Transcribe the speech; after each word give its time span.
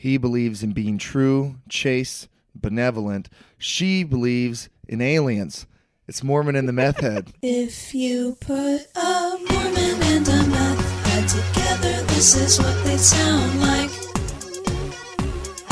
He 0.00 0.16
believes 0.16 0.62
in 0.62 0.72
being 0.72 0.96
true, 0.96 1.56
chaste, 1.68 2.26
benevolent. 2.54 3.28
She 3.58 4.02
believes 4.02 4.70
in 4.88 5.02
aliens. 5.02 5.66
It's 6.08 6.24
Mormon 6.24 6.56
and 6.56 6.66
the 6.66 6.72
meth 6.72 7.00
head. 7.00 7.34
If 7.42 7.94
you 7.94 8.38
put 8.40 8.86
a 8.96 9.36
Mormon 9.50 10.02
and 10.04 10.26
a 10.26 10.46
meth 10.46 11.06
head 11.06 11.28
together, 11.28 12.02
this 12.14 12.34
is 12.34 12.58
what 12.58 12.82
they 12.82 12.96
sound 12.96 13.60
like. 13.60 13.90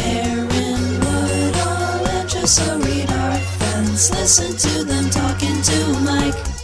Aaron 0.01 1.01
Woodall 1.01 2.07
and 2.13 2.29
Jessa 2.29 2.85
Reed 2.85 3.11
are 3.11 3.39
friends. 3.39 4.11
Listen 4.11 4.55
to 4.59 4.85
them 4.85 5.09
talking 5.09 5.63
to 5.63 6.01
Mike. 6.05 6.58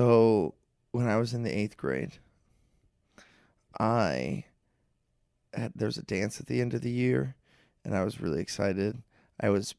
So 0.00 0.54
when 0.92 1.08
I 1.08 1.18
was 1.18 1.34
in 1.34 1.42
the 1.42 1.54
eighth 1.54 1.76
grade, 1.76 2.12
I 3.78 4.44
had 5.52 5.72
there's 5.74 5.98
a 5.98 6.02
dance 6.02 6.40
at 6.40 6.46
the 6.46 6.62
end 6.62 6.72
of 6.72 6.80
the 6.80 6.90
year, 6.90 7.36
and 7.84 7.94
I 7.94 8.02
was 8.02 8.18
really 8.18 8.40
excited. 8.40 9.02
I 9.38 9.50
was 9.50 9.74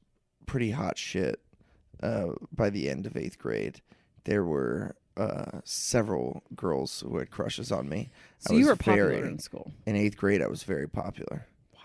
pretty 0.45 0.69
hot 0.69 0.99
shit 0.99 1.39
uh, 2.03 2.33
by 2.51 2.69
the 2.69 2.87
end 2.87 3.07
of 3.07 3.17
eighth 3.17 3.39
grade. 3.39 3.81
There 4.25 4.43
were 4.43 4.95
uh, 5.17 5.61
several 5.63 6.43
girls 6.55 6.99
who 6.99 7.17
had 7.17 7.31
crushes 7.31 7.71
on 7.71 7.89
me. 7.89 8.11
So 8.37 8.53
I 8.53 8.59
you 8.59 8.67
were 8.67 8.75
popular 8.75 9.09
very- 9.09 9.27
in 9.27 9.39
school. 9.39 9.71
in 9.87 9.95
eighth 9.95 10.17
grade, 10.17 10.43
I 10.43 10.47
was 10.47 10.61
very 10.61 10.87
popular. 10.87 11.47
Wow. 11.73 11.79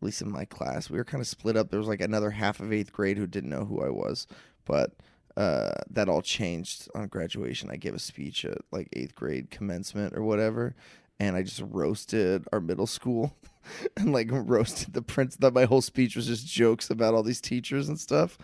At 0.00 0.04
least 0.04 0.20
in 0.20 0.32
my 0.32 0.46
class, 0.46 0.90
we 0.90 0.98
were 0.98 1.04
kind 1.04 1.20
of 1.20 1.28
split 1.28 1.56
up. 1.56 1.70
There 1.70 1.78
was 1.78 1.88
like 1.88 2.00
another 2.00 2.30
half 2.32 2.58
of 2.58 2.72
eighth 2.72 2.92
grade 2.92 3.18
who 3.18 3.28
didn't 3.28 3.50
know 3.50 3.66
who 3.66 3.84
I 3.84 3.90
was, 3.90 4.26
but 4.64 4.94
uh, 5.38 5.70
that 5.90 6.08
all 6.08 6.20
changed 6.22 6.88
on 6.94 7.06
graduation. 7.08 7.70
I 7.70 7.76
gave 7.76 7.94
a 7.94 7.98
speech 7.98 8.44
at 8.44 8.58
like 8.72 8.88
eighth 8.92 9.14
grade 9.14 9.50
commencement 9.50 10.14
or 10.16 10.22
whatever, 10.22 10.74
and 11.20 11.36
I 11.36 11.42
just 11.42 11.62
roasted 11.70 12.44
our 12.52 12.60
middle 12.60 12.86
school, 12.88 13.36
and 13.96 14.12
like 14.12 14.28
roasted 14.30 14.92
the 14.94 15.02
prince. 15.02 15.36
That 15.36 15.54
my 15.54 15.64
whole 15.64 15.80
speech 15.82 16.16
was 16.16 16.26
just 16.26 16.46
jokes 16.46 16.90
about 16.90 17.14
all 17.14 17.22
these 17.22 17.40
teachers 17.40 17.88
and 17.88 17.98
stuff. 18.00 18.36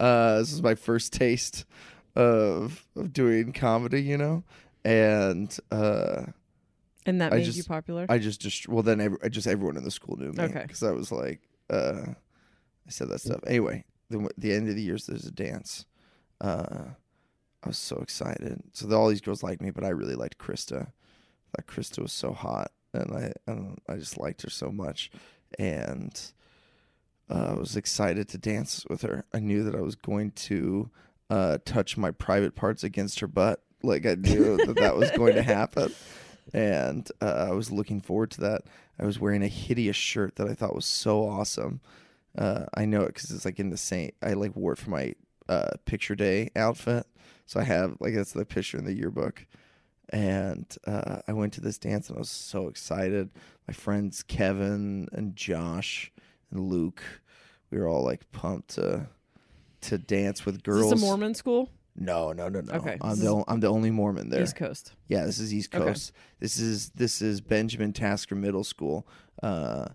Uh, 0.00 0.38
this 0.38 0.52
is 0.52 0.62
my 0.62 0.74
first 0.74 1.12
taste 1.12 1.64
of 2.16 2.86
of 2.96 3.12
doing 3.12 3.52
comedy, 3.52 4.02
you 4.02 4.16
know, 4.16 4.42
and. 4.84 5.56
uh 5.70 6.22
And 7.06 7.20
that 7.20 7.32
I 7.32 7.36
made 7.36 7.54
you 7.54 7.64
popular? 7.64 8.06
I 8.08 8.18
just 8.18 8.40
just 8.40 8.68
well 8.68 8.82
then 8.82 9.00
every, 9.00 9.18
just 9.30 9.46
everyone 9.46 9.76
in 9.76 9.84
the 9.84 9.90
school 9.90 10.16
knew 10.16 10.32
me 10.32 10.44
Okay. 10.44 10.62
because 10.62 10.82
I 10.82 10.92
was 10.92 11.12
like 11.12 11.40
uh 11.70 12.02
I 12.86 12.90
said 12.90 13.08
that 13.10 13.20
stuff 13.20 13.40
anyway. 13.46 13.84
The 14.10 14.28
the 14.38 14.52
end 14.52 14.68
of 14.68 14.74
the 14.76 14.82
years 14.82 15.06
there's 15.06 15.26
a 15.26 15.30
dance. 15.30 15.84
Uh, 16.40 16.84
I 17.62 17.68
was 17.68 17.78
so 17.78 17.96
excited. 17.96 18.62
So 18.72 18.86
the, 18.86 18.96
all 18.96 19.08
these 19.08 19.20
girls 19.20 19.42
liked 19.42 19.62
me, 19.62 19.70
but 19.70 19.84
I 19.84 19.88
really 19.88 20.14
liked 20.14 20.38
Krista. 20.38 20.92
Thought 21.56 21.66
Krista 21.66 22.00
was 22.00 22.12
so 22.12 22.32
hot, 22.32 22.70
and 22.92 23.12
I 23.12 23.32
I, 23.50 23.94
I 23.94 23.96
just 23.96 24.18
liked 24.18 24.42
her 24.42 24.50
so 24.50 24.70
much, 24.70 25.10
and 25.58 26.18
uh, 27.30 27.48
I 27.50 27.54
was 27.54 27.76
excited 27.76 28.28
to 28.28 28.38
dance 28.38 28.84
with 28.88 29.02
her. 29.02 29.24
I 29.32 29.40
knew 29.40 29.64
that 29.64 29.74
I 29.74 29.80
was 29.80 29.94
going 29.94 30.32
to 30.32 30.90
uh, 31.30 31.58
touch 31.64 31.96
my 31.96 32.10
private 32.10 32.54
parts 32.54 32.84
against 32.84 33.20
her 33.20 33.26
butt. 33.26 33.62
Like 33.82 34.06
I 34.06 34.14
knew 34.14 34.56
that 34.56 34.76
that 34.76 34.96
was 34.96 35.10
going 35.12 35.34
to 35.34 35.42
happen 35.42 35.94
and 36.52 37.10
uh, 37.20 37.46
I 37.48 37.52
was 37.52 37.70
looking 37.70 38.00
forward 38.00 38.30
to 38.32 38.40
that. 38.42 38.62
I 38.98 39.04
was 39.04 39.18
wearing 39.18 39.42
a 39.42 39.48
hideous 39.48 39.96
shirt 39.96 40.36
that 40.36 40.48
I 40.48 40.54
thought 40.54 40.74
was 40.74 40.86
so 40.86 41.28
awesome. 41.28 41.80
Uh, 42.36 42.64
I 42.74 42.84
know 42.84 43.02
it 43.02 43.14
because 43.14 43.30
it's 43.30 43.44
like 43.44 43.60
in 43.60 43.70
the 43.70 43.76
same. 43.76 44.12
I 44.22 44.32
like 44.32 44.56
wore 44.56 44.72
it 44.72 44.78
for 44.78 44.90
my 44.90 45.14
uh, 45.48 45.70
picture 45.84 46.14
day 46.14 46.50
outfit, 46.56 47.06
so 47.46 47.60
I 47.60 47.64
have 47.64 47.96
like 48.00 48.14
that's 48.14 48.32
the 48.32 48.44
picture 48.44 48.78
in 48.78 48.84
the 48.84 48.94
yearbook. 48.94 49.46
And 50.10 50.64
uh, 50.86 51.20
I 51.28 51.32
went 51.34 51.52
to 51.54 51.60
this 51.60 51.76
dance 51.78 52.08
and 52.08 52.16
I 52.16 52.20
was 52.20 52.30
so 52.30 52.68
excited. 52.68 53.28
My 53.66 53.74
friends 53.74 54.22
Kevin 54.22 55.06
and 55.12 55.36
Josh 55.36 56.10
and 56.50 56.60
Luke, 56.68 57.02
we 57.70 57.78
were 57.78 57.86
all 57.88 58.04
like 58.04 58.30
pumped 58.32 58.70
to 58.76 59.08
to 59.82 59.98
dance 59.98 60.46
with 60.46 60.56
Is 60.56 60.62
girls. 60.62 60.90
this 60.92 61.02
a 61.02 61.04
Mormon 61.04 61.34
school? 61.34 61.68
No, 61.94 62.32
no, 62.32 62.48
no, 62.48 62.60
no. 62.60 62.72
Okay, 62.74 62.96
I'm 63.02 63.18
the 63.18 63.36
is- 63.36 63.44
I'm 63.48 63.60
the 63.60 63.66
only 63.68 63.90
Mormon 63.90 64.30
there. 64.30 64.42
East 64.42 64.56
Coast. 64.56 64.92
Yeah, 65.08 65.24
this 65.26 65.38
is 65.40 65.52
East 65.52 65.74
Okay. 65.74 65.84
Coast. 65.84 66.12
This 66.40 66.58
is 66.58 66.90
this 66.90 67.20
is 67.20 67.40
Benjamin 67.42 67.92
Tasker 67.92 68.34
Middle 68.34 68.64
School. 68.64 69.06
Uh, 69.42 69.88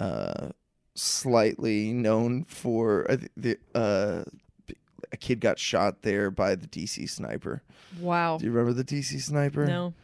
uh, 0.00 0.50
slightly 0.94 1.92
known 1.92 2.44
for 2.44 3.10
uh, 3.10 3.16
the 3.36 3.58
uh, 3.74 4.24
a 5.12 5.16
kid 5.16 5.40
got 5.40 5.58
shot 5.58 6.02
there 6.02 6.30
by 6.30 6.54
the 6.54 6.66
DC 6.66 7.08
sniper. 7.08 7.62
Wow. 8.00 8.38
Do 8.38 8.46
you 8.46 8.52
remember 8.52 8.72
the 8.72 8.84
DC 8.84 9.20
sniper? 9.20 9.66
No. 9.66 9.94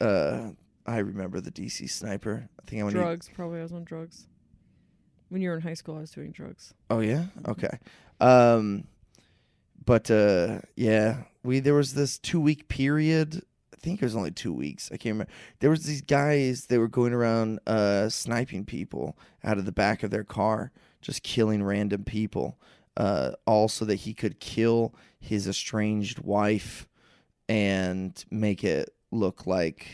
Uh, 0.00 0.50
I 0.86 0.98
remember 0.98 1.40
the 1.40 1.50
DC 1.50 1.88
sniper. 1.90 2.48
I 2.58 2.68
think 2.68 2.80
I 2.80 2.84
went. 2.84 2.96
Drugs. 2.96 3.30
Probably 3.32 3.60
I 3.60 3.62
was 3.62 3.72
on 3.72 3.84
drugs. 3.84 4.26
When 5.28 5.40
you 5.42 5.50
were 5.50 5.56
in 5.56 5.62
high 5.62 5.74
school, 5.74 5.96
I 5.96 6.00
was 6.00 6.10
doing 6.10 6.32
drugs. 6.32 6.74
Oh 6.88 7.00
yeah. 7.00 7.26
Okay. 7.46 7.78
Um, 8.20 8.84
but 9.84 10.10
uh, 10.10 10.60
yeah, 10.76 11.24
we 11.44 11.60
there 11.60 11.74
was 11.74 11.94
this 11.94 12.18
two 12.18 12.40
week 12.40 12.68
period. 12.68 13.42
I 13.72 13.76
think 13.80 14.02
it 14.02 14.04
was 14.04 14.16
only 14.16 14.30
two 14.32 14.52
weeks. 14.52 14.90
I 14.92 14.96
can't 14.96 15.14
remember. 15.14 15.32
There 15.60 15.70
was 15.70 15.84
these 15.84 16.02
guys. 16.02 16.66
that 16.66 16.78
were 16.78 16.88
going 16.88 17.12
around 17.12 17.60
uh, 17.66 18.08
sniping 18.08 18.64
people 18.64 19.16
out 19.42 19.58
of 19.58 19.64
the 19.64 19.72
back 19.72 20.02
of 20.02 20.10
their 20.10 20.24
car, 20.24 20.70
just 21.00 21.22
killing 21.22 21.62
random 21.62 22.04
people. 22.04 22.58
Uh, 22.96 23.32
all 23.46 23.68
so 23.68 23.84
that 23.84 23.94
he 23.96 24.12
could 24.12 24.40
kill 24.40 24.94
his 25.20 25.46
estranged 25.46 26.18
wife 26.18 26.88
and 27.48 28.24
make 28.30 28.62
it 28.64 28.90
look 29.10 29.46
like 29.46 29.86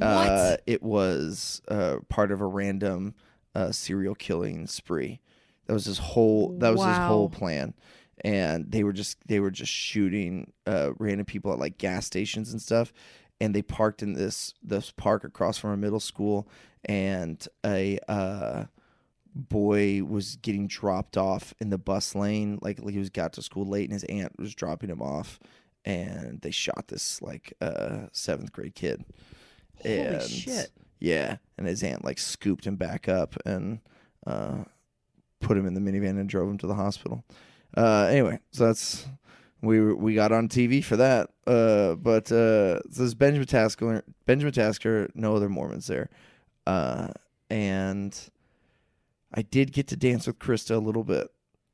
uh, 0.00 0.56
it 0.66 0.82
was 0.82 1.62
uh, 1.68 1.96
part 2.08 2.32
of 2.32 2.40
a 2.40 2.46
random 2.46 3.14
uh, 3.54 3.72
serial 3.72 4.14
killing 4.14 4.66
spree. 4.66 5.20
That 5.66 5.74
was 5.74 5.84
his 5.84 5.98
whole. 5.98 6.56
That 6.58 6.74
was 6.74 6.84
his 6.84 6.98
whole 6.98 7.28
plan, 7.28 7.74
and 8.24 8.70
they 8.70 8.84
were 8.84 8.92
just 8.92 9.18
they 9.26 9.40
were 9.40 9.50
just 9.50 9.72
shooting 9.72 10.52
uh, 10.66 10.90
random 10.98 11.26
people 11.26 11.52
at 11.52 11.58
like 11.58 11.78
gas 11.78 12.06
stations 12.06 12.52
and 12.52 12.60
stuff. 12.60 12.92
And 13.40 13.54
they 13.54 13.62
parked 13.62 14.02
in 14.02 14.14
this 14.14 14.54
this 14.62 14.90
park 14.90 15.24
across 15.24 15.58
from 15.58 15.70
a 15.70 15.76
middle 15.76 16.00
school, 16.00 16.48
and 16.84 17.46
a 17.64 17.98
uh, 18.08 18.64
boy 19.36 20.02
was 20.02 20.36
getting 20.36 20.66
dropped 20.66 21.16
off 21.16 21.54
in 21.60 21.70
the 21.70 21.78
bus 21.78 22.14
lane. 22.14 22.58
Like 22.62 22.80
he 22.88 22.98
was 22.98 23.10
got 23.10 23.34
to 23.34 23.42
school 23.42 23.66
late, 23.66 23.84
and 23.84 23.92
his 23.92 24.04
aunt 24.04 24.38
was 24.38 24.54
dropping 24.54 24.90
him 24.90 25.02
off, 25.02 25.38
and 25.84 26.40
they 26.40 26.50
shot 26.50 26.88
this 26.88 27.20
like 27.22 27.52
uh, 27.60 28.06
seventh 28.12 28.52
grade 28.52 28.74
kid. 28.74 29.04
Holy 29.82 29.94
and, 29.98 30.22
shit. 30.22 30.70
Yeah, 30.98 31.36
and 31.58 31.66
his 31.66 31.82
aunt 31.82 32.04
like 32.04 32.18
scooped 32.18 32.66
him 32.66 32.76
back 32.76 33.08
up 33.08 33.36
and 33.44 33.80
uh, 34.26 34.64
put 35.40 35.56
him 35.58 35.66
in 35.66 35.74
the 35.74 35.80
minivan 35.80 36.18
and 36.18 36.28
drove 36.28 36.48
him 36.48 36.58
to 36.58 36.66
the 36.66 36.74
hospital. 36.74 37.24
Uh, 37.76 38.08
anyway, 38.10 38.38
so 38.52 38.66
that's 38.66 39.06
we 39.60 39.80
were- 39.80 39.96
we 39.96 40.14
got 40.14 40.32
on 40.32 40.48
TV 40.48 40.82
for 40.82 40.96
that. 40.96 41.30
Uh, 41.46 41.94
but 41.94 42.32
uh, 42.32 42.80
so 42.90 43.02
this 43.04 43.14
Benjamin 43.14 43.46
Tasker, 43.46 44.02
Benjamin 44.24 44.52
Tasker, 44.52 45.10
no 45.14 45.36
other 45.36 45.48
Mormons 45.50 45.86
there, 45.86 46.08
uh, 46.66 47.08
and 47.50 48.18
I 49.34 49.42
did 49.42 49.72
get 49.72 49.88
to 49.88 49.96
dance 49.96 50.26
with 50.26 50.38
Krista 50.38 50.76
a 50.76 50.78
little 50.78 51.04
bit. 51.04 51.28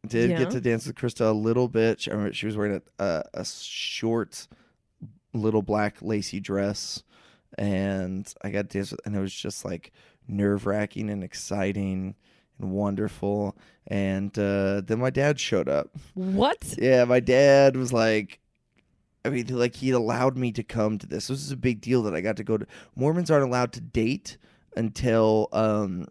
Did 0.07 0.31
Yeah. 0.31 0.39
get 0.39 0.51
to 0.51 0.61
dance 0.61 0.87
with 0.87 0.97
Krista 0.97 1.29
a 1.29 1.33
little 1.33 1.69
bit. 1.69 2.09
I 2.09 2.13
remember 2.13 2.33
she 2.33 2.47
was 2.47 2.57
wearing 2.57 2.81
a, 2.99 3.05
a, 3.05 3.25
a 3.35 3.45
short, 3.45 4.49
little 5.33 5.63
black 5.63 6.03
lacy 6.03 6.41
dress, 6.41 7.03
and 7.57 8.33
I 8.43 8.51
got 8.51 8.69
to 8.71 8.79
dance 8.79 8.91
with, 8.91 9.01
and 9.07 9.15
it 9.15 9.21
was 9.21 9.35
just 9.35 9.65
like 9.65 9.93
nerve 10.27 10.67
wracking 10.67 11.09
and 11.11 11.23
exciting 11.23 12.15
and 12.59 12.73
wonderful. 12.73 13.57
And 13.87 14.37
uh, 14.39 14.81
then 14.85 14.99
my 14.99 15.11
dad 15.11 15.39
showed 15.39 15.69
up. 15.69 15.91
What? 16.15 16.75
Yeah, 16.79 17.05
my 17.05 17.21
dad 17.21 17.77
was 17.77 17.93
like, 17.93 18.41
I 19.25 19.29
mean, 19.31 19.47
like 19.49 19.77
he 19.77 19.91
allowed 19.91 20.37
me 20.37 20.51
to 20.53 20.63
come 20.65 20.99
to 20.99 21.07
this. 21.07 21.29
This 21.29 21.43
is 21.43 21.53
a 21.53 21.57
big 21.57 21.81
deal 21.81 22.03
that 22.05 22.15
I 22.15 22.21
got 22.21 22.37
to 22.39 22.45
go 22.45 22.57
to. 22.57 22.67
Mormons 22.97 23.31
aren't 23.31 23.45
allowed 23.47 23.73
to 23.75 23.81
date 23.81 24.37
until 24.77 25.49
um, 25.53 26.07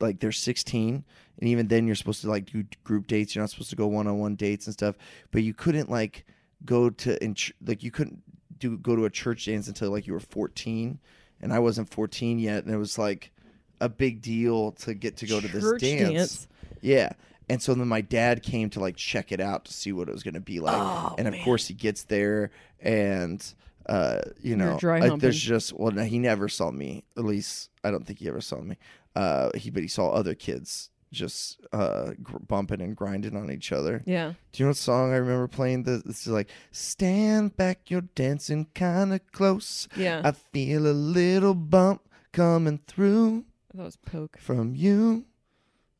like 0.00 0.20
they're 0.20 0.32
16, 0.32 1.04
and 1.40 1.48
even 1.48 1.68
then 1.68 1.86
you're 1.86 1.96
supposed 1.96 2.22
to 2.22 2.30
like 2.30 2.46
do 2.46 2.64
group 2.84 3.06
dates. 3.06 3.34
You're 3.34 3.42
not 3.42 3.50
supposed 3.50 3.70
to 3.70 3.76
go 3.76 3.86
one 3.86 4.06
on 4.06 4.18
one 4.18 4.34
dates 4.34 4.66
and 4.66 4.72
stuff. 4.72 4.96
But 5.30 5.42
you 5.42 5.54
couldn't 5.54 5.90
like 5.90 6.26
go 6.64 6.90
to 6.90 7.34
ch- 7.34 7.52
like 7.64 7.82
you 7.82 7.90
couldn't 7.90 8.22
do 8.58 8.76
go 8.76 8.96
to 8.96 9.04
a 9.04 9.10
church 9.10 9.46
dance 9.46 9.68
until 9.68 9.90
like 9.90 10.06
you 10.06 10.12
were 10.12 10.20
14, 10.20 10.98
and 11.40 11.52
I 11.52 11.58
wasn't 11.58 11.90
14 11.90 12.38
yet, 12.38 12.64
and 12.64 12.72
it 12.72 12.78
was 12.78 12.98
like 12.98 13.32
a 13.80 13.88
big 13.88 14.22
deal 14.22 14.72
to 14.72 14.94
get 14.94 15.18
to 15.18 15.26
go 15.26 15.40
to 15.40 15.48
this 15.48 15.64
dance. 15.80 16.10
dance? 16.10 16.48
Yeah. 16.80 17.12
And 17.50 17.62
so 17.62 17.72
then 17.74 17.88
my 17.88 18.02
dad 18.02 18.42
came 18.42 18.68
to 18.70 18.80
like 18.80 18.96
check 18.96 19.32
it 19.32 19.40
out 19.40 19.64
to 19.66 19.72
see 19.72 19.92
what 19.92 20.08
it 20.08 20.12
was 20.12 20.22
going 20.22 20.34
to 20.34 20.40
be 20.40 20.60
like. 20.60 20.76
Oh, 20.76 21.14
and 21.16 21.26
of 21.26 21.32
man. 21.32 21.44
course 21.44 21.66
he 21.66 21.74
gets 21.74 22.02
there 22.04 22.50
and 22.80 23.42
uh 23.88 24.20
you 24.40 24.56
know 24.56 24.78
like, 24.82 25.20
there's 25.20 25.40
just 25.40 25.72
well 25.72 25.90
no, 25.92 26.02
he 26.04 26.18
never 26.18 26.48
saw 26.48 26.70
me. 26.70 27.04
At 27.16 27.24
least 27.24 27.70
I 27.82 27.90
don't 27.90 28.06
think 28.06 28.18
he 28.18 28.28
ever 28.28 28.40
saw 28.40 28.60
me. 28.60 28.76
Uh 29.14 29.50
he 29.56 29.70
but 29.70 29.82
he 29.82 29.88
saw 29.88 30.10
other 30.10 30.34
kids 30.34 30.90
just 31.12 31.60
uh, 31.72 32.10
gr- 32.22 32.38
bumping 32.38 32.80
and 32.82 32.96
grinding 32.96 33.36
on 33.36 33.50
each 33.50 33.72
other. 33.72 34.02
Yeah. 34.06 34.32
Do 34.52 34.62
you 34.62 34.66
know 34.66 34.70
what 34.70 34.76
song 34.76 35.12
I 35.12 35.16
remember 35.16 35.48
playing? 35.48 35.84
This, 35.84 36.02
this 36.02 36.26
is 36.26 36.32
like, 36.32 36.50
stand 36.70 37.56
back, 37.56 37.90
you're 37.90 38.02
dancing 38.02 38.66
kind 38.74 39.12
of 39.14 39.20
close. 39.32 39.88
Yeah. 39.96 40.20
I 40.24 40.32
feel 40.32 40.86
a 40.86 40.92
little 40.92 41.54
bump 41.54 42.02
coming 42.32 42.80
through 42.86 43.44
that 43.74 43.84
was 43.84 43.96
poke. 43.96 44.38
from 44.38 44.74
you. 44.74 45.24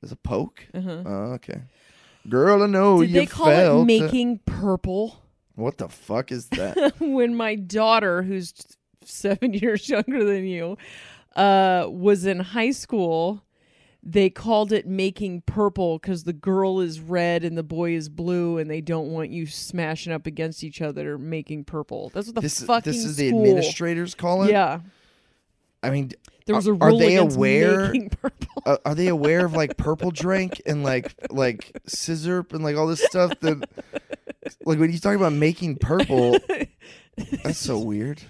There's 0.01 0.13
a 0.13 0.17
poke. 0.17 0.67
Uh-huh. 0.75 1.03
Oh, 1.05 1.33
okay. 1.35 1.63
Girl, 2.29 2.63
I 2.63 2.67
know 2.67 3.01
Did 3.01 3.11
you 3.11 3.21
they 3.21 3.27
call 3.27 3.83
it 3.83 3.85
making 3.85 4.41
purple? 4.45 5.23
What 5.59 5.79
the 5.79 5.89
fuck 5.89 6.31
is 6.31 6.49
that? 6.51 6.95
when 7.01 7.35
my 7.35 7.57
daughter, 7.57 8.23
who's 8.23 8.55
seven 9.05 9.53
years 9.55 9.89
younger 9.89 10.25
than 10.25 10.47
you, 10.47 10.79
uh, 11.35 11.87
was 11.89 12.25
in 12.27 12.39
high 12.41 12.71
school, 12.71 13.43
they 14.03 14.31
called 14.31 14.73
it 14.73 14.87
making 14.87 15.43
purple 15.47 15.99
because 15.99 16.23
the 16.23 16.33
girl 16.33 16.79
is 16.81 17.01
red 17.01 17.43
and 17.45 17.59
the 17.59 17.65
boy 17.65 17.93
is 17.93 18.09
blue, 18.09 18.59
and 18.59 18.71
they 18.71 18.81
don't 18.81 19.09
want 19.11 19.31
you 19.31 19.47
smashing 19.47 20.13
up 20.13 20.27
against 20.27 20.63
each 20.63 20.81
other, 20.81 21.19
making 21.19 21.65
purple. 21.65 22.11
That's 22.15 22.29
what 22.29 22.37
the 22.37 22.41
this, 22.43 22.63
fucking 22.63 22.93
this 22.93 23.05
is 23.05 23.17
the 23.17 23.29
school. 23.31 23.41
administrators 23.45 24.15
call 24.15 24.45
it. 24.45 24.51
Yeah, 24.53 24.81
I 25.83 25.91
mean, 25.91 26.13
there 26.47 26.55
was 26.55 26.69
a 26.69 26.73
Are- 26.73 26.79
are 26.83 26.89
rule 26.91 26.99
they 27.01 27.17
against 27.17 27.37
aware- 27.37 27.87
making 27.93 28.11
purple. 28.23 28.63
uh, 28.65 28.77
are 28.85 28.95
they 28.95 29.09
aware 29.09 29.45
of 29.45 29.55
like 29.55 29.77
purple 29.77 30.13
drink 30.13 30.63
and 30.67 30.85
like 30.85 31.13
like 31.31 31.77
scissor 31.87 32.47
and 32.53 32.63
like 32.63 32.77
all 32.77 32.87
this 32.87 33.03
stuff 33.05 33.33
that 33.41 33.69
like 34.65 34.79
when 34.79 34.93
you 34.93 34.99
talk 34.99 35.17
about 35.17 35.33
making 35.33 35.77
purple 35.77 36.39
that's 37.43 37.59
so 37.59 37.79
weird. 37.79 38.23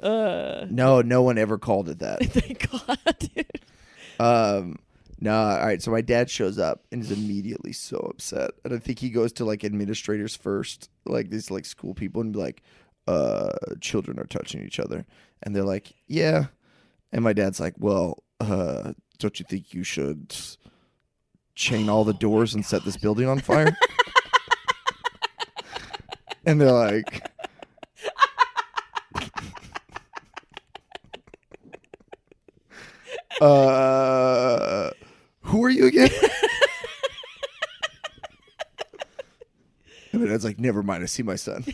Uh, 0.00 0.66
no 0.70 1.00
no 1.02 1.22
one 1.22 1.38
ever 1.38 1.58
called 1.58 1.88
it 1.88 2.00
that. 2.00 2.20
Thank 2.24 2.70
God. 2.70 2.98
dude. 3.18 3.46
um 4.20 4.76
no 5.20 5.34
all 5.34 5.64
right 5.66 5.80
so 5.80 5.90
my 5.90 6.02
dad 6.02 6.28
shows 6.30 6.58
up 6.58 6.84
and 6.92 7.02
is 7.02 7.10
immediately 7.10 7.72
so 7.72 7.96
upset. 7.98 8.50
And 8.64 8.74
i 8.74 8.78
think 8.78 8.98
he 8.98 9.08
goes 9.10 9.32
to 9.34 9.44
like 9.44 9.64
administrators 9.64 10.36
first 10.36 10.90
like 11.06 11.30
these 11.30 11.50
like 11.50 11.64
school 11.64 11.94
people 11.94 12.20
and 12.20 12.32
be 12.32 12.38
like 12.38 12.62
uh 13.06 13.52
children 13.80 14.18
are 14.18 14.24
touching 14.26 14.62
each 14.62 14.78
other. 14.80 15.06
And 15.42 15.54
they're 15.56 15.64
like 15.64 15.92
yeah. 16.06 16.46
And 17.12 17.24
my 17.24 17.32
dad's 17.32 17.60
like 17.60 17.74
well 17.78 18.22
uh 18.40 18.92
don't 19.18 19.38
you 19.40 19.46
think 19.48 19.72
you 19.72 19.82
should 19.82 20.36
chain 21.54 21.88
all 21.88 22.04
the 22.04 22.12
doors 22.12 22.54
and 22.54 22.66
set 22.66 22.84
this 22.84 22.96
building 23.02 23.26
on 23.26 23.38
fire 23.38 23.74
and 26.46 26.60
they're 26.60 26.72
like 26.72 27.28
uh 33.40 34.90
who 35.42 35.64
are 35.64 35.70
you 35.70 35.86
again? 35.86 36.10
And 40.12 40.22
my 40.22 40.28
dad's 40.28 40.44
like 40.44 40.58
never 40.58 40.82
mind 40.82 41.02
i 41.02 41.06
see 41.06 41.22
my 41.22 41.36
son. 41.36 41.64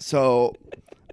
So 0.00 0.54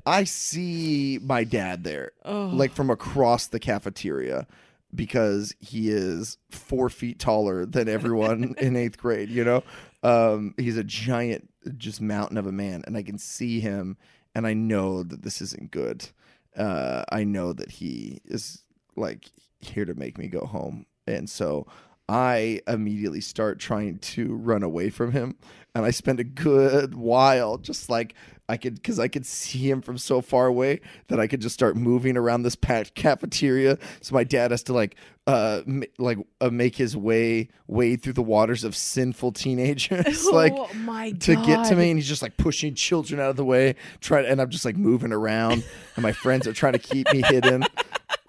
i 0.06 0.24
see 0.26 1.20
my 1.24 1.44
dad 1.44 1.84
there 1.84 2.12
Oh. 2.26 2.50
like 2.54 2.72
from 2.74 2.90
across 2.90 3.48
the 3.48 3.60
cafeteria 3.60 4.48
because 4.94 5.56
he 5.60 5.90
is 5.90 6.38
four 6.52 6.90
feet 6.90 7.20
taller 7.20 7.66
than 7.66 7.90
everyone 7.90 8.54
in 8.60 8.76
eighth 8.76 8.98
grade 8.98 9.30
you 9.30 9.44
know 9.44 9.64
um, 10.04 10.54
he's 10.58 10.78
a 10.78 10.84
giant 10.84 11.50
just 11.78 12.02
mountain 12.02 12.38
of 12.38 12.46
a 12.46 12.52
man 12.52 12.84
and 12.86 12.98
i 12.98 13.04
can 13.04 13.18
see 13.18 13.60
him 13.60 13.98
and 14.36 14.46
i 14.46 14.54
know 14.54 15.04
that 15.04 15.22
this 15.22 15.42
isn't 15.42 15.72
good. 15.72 16.08
Uh, 16.56 17.04
i 17.10 17.24
know 17.24 17.54
that 17.54 17.72
he 17.72 18.22
is 18.26 18.64
like 18.96 19.32
here 19.64 19.86
to 19.86 19.94
make 19.96 20.18
me 20.18 20.28
go 20.28 20.46
home. 20.46 20.86
And 21.08 21.30
so 21.30 21.68
i 22.10 22.60
immediately 22.68 23.22
start 23.22 23.60
trying 23.60 23.98
to 24.00 24.34
run 24.36 24.64
away 24.64 24.90
from 24.90 25.12
him 25.12 25.36
and 25.76 25.86
i 25.86 25.92
spend 25.92 26.20
a 26.20 26.24
good 26.24 26.96
while 26.96 27.58
just 27.58 27.90
like 27.90 28.14
I 28.50 28.58
could 28.58 28.76
because 28.76 29.00
I 29.00 29.08
could 29.08 29.26
see 29.26 29.70
him 29.70 29.82
from 29.82 29.98
so 29.98 30.22
far 30.22 30.48
away 30.48 30.82
that 31.08 31.20
I 31.20 31.28
could 31.28 31.40
just 31.40 31.54
start 31.54 31.78
moving 31.78 32.18
around 32.18 32.44
this 32.44 32.56
packed 32.56 32.94
cafeteria. 32.94 33.78
So 34.02 34.14
my 34.14 34.26
dad 34.26 34.52
has 34.52 34.64
to 34.64 34.74
like 34.74 34.96
uh 35.26 35.62
ma- 35.66 35.86
like 35.98 36.18
uh, 36.42 36.50
make 36.50 36.76
his 36.76 36.98
way 36.98 37.48
wade 37.68 38.02
through 38.02 38.14
the 38.14 38.22
waters 38.22 38.66
of 38.66 38.76
sinful 38.76 39.32
teenagers 39.32 40.26
like 40.34 40.54
oh 40.56 40.70
my 40.76 41.12
God. 41.12 41.22
to 41.22 41.36
get 41.38 41.66
to 41.68 41.76
me 41.78 41.92
and 41.92 41.98
he's 41.98 42.08
just 42.08 42.22
like 42.22 42.36
pushing 42.36 42.76
children 42.76 43.22
out 43.22 43.30
of 43.30 43.38
the 43.38 43.46
way 43.46 43.76
trying 44.02 44.26
and 44.26 44.42
I'm 44.42 44.50
just 44.50 44.66
like 44.66 44.76
moving 44.76 45.14
around 45.14 45.64
and 45.96 46.04
my 46.04 46.12
friends 46.12 46.46
are 46.46 46.54
trying 46.54 46.74
to 46.74 46.80
keep 46.80 47.12
me 47.14 47.22
hidden 47.22 47.64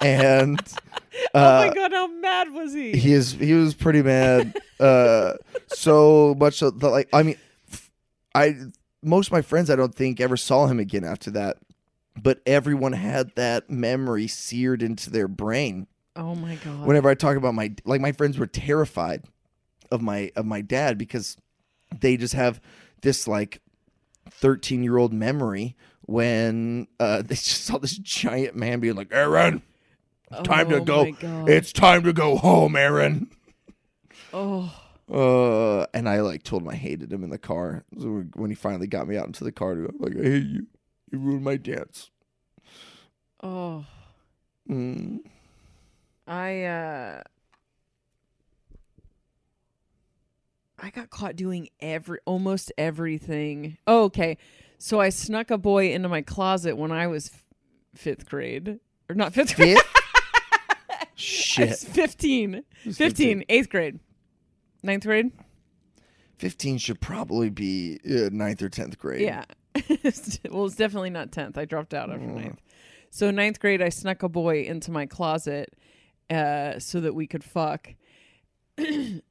and 0.01 0.61
oh 1.35 1.41
uh, 1.41 1.67
my 1.67 1.75
God, 1.75 1.93
how 1.93 2.07
mad 2.07 2.53
was 2.53 2.73
he? 2.73 2.93
he 2.93 3.13
is 3.13 3.33
he 3.33 3.53
was 3.55 3.75
pretty 3.75 4.03
mad 4.03 4.57
uh 4.81 5.35
so 5.69 6.35
much 6.39 6.55
so 6.55 6.71
that 6.71 6.89
like 6.89 7.09
i 7.13 7.23
mean 7.23 7.37
I 8.35 8.57
most 9.03 9.29
of 9.29 9.33
my 9.33 9.43
friends 9.43 9.71
i 9.71 9.77
don't 9.77 9.95
think 9.95 10.21
ever 10.21 10.37
saw 10.37 10.67
him 10.67 10.81
again 10.81 11.05
after 11.05 11.31
that 11.33 11.59
but 12.21 12.41
everyone 12.47 12.93
had 12.93 13.35
that 13.37 13.71
memory 13.71 14.27
seared 14.27 14.83
into 14.83 15.11
their 15.11 15.29
brain 15.29 15.87
oh 16.17 16.35
my 16.35 16.57
God. 16.57 16.87
whenever 16.87 17.09
i 17.09 17.15
talk 17.15 17.37
about 17.37 17.55
my 17.55 17.73
like 17.85 18.01
my 18.01 18.13
friends 18.13 18.39
were 18.39 18.47
terrified 18.47 19.25
of 19.91 20.03
my 20.03 20.31
of 20.37 20.47
my 20.47 20.61
dad 20.61 20.99
because 20.99 21.37
they 22.01 22.17
just 22.17 22.35
have 22.35 22.61
this 23.03 23.29
like 23.29 23.61
13 24.31 24.83
year 24.83 24.97
old 24.97 25.13
memory 25.13 25.77
when 26.03 26.89
uh 26.99 27.23
they 27.23 27.35
just 27.35 27.65
saw 27.65 27.79
this 27.79 27.97
giant 27.97 28.57
man 28.57 28.81
being 28.81 28.95
like 28.95 29.09
aaron 29.13 29.63
time 30.43 30.69
to 30.69 30.77
Oh 30.77 30.85
go 30.85 31.15
it's 31.47 31.73
time 31.73 32.03
to 32.03 32.13
go 32.13 32.37
home 32.37 32.77
aaron 32.77 33.31
oh. 34.35 34.73
uh, 35.11 35.87
and 35.95 36.09
I 36.09 36.21
like 36.21 36.43
told 36.43 36.63
him 36.63 36.69
I 36.69 36.75
hated 36.75 37.13
him 37.13 37.25
in 37.25 37.31
the 37.31 37.39
car. 37.39 37.85
So 37.99 38.25
when 38.35 38.51
he 38.51 38.57
finally 38.57 38.87
got 38.87 39.09
me 39.09 39.17
out 39.17 39.27
into 39.27 39.45
the 39.45 39.53
car, 39.53 39.75
go, 39.77 39.91
like, 39.99 40.17
I 40.17 40.23
hate 40.23 40.47
you. 40.47 40.67
You 41.13 41.19
ruined 41.19 41.45
my 41.45 41.57
dance. 41.57 42.11
Oh. 43.43 43.85
Mm. 44.69 45.21
I 46.27 46.63
uh 46.65 47.23
I 50.79 50.91
got 50.91 51.11
caught 51.11 51.37
doing 51.37 51.69
every 51.81 52.19
almost 52.25 52.73
everything. 52.77 53.79
Oh, 53.87 54.05
okay. 54.05 54.39
So 54.79 55.01
I 55.01 55.11
snuck 55.11 55.51
a 55.51 55.59
boy 55.59 55.93
into 55.93 56.09
my 56.09 56.23
closet 56.23 56.77
when 56.77 56.91
I 56.91 57.07
was 57.07 57.31
f- 57.33 57.45
5th 58.05 58.27
grade. 58.27 58.81
Or 59.09 59.15
not 59.15 59.33
5th 59.33 59.55
grade. 59.57 59.79
I 61.17 61.21
Shit. 61.21 61.69
was 61.71 61.85
15. 61.85 62.63
15, 62.93 63.45
8th 63.49 63.69
grade. 63.71 64.01
Ninth 64.83 65.05
grade? 65.05 65.33
15 66.39 66.79
should 66.79 67.01
probably 67.01 67.51
be 67.51 67.99
uh, 68.05 68.29
ninth 68.33 68.61
or 68.63 68.69
10th 68.69 68.99
grade. 68.99 69.23
Yeah. 69.23 69.45
well, 70.51 70.67
it's 70.67 70.77
definitely 70.77 71.11
not 71.11 71.31
10th. 71.31 71.57
I 71.57 71.65
dropped 71.65 71.95
out 71.95 72.11
after 72.11 72.27
ninth. 72.27 72.61
So 73.11 73.31
ninth 73.31 73.61
grade, 73.61 73.81
I 73.81 73.89
snuck 73.91 74.23
a 74.25 74.29
boy 74.29 74.63
into 74.63 74.91
my 74.91 75.07
closet 75.07 75.73
uh, 76.31 76.79
so 76.81 77.01
that 77.01 77.15
we 77.15 77.27
could 77.27 77.45
fuck. 77.45 77.89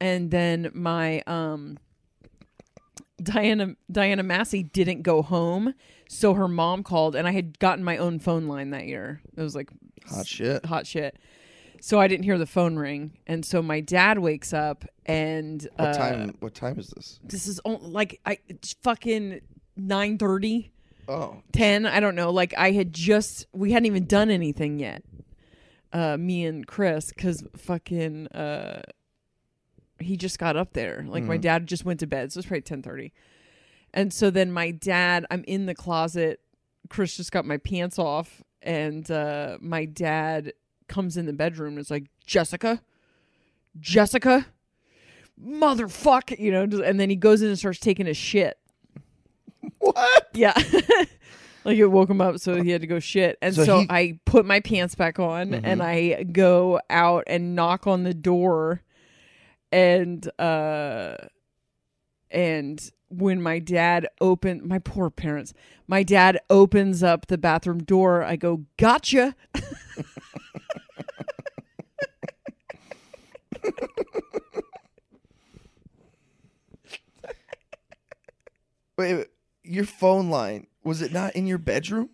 and 0.00 0.30
then 0.30 0.70
my 0.72 1.22
um, 1.26 1.78
Diana 3.22 3.76
Diana 3.92 4.22
Massey 4.22 4.62
didn't 4.62 5.02
go 5.02 5.20
home, 5.22 5.74
so 6.08 6.32
her 6.34 6.48
mom 6.48 6.82
called, 6.82 7.14
and 7.14 7.28
I 7.28 7.32
had 7.32 7.58
gotten 7.58 7.84
my 7.84 7.98
own 7.98 8.18
phone 8.18 8.48
line 8.48 8.70
that 8.70 8.86
year. 8.86 9.20
It 9.36 9.42
was 9.42 9.54
like 9.54 9.68
Hot 10.08 10.26
shit. 10.26 10.64
hot 10.64 10.86
shit. 10.86 11.16
So 11.80 12.00
I 12.00 12.08
didn't 12.08 12.24
hear 12.24 12.38
the 12.38 12.46
phone 12.46 12.76
ring, 12.76 13.18
and 13.26 13.44
so 13.44 13.60
my 13.60 13.80
dad 13.80 14.18
wakes 14.18 14.52
up, 14.52 14.84
and 15.06 15.66
What 15.76 15.88
uh, 15.88 15.92
time? 15.92 16.36
What 16.40 16.54
time 16.54 16.78
is 16.78 16.88
this? 16.88 17.20
This 17.22 17.46
is 17.46 17.60
on, 17.64 17.78
like 17.82 18.20
I 18.24 18.38
it's 18.48 18.74
fucking 18.82 19.40
nine 19.76 20.18
thirty. 20.18 20.70
Oh, 21.06 21.42
10 21.52 21.84
i 21.84 22.00
don't 22.00 22.14
know. 22.14 22.30
Like 22.30 22.54
i 22.56 22.70
had 22.70 22.90
just 22.92 23.46
we 23.52 23.72
hadn't 23.72 23.84
even 23.84 24.06
done 24.06 24.30
anything 24.30 24.78
yet 24.78 25.02
uh 25.92 26.16
me 26.16 26.46
and 26.46 26.66
chris 26.66 27.12
because 27.12 27.44
fucking 27.58 28.28
uh 28.28 28.80
he 30.00 30.16
just 30.16 30.38
got 30.38 30.56
up 30.56 30.72
there. 30.72 31.04
Like 31.06 31.24
my 31.24 31.36
dad 31.36 31.66
just 31.66 31.84
went 31.84 32.00
to 32.00 32.06
bed. 32.06 32.32
So 32.32 32.38
it's 32.38 32.46
probably 32.48 32.62
10.30 32.62 33.12
and 33.92 34.14
so 34.14 34.30
then 34.30 34.50
my 34.50 34.70
dad 34.70 35.26
i'm 35.30 35.44
in 35.46 35.66
the 35.66 35.74
closet. 35.74 36.40
Chris 36.88 37.16
just 37.18 37.32
got 37.32 37.44
my 37.44 37.58
pants 37.58 37.98
off. 37.98 38.42
And 38.62 39.10
uh 39.10 39.58
my 39.60 39.84
dad 39.84 40.54
comes 40.88 41.16
in 41.16 41.26
the 41.26 41.32
bedroom 41.32 41.70
and 41.74 41.78
is 41.80 41.90
like 41.90 42.04
jessica 42.26 42.82
jessica 43.80 44.46
motherfuck 45.42 46.38
you 46.38 46.50
know 46.52 46.62
and 46.82 47.00
then 47.00 47.10
he 47.10 47.16
goes 47.16 47.42
in 47.42 47.48
and 47.48 47.58
starts 47.58 47.78
taking 47.80 48.06
a 48.06 48.14
shit 48.14 48.58
what? 49.78 50.28
yeah. 50.34 50.52
like 51.64 51.78
it 51.78 51.86
woke 51.86 52.10
him 52.10 52.20
up, 52.20 52.38
so 52.38 52.62
he 52.62 52.68
had 52.70 52.82
to 52.82 52.86
go 52.86 53.00
shit. 53.00 53.38
And 53.40 53.54
So 53.54 53.64
so, 53.64 53.78
he- 53.80 53.86
I 53.88 54.18
put 54.26 54.44
my 54.44 54.60
pants 54.60 54.94
back 54.94 55.18
on 55.18 55.54
and 55.54 55.82
I 55.82 56.22
go 56.24 56.80
out 56.90 57.24
and 57.26 57.54
knock 57.56 57.86
on 57.86 58.02
the 58.02 58.12
door 58.12 58.82
and 59.72 60.28
uh 60.38 61.16
and 62.30 62.90
when 63.08 63.40
my 63.40 63.58
dad 63.58 64.06
opened 64.20 64.64
my 64.64 64.78
poor 64.78 65.08
parents, 65.08 65.54
my 65.86 66.02
dad 66.02 66.38
opens 66.50 67.02
up 67.02 67.26
the 67.28 67.38
bathroom 67.38 67.78
door, 67.82 68.22
I 68.22 68.36
go, 68.36 68.64
Gotcha. 68.76 69.34
Wait, 78.96 79.26
your 79.62 79.84
phone 79.84 80.30
line 80.30 80.66
was 80.84 81.02
it 81.02 81.12
not 81.12 81.34
in 81.34 81.46
your 81.46 81.58
bedroom? 81.58 82.10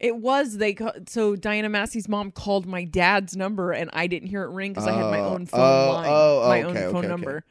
It 0.00 0.16
was 0.16 0.56
they 0.58 0.74
ca- 0.74 0.92
so 1.06 1.36
Diana 1.36 1.68
Massey's 1.68 2.08
mom 2.08 2.30
called 2.30 2.66
my 2.66 2.84
dad's 2.84 3.36
number 3.36 3.72
and 3.72 3.90
I 3.92 4.06
didn't 4.06 4.28
hear 4.28 4.42
it 4.42 4.50
ring 4.50 4.72
because 4.72 4.86
I 4.86 4.92
had 4.92 5.10
my 5.10 5.20
Oh, 5.20 5.34
own 5.34 5.46
phone 5.46 5.60
oh, 5.60 5.92
line, 5.92 6.06
oh, 6.10 6.48
my 6.48 6.58
okay, 6.62 6.64
own 6.68 6.76
okay, 6.76 6.86
phone 6.86 6.96
okay. 6.96 7.08
number. 7.08 7.44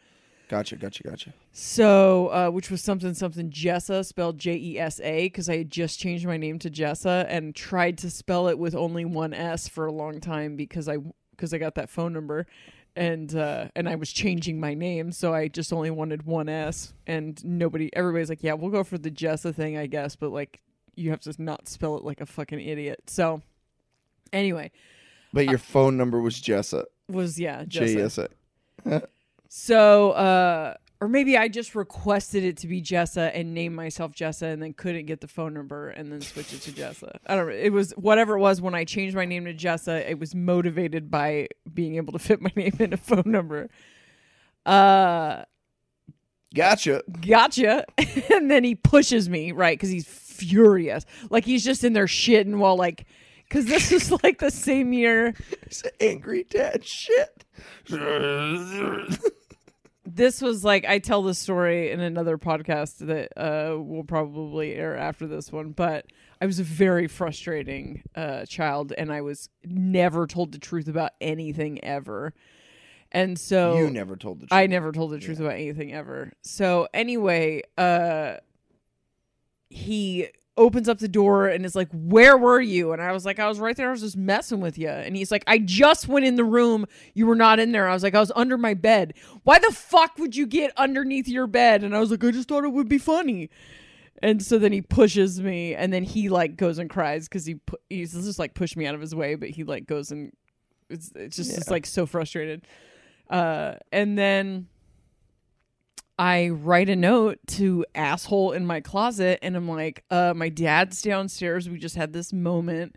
Gotcha, 0.50 0.76
gotcha, 0.76 1.04
gotcha. 1.04 1.34
So, 1.52 2.28
uh, 2.28 2.50
which 2.50 2.70
was 2.70 2.82
something 2.84 3.14
something 3.14 3.50
Jessa 3.50 4.06
spelled 4.06 4.38
J 4.38 4.56
E 4.56 4.78
S 4.80 5.00
A 5.00 5.26
because 5.26 5.50
I 5.50 5.58
had 5.58 5.72
just 5.72 6.00
changed 6.00 6.26
my 6.28 6.38
name 6.38 6.60
to 6.60 6.70
Jessa 6.70 7.26
and 7.28 7.56
tried 7.56 7.98
to 8.00 8.10
spell 8.10 8.48
it 8.50 8.60
with 8.60 8.76
only 8.76 9.06
one 9.06 9.34
S 9.34 9.68
for 9.68 9.86
a 9.86 9.92
long 9.92 10.20
time 10.20 10.56
because 10.56 10.88
I 10.88 10.98
because 11.32 11.54
I 11.54 11.58
got 11.58 11.76
that 11.76 11.90
phone 11.90 12.14
number 12.14 12.46
and 12.96 13.36
uh, 13.36 13.68
and 13.76 13.90
I 13.90 13.96
was 13.96 14.12
changing 14.12 14.60
my 14.60 14.74
name, 14.74 15.12
so 15.12 15.34
I 15.34 15.48
just 15.48 15.74
only 15.74 15.90
wanted 15.92 16.24
one 16.26 16.50
S 16.50 16.94
and 17.08 17.44
nobody 17.44 17.90
everybody's 17.96 18.30
like, 18.30 18.44
yeah, 18.44 18.54
we'll 18.54 18.72
go 18.72 18.84
for 18.84 18.98
the 18.98 19.12
Jessa 19.12 19.54
thing, 19.54 19.78
I 19.78 19.88
guess, 19.88 20.16
but 20.16 20.32
like 20.32 20.62
you 20.96 21.10
have 21.10 21.22
to 21.22 21.34
not 21.40 21.68
spell 21.68 21.98
it 21.98 22.04
like 22.04 22.22
a 22.22 22.26
fucking 22.26 22.60
idiot. 22.60 23.04
So, 23.08 23.42
anyway, 24.32 24.72
But 25.34 25.46
your 25.46 25.58
phone 25.58 25.98
number 25.98 26.20
was 26.22 26.36
Jessa. 26.40 26.86
was 27.10 27.40
yeah, 27.40 27.64
J 27.66 27.96
Jessa. 27.96 28.06
S 28.06 28.18
A. 28.86 29.08
So, 29.50 30.12
uh, 30.12 30.76
or 31.04 31.10
maybe 31.10 31.38
I 31.38 31.50
just 31.50 31.76
requested 31.76 32.46
it 32.46 32.56
to 32.60 32.68
be 32.68 32.82
Jessa 32.82 33.30
and 33.34 33.54
named 33.54 33.76
myself 33.76 34.14
Jessa 34.14 34.54
and 34.54 34.64
then 34.64 34.72
couldn't 34.72 35.06
get 35.06 35.20
the 35.20 35.28
phone 35.28 35.54
number 35.54 35.90
and 35.90 36.10
then 36.10 36.22
switch 36.22 36.54
it 36.54 36.62
to 36.62 36.72
Jessa. 36.72 37.18
I 37.28 37.36
don't 37.36 37.48
know. 37.48 37.54
It 37.54 37.74
was 37.74 37.92
whatever 37.98 38.38
it 38.38 38.40
was 38.40 38.62
when 38.62 38.74
I 38.74 38.86
changed 38.86 39.14
my 39.14 39.26
name 39.26 39.44
to 39.44 39.54
Jessa, 39.54 40.00
it 40.10 40.18
was 40.18 40.34
motivated 40.34 41.12
by 41.12 41.50
being 41.74 41.98
able 41.98 42.14
to 42.14 42.20
fit 42.20 42.42
my 42.42 42.52
name 42.56 42.78
in 42.80 42.94
a 42.94 42.98
phone 42.98 43.24
number. 43.26 43.70
Uh, 44.66 45.44
Gotcha. 46.56 47.04
gotcha. 47.20 47.84
and 48.34 48.50
then 48.50 48.64
he 48.64 48.74
pushes 48.74 49.28
me, 49.28 49.52
right? 49.52 49.78
Because 49.78 49.90
he's 49.90 50.08
furious. 50.08 51.06
Like 51.30 51.44
he's 51.44 51.66
just 51.66 51.84
in 51.84 51.92
there 51.92 52.06
shitting 52.06 52.60
while, 52.60 52.78
like, 52.78 53.08
because 53.44 53.66
this 53.66 53.92
is 53.92 54.10
like 54.24 54.40
the 54.40 54.52
same 54.52 54.94
year. 54.94 55.36
It's 55.64 55.84
angry 56.00 56.46
dad 56.50 56.86
shit. 56.86 57.44
This 60.06 60.42
was 60.42 60.64
like 60.64 60.86
I 60.86 61.00
tell 61.00 61.22
this 61.24 61.40
story 61.40 61.92
in 61.92 62.00
another 62.00 62.38
podcast 62.38 62.98
that 63.08 63.32
uh 63.38 63.78
will 63.80 64.04
probably 64.04 64.74
air 64.74 64.98
after 64.98 65.28
this 65.28 65.52
one, 65.52 65.72
but 65.72 66.06
I 66.42 66.46
was 66.46 66.60
a 66.60 66.64
very 66.64 67.08
frustrating 67.08 68.04
uh 68.16 68.46
child 68.46 68.94
and 68.98 69.12
I 69.12 69.22
was 69.22 69.50
never 69.64 70.28
told 70.28 70.52
the 70.52 70.60
truth 70.60 70.88
about 70.88 71.12
anything 71.22 71.84
ever. 71.84 72.34
And 73.12 73.40
so 73.40 73.78
you 73.78 73.90
never 73.92 74.16
told 74.16 74.38
the 74.42 74.48
truth. 74.48 74.58
I 74.58 74.68
never 74.68 74.92
told 74.92 75.12
the 75.12 75.20
truth 75.20 75.40
about 75.40 75.54
anything 75.54 75.94
ever. 75.94 76.34
So 76.42 76.88
anyway, 76.94 77.62
uh 77.78 78.38
he 79.70 80.28
opens 80.56 80.88
up 80.88 81.00
the 81.00 81.08
door 81.08 81.48
and 81.48 81.66
is 81.66 81.76
like, 81.76 81.90
"Where 81.92 82.38
were 82.38 82.62
you?" 82.62 82.92
And 82.92 83.02
I 83.02 83.12
was 83.12 83.26
like, 83.26 83.40
"I 83.40 83.48
was 83.48 83.60
right 83.60 83.76
there. 83.76 83.88
I 83.88 83.92
was 83.92 84.02
just 84.02 84.18
messing 84.18 84.60
with 84.60 84.78
you." 84.78 84.90
And 84.90 85.16
he's 85.16 85.32
like, 85.32 85.44
"I 85.48 85.58
just 85.58 86.08
went 86.08 86.26
in 86.26 86.36
the 86.36 86.44
room. 86.44 86.86
You 87.14 87.28
were 87.28 87.36
not 87.36 87.60
in 87.60 87.72
there." 87.72 87.88
I 87.88 87.94
was 87.94 88.04
like, 88.04 88.16
"I 88.16 88.20
was 88.20 88.32
under 88.36 88.58
my 88.58 88.74
bed. 88.74 89.14
Why 89.44 89.60
the 89.60 89.72
fuck 89.72 90.18
would 90.18 90.36
you 90.36 90.46
get 90.46 90.72
underneath 90.78 91.28
your 91.28 91.48
bed?" 91.48 91.84
And 91.84 91.96
I 91.96 92.00
was 92.00 92.12
like, 92.12 92.24
"I 92.24 92.32
just 92.32 92.48
thought 92.48 92.64
it 92.64 92.74
would 92.74 92.90
be 92.90 92.98
funny." 92.98 93.50
And 94.22 94.42
so 94.42 94.58
then 94.58 94.72
he 94.72 94.82
pushes 94.82 95.42
me, 95.42 95.76
and 95.76 95.92
then 95.92 96.04
he 96.04 96.30
like 96.30 96.56
goes 96.56 96.78
and 96.78 96.90
cries 96.90 97.28
because 97.28 97.46
he 97.46 97.56
pu- 97.56 97.78
he's 97.90 98.14
just 98.14 98.40
like 98.40 98.54
pushed 98.54 98.78
me 98.78 98.86
out 98.86 98.96
of 98.96 99.02
his 99.02 99.14
way, 99.14 99.36
but 99.36 99.50
he 99.50 99.64
like 99.64 99.86
goes 99.86 100.12
and 100.12 100.32
it's 100.90 101.12
it's 101.16 101.36
just 101.36 101.58
it's 101.58 101.70
like 101.70 101.86
so 101.86 102.06
frustrated. 102.06 102.66
Uh, 103.30 103.76
and 103.92 104.18
then 104.18 104.68
I 106.18 106.50
write 106.50 106.90
a 106.90 106.96
note 106.96 107.40
to 107.48 107.86
asshole 107.96 108.52
in 108.52 108.66
my 108.66 108.82
closet, 108.82 109.40
and 109.42 109.56
I'm 109.56 109.68
like, 109.68 110.04
uh, 110.12 110.34
my 110.36 110.50
dad's 110.50 111.02
downstairs. 111.02 111.68
We 111.70 111.78
just 111.80 111.96
had 111.96 112.14
this 112.14 112.32
moment, 112.32 112.96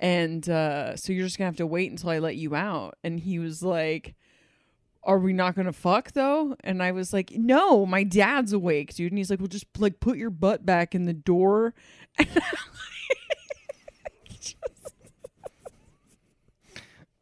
and 0.00 0.48
uh, 0.48 0.96
so 0.96 1.12
you're 1.12 1.26
just 1.26 1.36
gonna 1.38 1.48
have 1.48 1.56
to 1.56 1.66
wait 1.66 1.90
until 1.90 2.10
I 2.10 2.18
let 2.18 2.36
you 2.36 2.54
out. 2.54 2.96
And 3.04 3.20
he 3.20 3.38
was 3.38 3.62
like. 3.62 4.14
Are 5.06 5.18
we 5.18 5.34
not 5.34 5.54
gonna 5.54 5.74
fuck 5.74 6.12
though? 6.12 6.56
And 6.64 6.82
I 6.82 6.92
was 6.92 7.12
like, 7.12 7.30
No, 7.32 7.84
my 7.84 8.04
dad's 8.04 8.54
awake, 8.54 8.94
dude. 8.94 9.12
And 9.12 9.18
he's 9.18 9.28
like, 9.28 9.38
Well, 9.38 9.48
just 9.48 9.66
like 9.78 10.00
put 10.00 10.16
your 10.16 10.30
butt 10.30 10.64
back 10.64 10.94
in 10.94 11.04
the 11.04 11.12
door. 11.12 11.74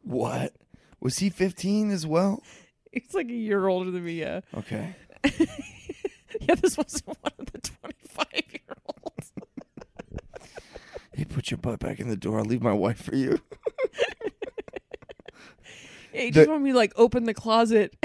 What? 0.03 0.53
Was 0.99 1.19
he 1.19 1.29
15 1.29 1.91
as 1.91 2.05
well? 2.05 2.43
He's 2.91 3.13
like 3.13 3.27
a 3.29 3.33
year 3.33 3.67
older 3.67 3.91
than 3.91 4.05
me. 4.05 4.13
Yeah, 4.13 4.41
Okay. 4.55 4.95
yeah. 6.41 6.55
This 6.55 6.77
wasn't 6.77 7.05
one 7.21 7.31
of 7.39 7.51
the 7.51 7.59
twenty-five 7.59 8.43
year 8.51 8.77
olds. 8.85 9.31
Hey, 11.15 11.25
put 11.25 11.51
your 11.51 11.59
butt 11.59 11.77
back 11.79 11.99
in 11.99 12.09
the 12.09 12.17
door. 12.17 12.39
I'll 12.39 12.45
leave 12.45 12.63
my 12.63 12.73
wife 12.73 13.01
for 13.03 13.15
you. 13.15 13.39
He 16.11 16.25
The- 16.29 16.31
just 16.31 16.49
wanted 16.49 16.63
me 16.63 16.71
to 16.71 16.77
like 16.77 16.93
open 16.95 17.23
the 17.25 17.33
closet 17.33 17.95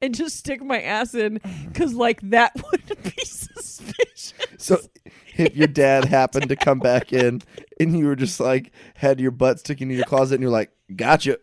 and 0.00 0.14
just 0.14 0.36
stick 0.36 0.62
my 0.62 0.80
ass 0.80 1.14
in 1.14 1.40
because 1.66 1.94
like 1.94 2.20
that 2.30 2.52
would 2.70 3.02
be 3.02 3.24
suspicious. 3.24 4.34
So 4.56 4.78
if 5.36 5.56
your 5.56 5.66
dad 5.66 6.04
happened 6.04 6.48
to 6.48 6.56
come 6.56 6.78
back 6.78 7.12
in 7.12 7.42
and 7.80 7.98
you 7.98 8.06
were 8.06 8.14
just 8.16 8.38
like 8.38 8.70
had 8.94 9.18
your 9.20 9.32
butt 9.32 9.58
sticking 9.60 9.90
in 9.90 9.96
your 9.96 10.06
closet 10.06 10.34
and 10.36 10.42
you're 10.42 10.52
like, 10.52 10.70
gotcha. 10.94 11.38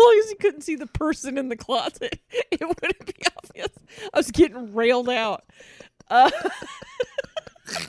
As 0.00 0.04
long 0.04 0.20
as 0.24 0.30
you 0.30 0.36
couldn't 0.36 0.62
see 0.62 0.76
the 0.76 0.86
person 0.86 1.36
in 1.36 1.50
the 1.50 1.56
closet, 1.56 2.18
it 2.30 2.60
wouldn't 2.62 3.04
be 3.04 3.14
obvious. 3.36 3.68
I 4.14 4.16
was 4.16 4.30
getting 4.30 4.72
railed 4.74 5.10
out. 5.10 5.44
Uh, 6.08 6.30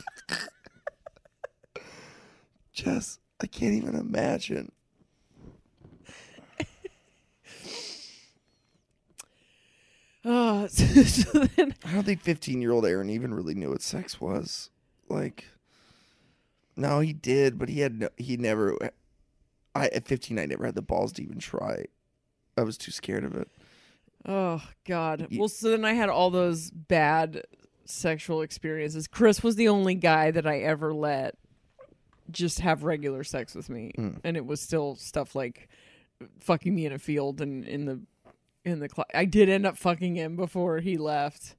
Jess, 2.74 3.20
I 3.42 3.48
can't 3.48 3.76
even 3.76 3.96
imagine. 3.96 4.74
uh, 10.26 10.68
so, 10.68 10.86
so 11.04 11.46
then 11.56 11.74
I 11.86 11.94
don't 11.94 12.04
think 12.04 12.22
15 12.22 12.62
year 12.62 12.72
old 12.72 12.86
Aaron 12.86 13.10
even 13.10 13.34
really 13.34 13.56
knew 13.56 13.70
what 13.70 13.82
sex 13.82 14.20
was. 14.20 14.70
Like, 15.08 15.46
no, 16.76 17.00
he 17.00 17.14
did, 17.14 17.58
but 17.58 17.70
he 17.70 17.80
had 17.80 18.02
no, 18.02 18.10
he 18.18 18.36
never. 18.36 18.78
I 19.74 19.88
at 19.88 20.06
15, 20.08 20.38
I 20.38 20.46
never 20.46 20.66
had 20.66 20.76
the 20.76 20.82
balls 20.82 21.14
to 21.14 21.24
even 21.24 21.40
try. 21.40 21.86
I 22.58 22.64
was 22.64 22.78
too 22.78 22.92
scared 22.92 23.24
of 23.24 23.36
it. 23.36 23.48
Oh 24.26 24.62
God. 24.88 25.28
Well, 25.36 25.48
so 25.50 25.72
then 25.72 25.84
I 25.86 25.94
had 25.94 26.10
all 26.10 26.30
those 26.30 26.70
bad 26.72 27.44
sexual 27.86 28.42
experiences. 28.42 29.08
Chris 29.08 29.42
was 29.44 29.56
the 29.56 29.68
only 29.68 29.96
guy 29.96 30.32
that 30.32 30.46
I 30.46 30.60
ever 30.60 30.94
let 30.94 31.36
just 32.30 32.60
have 32.60 32.84
regular 32.84 33.24
sex 33.24 33.56
with 33.56 33.70
me, 33.70 33.92
Mm. 33.98 34.20
and 34.24 34.38
it 34.38 34.46
was 34.46 34.62
still 34.62 34.96
stuff 34.96 35.36
like 35.36 35.68
fucking 36.40 36.74
me 36.74 36.86
in 36.86 36.94
a 36.94 37.00
field 37.00 37.42
and 37.42 37.66
in 37.66 37.86
the 37.86 38.00
in 38.64 38.80
the 38.80 38.88
cl- 38.90 39.08
I 39.14 39.26
did 39.26 39.50
end 39.50 39.66
up 39.66 39.76
fucking 39.78 40.16
him 40.16 40.36
before 40.36 40.80
he 40.80 40.98
left. 40.98 41.56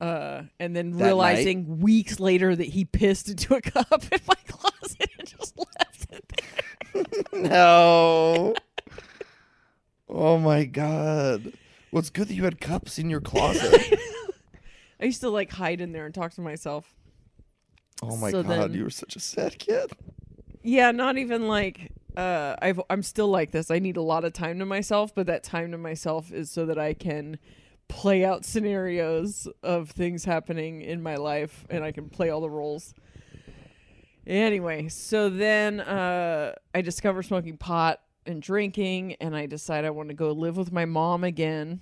Uh, 0.00 0.42
and 0.60 0.74
then 0.76 0.92
That 0.92 1.04
realizing 1.06 1.78
weeks 1.80 2.18
later 2.20 2.54
that 2.56 2.68
he 2.68 2.84
pissed 2.84 3.28
into 3.28 3.54
a 3.54 3.60
cup 3.62 4.04
in 4.12 4.20
my 4.26 4.34
closet 4.48 5.10
and 5.18 5.28
just 5.28 5.56
left 5.56 6.12
it 6.12 6.24
there. 6.28 7.04
No. 7.42 8.54
Oh 10.08 10.38
my 10.38 10.64
god. 10.64 11.52
Well, 11.90 12.00
it's 12.00 12.10
good 12.10 12.28
that 12.28 12.34
you 12.34 12.44
had 12.44 12.60
cups 12.60 12.98
in 12.98 13.08
your 13.08 13.20
closet. 13.20 13.98
I 15.00 15.04
used 15.04 15.20
to 15.22 15.30
like 15.30 15.50
hide 15.52 15.80
in 15.80 15.92
there 15.92 16.04
and 16.06 16.14
talk 16.14 16.32
to 16.34 16.40
myself. 16.40 16.94
oh 18.02 18.16
my 18.16 18.30
So 18.30 18.42
god, 18.42 18.70
then- 18.70 18.74
you 18.74 18.84
were 18.84 18.90
such 18.90 19.16
a 19.16 19.20
sad 19.20 19.58
kid. 19.58 19.92
Yeah, 20.62 20.90
not 20.90 21.16
even 21.18 21.46
like 21.48 21.92
uh 22.16 22.56
I've 22.60 22.80
I'm 22.90 23.02
still 23.02 23.28
like 23.28 23.52
this. 23.52 23.70
I 23.70 23.78
need 23.78 23.96
a 23.96 24.02
lot 24.02 24.24
of 24.24 24.32
time 24.32 24.58
to 24.58 24.66
myself, 24.66 25.14
but 25.14 25.26
that 25.26 25.44
time 25.44 25.70
to 25.72 25.78
myself 25.78 26.32
is 26.32 26.50
so 26.50 26.66
that 26.66 26.78
I 26.78 26.94
can 26.94 27.38
play 27.88 28.22
out 28.24 28.44
scenarios 28.44 29.48
of 29.62 29.90
things 29.90 30.24
happening 30.26 30.82
in 30.82 31.02
my 31.02 31.14
life 31.14 31.64
and 31.70 31.82
I 31.84 31.92
can 31.92 32.08
play 32.10 32.28
all 32.28 32.40
the 32.42 32.50
roles. 32.50 32.92
Anyway, 34.26 34.88
so 34.88 35.30
then 35.30 35.80
uh 35.80 36.54
I 36.74 36.80
discover 36.82 37.22
smoking 37.22 37.56
pot 37.56 38.00
and 38.28 38.40
drinking 38.42 39.14
and 39.20 39.34
I 39.34 39.46
decide 39.46 39.84
I 39.84 39.90
want 39.90 40.08
to 40.10 40.14
go 40.14 40.30
live 40.32 40.56
with 40.56 40.70
my 40.70 40.84
mom 40.84 41.24
again. 41.24 41.80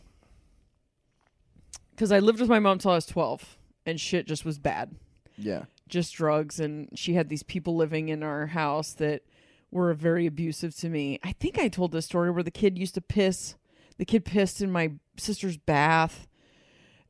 Cuz 1.96 2.12
I 2.12 2.18
lived 2.18 2.40
with 2.40 2.48
my 2.48 2.58
mom 2.58 2.78
till 2.78 2.90
I 2.92 2.96
was 2.96 3.06
12 3.06 3.58
and 3.84 4.00
shit 4.00 4.26
just 4.26 4.44
was 4.44 4.58
bad 4.58 4.94
Yeah. 5.36 5.64
just 5.88 6.14
drugs 6.14 6.60
and 6.60 6.88
she 6.98 7.14
had 7.14 7.28
these 7.28 7.42
people 7.42 7.74
living 7.76 8.08
in 8.08 8.22
our 8.22 8.46
house 8.48 8.92
that 8.94 9.22
were 9.70 9.92
very 9.94 10.26
abusive 10.26 10.74
to 10.76 10.88
me. 10.88 11.18
I 11.22 11.32
think 11.32 11.58
I 11.58 11.68
told 11.68 11.92
this 11.92 12.06
story 12.06 12.30
where 12.30 12.42
the 12.42 12.50
kid 12.50 12.78
used 12.78 12.94
to 12.94 13.00
piss 13.00 13.56
the 13.98 14.04
kid 14.04 14.24
pissed 14.24 14.60
in 14.60 14.70
my 14.70 14.92
sister's 15.16 15.56
bath 15.56 16.26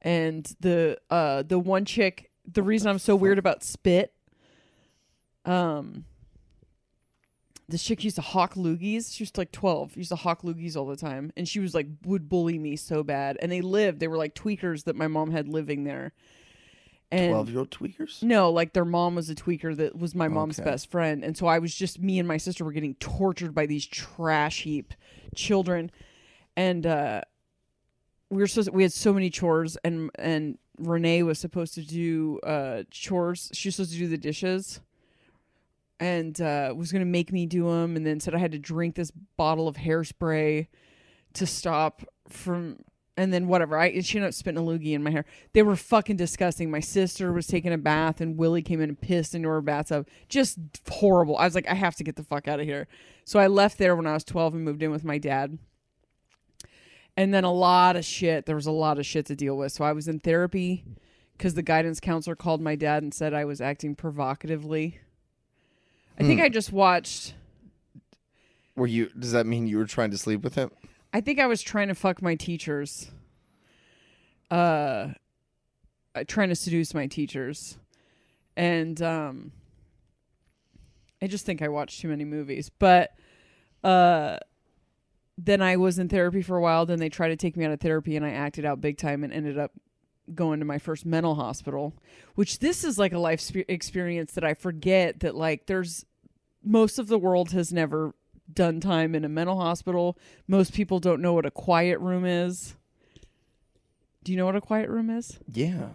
and 0.02 0.54
the 0.60 0.98
uh 1.10 1.42
the 1.42 1.58
one 1.58 1.84
chick 1.84 2.30
the 2.50 2.62
reason 2.62 2.88
I'm 2.88 3.00
so 3.00 3.16
weird 3.16 3.38
about 3.38 3.64
spit 3.64 4.12
um 5.44 6.04
this 7.68 7.82
chick 7.82 8.04
used 8.04 8.16
to 8.16 8.22
hawk 8.22 8.54
loogies. 8.54 9.12
She 9.14 9.22
was 9.24 9.36
like 9.36 9.50
12, 9.52 9.96
used 9.96 10.10
to 10.10 10.16
hawk 10.16 10.42
loogies 10.42 10.76
all 10.76 10.86
the 10.86 10.96
time. 10.96 11.32
And 11.36 11.48
she 11.48 11.58
was 11.60 11.74
like, 11.74 11.88
would 12.04 12.28
bully 12.28 12.58
me 12.58 12.76
so 12.76 13.02
bad. 13.02 13.36
And 13.42 13.50
they 13.50 13.60
lived, 13.60 13.98
they 14.00 14.08
were 14.08 14.16
like 14.16 14.34
tweakers 14.34 14.84
that 14.84 14.94
my 14.96 15.08
mom 15.08 15.32
had 15.32 15.48
living 15.48 15.84
there. 15.84 16.12
And 17.12 17.30
Twelve 17.30 17.50
year 17.50 17.58
old 17.60 17.70
tweakers. 17.70 18.22
no, 18.22 18.50
like 18.50 18.72
their 18.72 18.84
mom 18.84 19.14
was 19.14 19.30
a 19.30 19.34
tweaker 19.34 19.76
that 19.76 19.96
was 19.96 20.14
my 20.14 20.26
mom's 20.28 20.58
Okay. 20.58 20.68
best 20.70 20.90
friend. 20.90 21.24
And 21.24 21.36
so 21.36 21.46
I 21.46 21.58
was 21.60 21.74
just, 21.74 22.00
me 22.00 22.18
and 22.18 22.26
my 22.26 22.36
sister 22.36 22.64
were 22.64 22.72
getting 22.72 22.94
tortured 22.96 23.54
by 23.54 23.66
these 23.66 23.86
trash 23.86 24.62
heap 24.62 24.92
children. 25.34 25.90
And, 26.56 26.86
uh, 26.86 27.20
we 28.28 28.38
were 28.38 28.48
supposed 28.48 28.70
we 28.70 28.82
had 28.82 28.92
so 28.92 29.12
many 29.12 29.30
chores 29.30 29.76
and 29.84 30.10
and 30.16 30.58
Renee 30.80 31.22
was 31.22 31.38
supposed 31.38 31.74
to 31.74 31.82
do 31.82 32.40
uh 32.42 32.82
chores. 32.90 33.50
She 33.54 33.68
was 33.68 33.76
supposed 33.76 33.92
to 33.92 33.98
do 33.98 34.08
the 34.08 34.18
dishes 34.18 34.80
and 35.98 36.40
uh 36.40 36.74
was 36.76 36.92
going 36.92 37.00
to 37.00 37.10
make 37.10 37.32
me 37.32 37.46
do 37.46 37.68
them 37.70 37.96
and 37.96 38.06
then 38.06 38.20
said 38.20 38.34
I 38.34 38.38
had 38.38 38.52
to 38.52 38.58
drink 38.58 38.94
this 38.94 39.10
bottle 39.36 39.68
of 39.68 39.76
hairspray 39.76 40.68
to 41.34 41.46
stop 41.46 42.02
from 42.28 42.78
and 43.18 43.32
then 43.32 43.48
whatever. 43.48 43.78
I 43.78 44.00
she 44.00 44.18
ended 44.18 44.28
up 44.28 44.34
spitting 44.34 44.58
a 44.58 44.62
loogie 44.62 44.92
in 44.92 45.02
my 45.02 45.10
hair. 45.10 45.24
They 45.54 45.62
were 45.62 45.76
fucking 45.76 46.16
disgusting. 46.16 46.70
My 46.70 46.80
sister 46.80 47.32
was 47.32 47.46
taking 47.46 47.72
a 47.72 47.78
bath 47.78 48.20
and 48.20 48.36
Willie 48.36 48.62
came 48.62 48.80
in 48.80 48.90
and 48.90 49.00
pissed 49.00 49.34
into 49.34 49.48
her 49.48 49.62
bathtub. 49.62 50.06
Just 50.28 50.58
horrible. 50.88 51.36
I 51.36 51.44
was 51.44 51.54
like, 51.54 51.68
I 51.68 51.74
have 51.74 51.96
to 51.96 52.04
get 52.04 52.16
the 52.16 52.24
fuck 52.24 52.46
out 52.46 52.60
of 52.60 52.66
here. 52.66 52.88
So 53.24 53.38
I 53.38 53.46
left 53.46 53.78
there 53.78 53.96
when 53.96 54.06
I 54.06 54.12
was 54.12 54.24
twelve 54.24 54.54
and 54.54 54.64
moved 54.64 54.82
in 54.82 54.90
with 54.90 55.04
my 55.04 55.18
dad 55.18 55.58
and 57.16 57.32
then 57.32 57.44
a 57.44 57.52
lot 57.52 57.96
of 57.96 58.04
shit. 58.04 58.46
There 58.46 58.56
was 58.56 58.66
a 58.66 58.72
lot 58.72 58.98
of 58.98 59.06
shit 59.06 59.26
to 59.26 59.36
deal 59.36 59.56
with. 59.56 59.72
So 59.72 59.84
I 59.84 59.92
was 59.92 60.08
in 60.08 60.20
therapy 60.20 60.84
because 61.36 61.54
the 61.54 61.62
guidance 61.62 62.00
counselor 62.00 62.36
called 62.36 62.60
my 62.60 62.76
dad 62.76 63.02
and 63.02 63.14
said 63.14 63.32
I 63.32 63.44
was 63.44 63.60
acting 63.60 63.94
provocatively. 63.94 65.00
I 66.26 66.28
think 66.28 66.40
Hmm. 66.40 66.44
I 66.46 66.48
just 66.48 66.72
watched. 66.72 67.34
Were 68.74 68.86
you? 68.86 69.08
Does 69.18 69.32
that 69.32 69.46
mean 69.46 69.66
you 69.66 69.78
were 69.78 69.86
trying 69.86 70.10
to 70.10 70.18
sleep 70.18 70.42
with 70.42 70.54
him? 70.54 70.70
I 71.12 71.20
think 71.20 71.38
I 71.38 71.46
was 71.46 71.62
trying 71.62 71.88
to 71.88 71.94
fuck 71.94 72.20
my 72.20 72.34
teachers. 72.34 73.10
Uh, 74.50 75.08
uh, 76.14 76.24
trying 76.28 76.48
to 76.50 76.54
seduce 76.54 76.94
my 76.94 77.06
teachers, 77.06 77.78
and 78.56 79.00
um, 79.02 79.52
I 81.22 81.26
just 81.26 81.44
think 81.46 81.62
I 81.62 81.68
watched 81.68 82.00
too 82.00 82.08
many 82.08 82.24
movies. 82.24 82.70
But 82.78 83.12
uh, 83.82 84.38
then 85.38 85.62
I 85.62 85.76
was 85.76 85.98
in 85.98 86.08
therapy 86.08 86.42
for 86.42 86.56
a 86.56 86.60
while. 86.60 86.86
Then 86.86 86.98
they 86.98 87.08
tried 87.08 87.28
to 87.28 87.36
take 87.36 87.56
me 87.56 87.64
out 87.64 87.72
of 87.72 87.80
therapy, 87.80 88.16
and 88.16 88.24
I 88.24 88.30
acted 88.30 88.64
out 88.64 88.80
big 88.80 88.98
time 88.98 89.24
and 89.24 89.32
ended 89.32 89.58
up 89.58 89.72
going 90.34 90.58
to 90.60 90.66
my 90.66 90.78
first 90.78 91.04
mental 91.06 91.34
hospital. 91.34 91.94
Which 92.34 92.58
this 92.60 92.84
is 92.84 92.98
like 92.98 93.12
a 93.12 93.18
life 93.18 93.40
spe- 93.40 93.68
experience 93.68 94.32
that 94.32 94.44
I 94.44 94.54
forget 94.54 95.20
that 95.20 95.34
like 95.34 95.66
there's 95.66 96.04
most 96.66 96.98
of 96.98 97.06
the 97.08 97.18
world 97.18 97.52
has 97.52 97.72
never 97.72 98.14
done 98.52 98.80
time 98.80 99.14
in 99.14 99.24
a 99.24 99.28
mental 99.28 99.58
hospital. 99.60 100.18
Most 100.46 100.72
people 100.74 100.98
don't 100.98 101.22
know 101.22 101.32
what 101.32 101.46
a 101.46 101.50
quiet 101.50 101.98
room 102.00 102.24
is. 102.24 102.76
Do 104.24 104.32
you 104.32 104.38
know 104.38 104.46
what 104.46 104.56
a 104.56 104.60
quiet 104.60 104.88
room 104.90 105.08
is? 105.10 105.38
Yeah. 105.52 105.88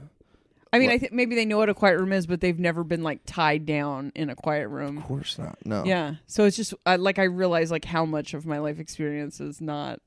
I 0.74 0.80
mean, 0.80 0.88
What- 0.88 0.94
I 0.96 0.98
think 1.00 1.12
maybe 1.12 1.36
they 1.36 1.44
know 1.46 1.58
what 1.58 1.68
a 1.70 1.74
quiet 1.74 2.00
room 2.00 2.14
is, 2.14 2.26
but 2.26 2.40
they've 2.40 2.58
never 2.58 2.84
been 2.86 3.04
like 3.04 3.20
tied 3.26 3.66
down 3.66 4.12
in 4.16 4.30
a 4.30 4.36
quiet 4.36 4.70
room. 4.70 4.98
Of 4.98 5.04
course 5.04 5.38
not. 5.38 5.58
No. 5.66 5.84
Yeah. 5.86 6.16
So 6.28 6.46
it's 6.46 6.56
just 6.56 6.74
I, 6.86 6.96
like 6.96 7.20
I 7.20 7.24
realize 7.24 7.72
like 7.72 7.84
how 7.86 8.06
much 8.06 8.34
of 8.34 8.46
my 8.46 8.60
life 8.60 8.80
experience 8.80 9.42
is 9.42 9.60
not. 9.60 10.00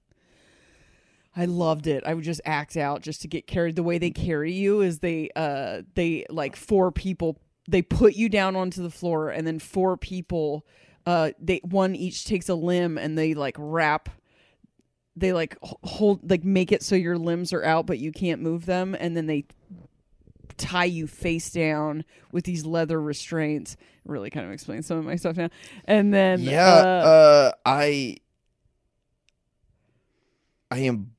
I 1.37 1.47
loved 1.47 1.87
it. 1.87 2.05
I 2.07 2.15
would 2.15 2.25
just 2.25 2.41
act 2.45 2.77
out 2.77 3.03
just 3.03 3.21
to 3.23 3.29
get 3.29 3.47
carried. 3.47 3.77
The 3.77 3.83
way 3.83 3.99
they 3.99 4.11
carry 4.11 4.53
you 4.53 4.81
is 4.81 5.01
they 5.01 5.29
uh 5.37 5.83
they 5.95 6.25
like 6.31 6.57
four 6.57 6.93
people 6.93 7.37
they 7.69 7.83
put 7.83 8.15
you 8.15 8.29
down 8.29 8.57
onto 8.57 8.83
the 8.83 8.91
floor 8.91 9.31
and 9.31 9.47
then 9.47 9.59
four 9.59 9.97
people 9.97 10.67
uh 11.07 11.31
they 11.39 11.61
one 11.65 11.95
each 11.95 12.25
takes 12.25 12.49
a 12.49 12.55
limb 12.55 12.99
and 12.99 13.17
they 13.17 13.35
like 13.35 13.57
wrap 13.59 14.09
they 15.17 15.33
like 15.33 15.57
hold 15.63 16.29
like 16.31 16.45
make 16.45 16.73
it 16.73 16.83
so 16.83 16.95
your 16.95 17.17
limbs 17.19 17.53
are 17.53 17.65
out 17.65 17.87
but 17.87 17.99
you 17.99 18.13
can't 18.13 18.41
move 18.43 18.67
them 18.67 18.97
and 18.99 19.17
then 19.17 19.27
they 19.27 19.45
tie 20.57 20.85
you 20.85 21.07
face 21.07 21.51
down 21.51 22.05
with 22.33 22.45
these 22.45 22.65
leather 22.67 23.01
restraints 23.01 23.77
really 24.05 24.31
kind 24.31 24.47
of 24.47 24.53
explain 24.53 24.83
some 24.83 24.99
of 24.99 25.05
my 25.05 25.17
stuff 25.17 25.37
now 25.37 25.49
and 25.87 26.13
then 26.13 26.41
Yeah. 26.41 26.67
uh, 26.67 27.07
Uh, 27.07 27.53
I. 27.65 28.17
I 30.71 30.79
am 30.79 31.13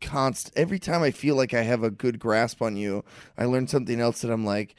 const 0.00 0.50
every 0.56 0.78
time 0.78 1.02
I 1.02 1.10
feel 1.10 1.34
like 1.36 1.52
I 1.52 1.62
have 1.62 1.82
a 1.82 1.90
good 1.90 2.18
grasp 2.18 2.62
on 2.62 2.76
you, 2.76 3.04
I 3.36 3.44
learn 3.44 3.66
something 3.66 4.00
else 4.00 4.22
that 4.22 4.30
I'm 4.30 4.44
like, 4.44 4.74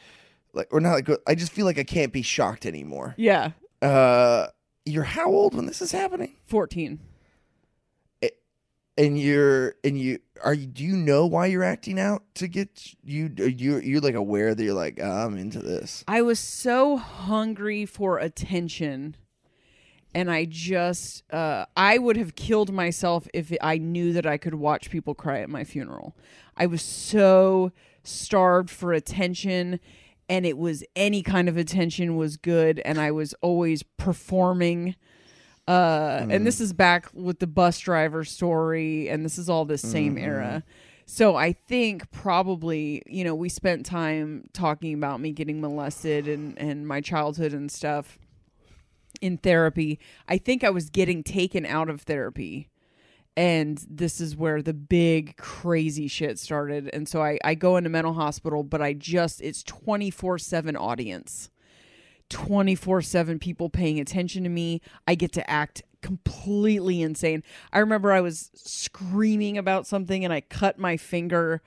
like 0.53 0.67
or 0.71 0.79
not 0.79 0.93
like 0.93 1.09
I 1.27 1.35
just 1.35 1.51
feel 1.51 1.65
like 1.65 1.79
I 1.79 1.83
can't 1.83 2.13
be 2.13 2.21
shocked 2.21 2.65
anymore. 2.65 3.15
yeah 3.17 3.51
Uh, 3.81 4.47
you're 4.85 5.03
how 5.03 5.27
old 5.29 5.53
when 5.55 5.65
this 5.65 5.81
is 5.81 5.91
happening? 5.91 6.35
14 6.47 6.99
and 8.97 9.17
you're 9.17 9.75
and 9.83 9.97
you 9.97 10.19
are 10.43 10.53
you 10.53 10.65
do 10.67 10.83
you 10.83 10.95
know 10.97 11.25
why 11.25 11.45
you're 11.45 11.63
acting 11.63 11.99
out 11.99 12.23
to 12.35 12.47
get 12.47 12.93
you 13.03 13.31
you 13.37 13.79
you're 13.79 14.01
like 14.01 14.15
aware 14.15 14.53
that 14.53 14.61
you're 14.63 14.73
like 14.73 14.99
"Ah, 15.01 15.25
I'm 15.25 15.37
into 15.37 15.59
this 15.59 16.03
I 16.07 16.21
was 16.21 16.37
so 16.39 16.97
hungry 16.97 17.85
for 17.85 18.17
attention 18.19 19.15
and 20.13 20.29
I 20.29 20.45
just 20.45 21.23
uh 21.31 21.65
I 21.77 21.97
would 21.97 22.17
have 22.17 22.35
killed 22.35 22.73
myself 22.73 23.27
if 23.33 23.53
I 23.61 23.77
knew 23.77 24.11
that 24.13 24.25
I 24.25 24.37
could 24.37 24.55
watch 24.55 24.89
people 24.89 25.15
cry 25.15 25.39
at 25.39 25.49
my 25.49 25.63
funeral. 25.63 26.15
I 26.57 26.65
was 26.65 26.81
so 26.81 27.71
starved 28.03 28.69
for 28.69 28.91
attention 28.91 29.79
and 30.29 30.45
it 30.45 30.57
was 30.57 30.83
any 30.95 31.23
kind 31.23 31.49
of 31.49 31.57
attention 31.57 32.15
was 32.15 32.37
good 32.37 32.79
and 32.85 32.99
I 33.01 33.11
was 33.11 33.33
always 33.41 33.83
performing 33.83 34.95
uh 35.67 36.25
and 36.29 36.47
this 36.47 36.61
is 36.61 36.71
back 36.71 37.07
with 37.13 37.39
the 37.39 37.47
bus 37.47 37.79
driver 37.79 38.23
story 38.23 39.09
and 39.09 39.25
this 39.25 39.37
is 39.37 39.49
all 39.49 39.65
the 39.65 39.77
same 39.77 40.17
era. 40.17 40.63
So 41.05 41.35
I 41.35 41.53
think 41.53 42.11
probably, 42.11 43.01
you 43.07 43.23
know, 43.23 43.33
we 43.33 43.49
spent 43.49 43.83
time 43.83 44.47
talking 44.53 44.93
about 44.93 45.19
me 45.19 45.31
getting 45.31 45.59
molested 45.59 46.27
and 46.27 46.57
and 46.59 46.87
my 46.87 47.01
childhood 47.01 47.51
and 47.53 47.71
stuff 47.71 48.19
in 49.21 49.37
therapy. 49.37 49.99
I 50.27 50.37
think 50.37 50.63
I 50.63 50.69
was 50.69 50.89
getting 50.89 51.23
taken 51.23 51.65
out 51.65 51.89
of 51.89 52.01
therapy. 52.01 52.69
And 53.39 53.81
this 53.89 54.19
is 54.19 54.35
where 54.35 54.61
the 54.61 54.73
big 54.73 55.37
crazy 55.37 56.09
shit 56.09 56.37
started. 56.37 56.89
And 56.91 57.07
so 57.07 57.23
I, 57.23 57.39
I 57.41 57.55
go 57.55 57.77
into 57.77 57.89
mental 57.89 58.11
hospital, 58.11 58.63
but 58.63 58.81
I 58.81 58.91
just, 58.91 59.39
it's 59.39 59.63
24 59.63 60.39
7 60.39 60.75
audience. 60.75 61.49
24 62.29 63.01
7 63.01 63.39
people 63.39 63.69
paying 63.69 63.97
attention 63.97 64.43
to 64.43 64.49
me. 64.49 64.81
I 65.07 65.15
get 65.15 65.31
to 65.31 65.49
act 65.49 65.83
completely 66.01 67.01
insane. 67.01 67.41
I 67.71 67.79
remember 67.79 68.11
I 68.11 68.19
was 68.19 68.51
screaming 68.55 69.57
about 69.57 69.87
something 69.87 70.25
and 70.25 70.33
I 70.33 70.41
cut 70.41 70.77
my 70.77 70.97
finger 70.97 71.61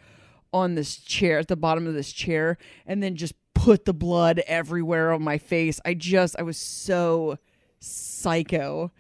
on 0.53 0.75
this 0.75 0.97
chair 0.97 1.39
at 1.39 1.49
the 1.49 1.57
bottom 1.57 1.87
of 1.87 1.95
this 1.95 2.13
chair 2.13 2.59
and 2.87 3.03
then 3.03 3.17
just 3.17 3.33
put 3.55 3.87
the 3.87 3.95
blood 3.95 4.43
everywhere 4.47 5.11
on 5.11 5.23
my 5.23 5.39
face. 5.39 5.81
I 5.87 5.95
just, 5.95 6.37
I 6.39 6.43
was 6.43 6.59
so 6.59 7.39
psycho. 7.81 8.93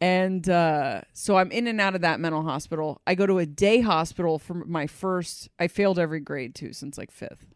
And 0.00 0.48
uh, 0.48 1.02
so 1.12 1.36
I'm 1.36 1.50
in 1.50 1.66
and 1.66 1.80
out 1.80 1.94
of 1.94 2.02
that 2.02 2.20
mental 2.20 2.42
hospital. 2.42 3.00
I 3.06 3.14
go 3.14 3.26
to 3.26 3.38
a 3.38 3.46
day 3.46 3.80
hospital 3.80 4.38
for 4.38 4.54
my 4.54 4.86
first, 4.86 5.48
I 5.58 5.68
failed 5.68 5.98
every 5.98 6.20
grade 6.20 6.54
too 6.54 6.72
since 6.72 6.98
like 6.98 7.10
fifth. 7.10 7.46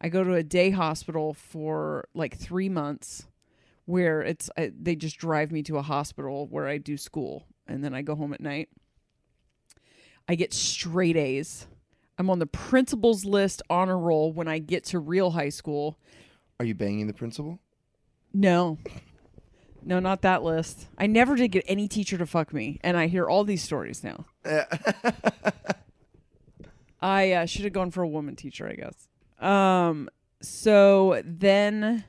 I 0.00 0.08
go 0.08 0.24
to 0.24 0.34
a 0.34 0.42
day 0.42 0.70
hospital 0.70 1.34
for 1.34 2.08
like 2.14 2.36
three 2.36 2.68
months 2.68 3.26
where 3.84 4.22
it's 4.22 4.50
I, 4.56 4.72
they 4.78 4.96
just 4.96 5.18
drive 5.18 5.50
me 5.50 5.62
to 5.64 5.78
a 5.78 5.82
hospital 5.82 6.46
where 6.46 6.66
I 6.66 6.78
do 6.78 6.96
school 6.96 7.46
and 7.66 7.82
then 7.82 7.94
I 7.94 8.02
go 8.02 8.14
home 8.14 8.32
at 8.32 8.40
night. 8.40 8.68
I 10.28 10.34
get 10.36 10.52
straight 10.52 11.16
A's. 11.16 11.66
I'm 12.18 12.30
on 12.30 12.38
the 12.38 12.46
principal's 12.46 13.24
list 13.24 13.62
honor 13.70 13.98
roll 13.98 14.32
when 14.32 14.46
I 14.46 14.58
get 14.58 14.84
to 14.86 14.98
real 14.98 15.30
high 15.30 15.48
school. 15.48 15.98
are 16.58 16.66
you 16.66 16.74
banging 16.74 17.06
the 17.06 17.14
principal 17.14 17.58
No. 18.32 18.78
No, 19.82 19.98
not 19.98 20.22
that 20.22 20.42
list. 20.42 20.88
I 20.98 21.06
never 21.06 21.36
did 21.36 21.48
get 21.48 21.64
any 21.66 21.88
teacher 21.88 22.18
to 22.18 22.26
fuck 22.26 22.52
me, 22.52 22.78
and 22.82 22.96
I 22.96 23.06
hear 23.06 23.26
all 23.28 23.44
these 23.44 23.62
stories 23.62 24.04
now. 24.04 24.26
I 27.02 27.32
uh, 27.32 27.46
should 27.46 27.64
have 27.64 27.72
gone 27.72 27.90
for 27.90 28.02
a 28.02 28.08
woman 28.08 28.36
teacher, 28.36 28.68
I 28.68 28.74
guess. 28.74 29.08
Um, 29.38 30.10
so 30.42 31.22
then 31.24 32.04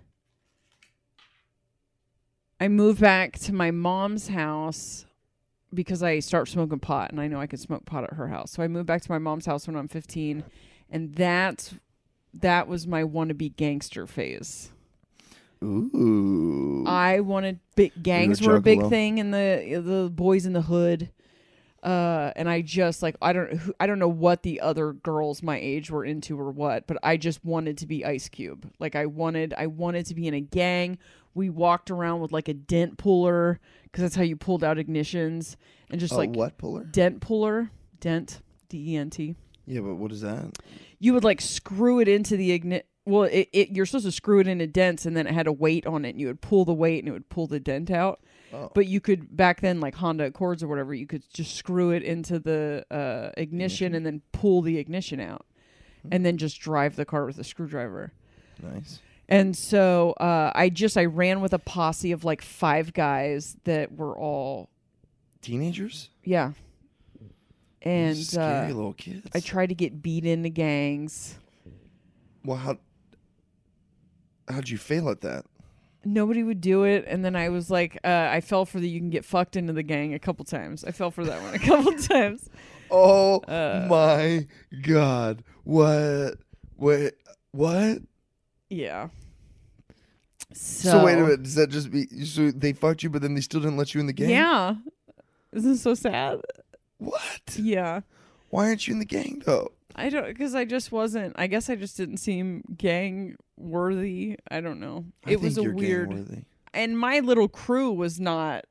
I 2.60 2.67
moved 2.67 2.99
back 2.99 3.39
to 3.39 3.53
my 3.53 3.71
mom's 3.71 4.27
house 4.27 5.05
because 5.73 6.03
I 6.03 6.19
start 6.19 6.49
smoking 6.49 6.79
pot, 6.79 7.12
and 7.12 7.21
I 7.21 7.27
know 7.27 7.39
I 7.39 7.47
could 7.47 7.60
smoke 7.60 7.86
pot 7.86 8.03
at 8.03 8.13
her 8.13 8.27
house. 8.27 8.51
So 8.51 8.63
I 8.63 8.67
moved 8.67 8.88
back 8.88 9.01
to 9.01 9.12
my 9.12 9.17
mom's 9.17 9.45
house 9.45 9.67
when 9.67 9.77
I'm 9.77 9.88
15, 9.88 10.43
and 10.89 11.15
that's 11.15 11.75
that 12.34 12.67
was 12.67 12.88
my 12.88 13.03
wannabe 13.03 13.55
gangster 13.55 14.05
phase. 14.07 14.71
Ooh 15.63 16.84
I 16.88 17.19
wanted 17.19 17.60
big 17.76 17.91
gangs 18.02 18.41
were 18.41 18.56
a 18.56 18.62
big 18.62 18.80
juggalo. 18.80 18.89
thing 18.89 19.17
in 19.19 19.32
the 19.32 19.82
the 19.84 20.10
boys 20.10 20.45
in 20.45 20.54
the 20.54 20.62
hood. 20.63 21.12
Uh, 21.84 22.32
and 22.36 22.47
I 22.47 22.62
just 22.62 23.02
like 23.02 23.15
I 23.24 23.34
don't 23.34 23.60
I 23.80 23.88
don't 23.88 23.97
know 23.97 24.08
what 24.08 24.43
the 24.43 24.62
other 24.62 24.93
girls 24.93 25.41
my 25.41 25.58
age 25.60 25.89
were 25.89 26.06
into 26.06 26.39
or 26.39 26.52
what, 26.52 26.86
but 26.86 26.97
I 27.02 27.17
just 27.17 27.43
wanted 27.43 27.80
to 27.80 27.88
be 27.88 28.06
Ice 28.06 28.30
Cube. 28.30 28.71
Like 28.80 28.95
I 28.95 29.08
wanted 29.08 29.56
I 29.58 29.65
wanted 29.67 30.06
to 30.08 30.15
be 30.15 30.28
in 30.28 30.36
a 30.36 30.41
gang 30.41 31.00
We 31.34 31.50
walked 31.50 31.89
around 31.89 32.21
with 32.21 32.32
like 32.32 32.47
a 32.50 32.54
dent 32.54 32.97
puller 33.00 33.60
because 33.84 34.04
that's 34.04 34.15
how 34.15 34.21
you 34.21 34.36
pulled 34.36 34.63
out 34.63 34.78
ignitions 34.78 35.56
and 35.89 36.00
just 36.00 36.13
Oh, 36.13 36.17
like 36.17 36.30
what 36.32 36.58
puller? 36.60 36.84
dent 36.84 37.19
puller, 37.19 37.71
dent, 38.00 38.41
D 38.69 38.93
E 38.93 38.95
N 38.97 39.10
T. 39.10 39.36
Yeah, 39.65 39.82
but 39.82 39.95
what 39.95 40.12
is 40.12 40.21
that? 40.21 40.52
You 41.00 41.13
would 41.13 41.24
like 41.24 41.41
screw 41.41 42.00
it 42.00 42.08
into 42.08 42.38
the 42.38 42.60
igni 42.60 42.84
Well, 43.06 43.24
it, 43.24 43.50
it 43.52 43.70
you're 43.72 43.86
supposed 43.86 44.06
to 44.06 44.12
screw 44.12 44.40
it 44.40 44.48
into 44.48 44.68
dents 44.68 45.06
and 45.06 45.18
then 45.18 45.28
it 45.28 45.34
had 45.34 45.48
a 45.48 45.52
weight 45.52 45.86
on 45.88 46.06
it. 46.06 46.12
And 46.12 46.20
you 46.20 46.28
would 46.28 46.42
pull 46.42 46.66
the 46.66 46.74
weight 46.74 47.00
and 47.00 47.08
it 47.08 47.12
would 47.12 47.30
pull 47.30 47.48
the 47.48 47.60
dent 47.60 47.90
out. 47.90 48.22
Oh. 48.54 48.70
But 48.74 48.86
you 48.88 49.00
could 49.00 49.36
back 49.36 49.62
then, 49.62 49.80
like 49.80 49.96
Honda 49.96 50.26
Accords 50.26 50.62
or 50.62 50.68
whatever, 50.68 50.94
you 50.94 51.08
could 51.08 51.24
just 51.34 51.56
screw 51.56 51.92
it 51.92 52.04
into 52.04 52.38
the 52.38 52.86
uh, 52.92 53.32
ignition 53.38 53.96
and 53.96 54.06
then 54.06 54.22
pull 54.34 54.62
the 54.62 54.78
ignition 54.78 55.20
out, 55.22 55.46
and 56.12 56.26
then 56.26 56.38
just 56.38 56.60
drive 56.60 56.96
the 56.96 57.06
car 57.06 57.26
with 57.26 57.40
a 57.40 57.44
screwdriver. 57.44 58.12
Nice. 58.62 59.00
And 59.30 59.56
so 59.56 60.12
uh, 60.20 60.52
I 60.54 60.68
just 60.68 60.98
I 60.98 61.06
ran 61.06 61.40
with 61.40 61.54
a 61.54 61.60
posse 61.60 62.12
of 62.12 62.26
like 62.26 62.42
five 62.42 62.92
guys 62.94 63.56
that 63.64 63.94
were 63.94 64.18
all 64.20 64.70
Teenagers? 65.42 66.10
yeah, 66.26 66.52
and 67.82 68.18
scary 68.18 68.72
uh, 68.72 68.76
little 68.76 68.94
kids. 68.94 69.30
I 69.34 69.40
tried 69.40 69.68
to 69.68 69.76
get 69.76 70.02
beat 70.02 70.26
into 70.26 70.50
gangs. 70.50 71.36
well, 72.44 72.58
how 72.58 72.78
how'd 74.52 74.70
you 74.70 74.78
fail 74.78 75.10
at 75.10 75.22
that? 75.22 75.46
Nobody 76.04 76.42
would 76.44 76.62
do 76.62 76.84
it, 76.84 77.06
and 77.08 77.24
then 77.24 77.36
I 77.36 77.50
was 77.50 77.70
like, 77.70 77.98
uh, 78.04 78.28
I 78.32 78.42
fell 78.42 78.66
for 78.66 78.80
the 78.80 78.90
you 78.90 79.00
can 79.00 79.12
get 79.12 79.24
fucked 79.24 79.56
into 79.56 79.72
the 79.74 79.84
gang 79.84 80.14
a 80.16 80.20
couple 80.20 80.44
times. 80.46 80.84
I 80.84 80.92
fell 80.92 81.12
for 81.12 81.24
that 81.26 81.42
one 81.44 81.54
a 81.54 81.60
couple 81.60 81.94
times. 82.00 82.50
Oh 82.90 83.38
Uh, 83.42 83.86
my 83.90 84.48
god! 84.82 85.44
What? 85.64 86.40
Wait, 86.78 87.14
what? 87.52 88.00
Yeah. 88.70 89.10
So, 90.54 90.90
So, 90.90 91.06
wait 91.06 91.18
a 91.20 91.22
minute. 91.22 91.44
Does 91.44 91.56
that 91.56 91.70
just 91.70 91.92
be 91.92 92.08
so 92.26 92.52
they 92.52 92.74
fucked 92.74 93.04
you, 93.04 93.10
but 93.10 93.22
then 93.22 93.36
they 93.36 93.42
still 93.42 93.62
didn't 93.62 93.78
let 93.78 93.94
you 93.94 94.02
in 94.02 94.08
the 94.08 94.14
gang? 94.14 94.30
Yeah. 94.32 94.76
Isn't 95.54 95.78
so 95.78 95.94
sad? 95.94 96.42
What? 96.98 97.58
Yeah. 97.58 98.02
Why 98.50 98.68
aren't 98.68 98.88
you 98.88 98.94
in 98.94 99.00
the 99.00 99.06
gang 99.06 99.42
though? 99.46 99.72
I 99.95 100.10
don't 100.10 100.27
because 100.27 100.56
I 100.56 100.65
just 100.65 100.91
wasn't. 100.91 101.34
I 101.38 101.47
guess 101.47 101.69
I 101.69 101.75
just 101.75 101.97
didn't 101.97 102.17
seem 102.17 102.63
gang 102.77 103.36
worthy. 103.58 104.38
I 104.49 104.62
don't 104.62 104.80
know. 104.80 105.06
I 105.25 105.32
It 105.32 105.41
was 105.41 105.58
a 105.58 105.63
weird. 105.63 106.45
And 106.73 106.97
my 106.97 107.19
little 107.19 107.47
crew 107.47 107.91
was 107.91 108.19
not. 108.19 108.65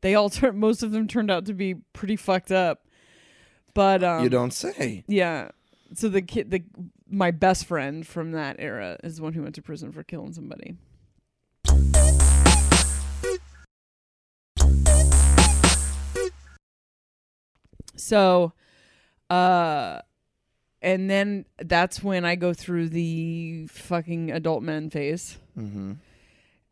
They 0.00 0.14
all 0.14 0.30
turned. 0.30 0.58
Most 0.58 0.82
of 0.82 0.92
them 0.92 1.08
turned 1.08 1.30
out 1.30 1.46
to 1.46 1.54
be 1.54 1.74
pretty 1.92 2.16
fucked 2.16 2.52
up. 2.52 2.86
But 3.74 4.04
um, 4.04 4.22
you 4.22 4.28
don't 4.28 4.52
say. 4.52 5.04
Yeah. 5.06 5.50
So 5.94 6.08
the 6.08 6.22
kid, 6.22 6.50
the 6.50 6.62
my 7.08 7.30
best 7.30 7.66
friend 7.66 8.06
from 8.06 8.32
that 8.32 8.56
era 8.58 8.98
is 9.02 9.16
the 9.16 9.22
one 9.22 9.32
who 9.34 9.42
went 9.42 9.54
to 9.56 9.62
prison 9.62 9.92
for 9.92 10.02
killing 10.02 10.32
somebody. 10.32 10.76
So, 17.94 18.52
uh, 19.30 20.00
and 20.82 21.08
then 21.08 21.46
that's 21.58 22.02
when 22.02 22.24
I 22.24 22.34
go 22.34 22.52
through 22.52 22.88
the 22.88 23.68
fucking 23.68 24.32
adult 24.32 24.62
men 24.62 24.90
phase. 24.90 25.38
Mm-hmm. 25.56 25.92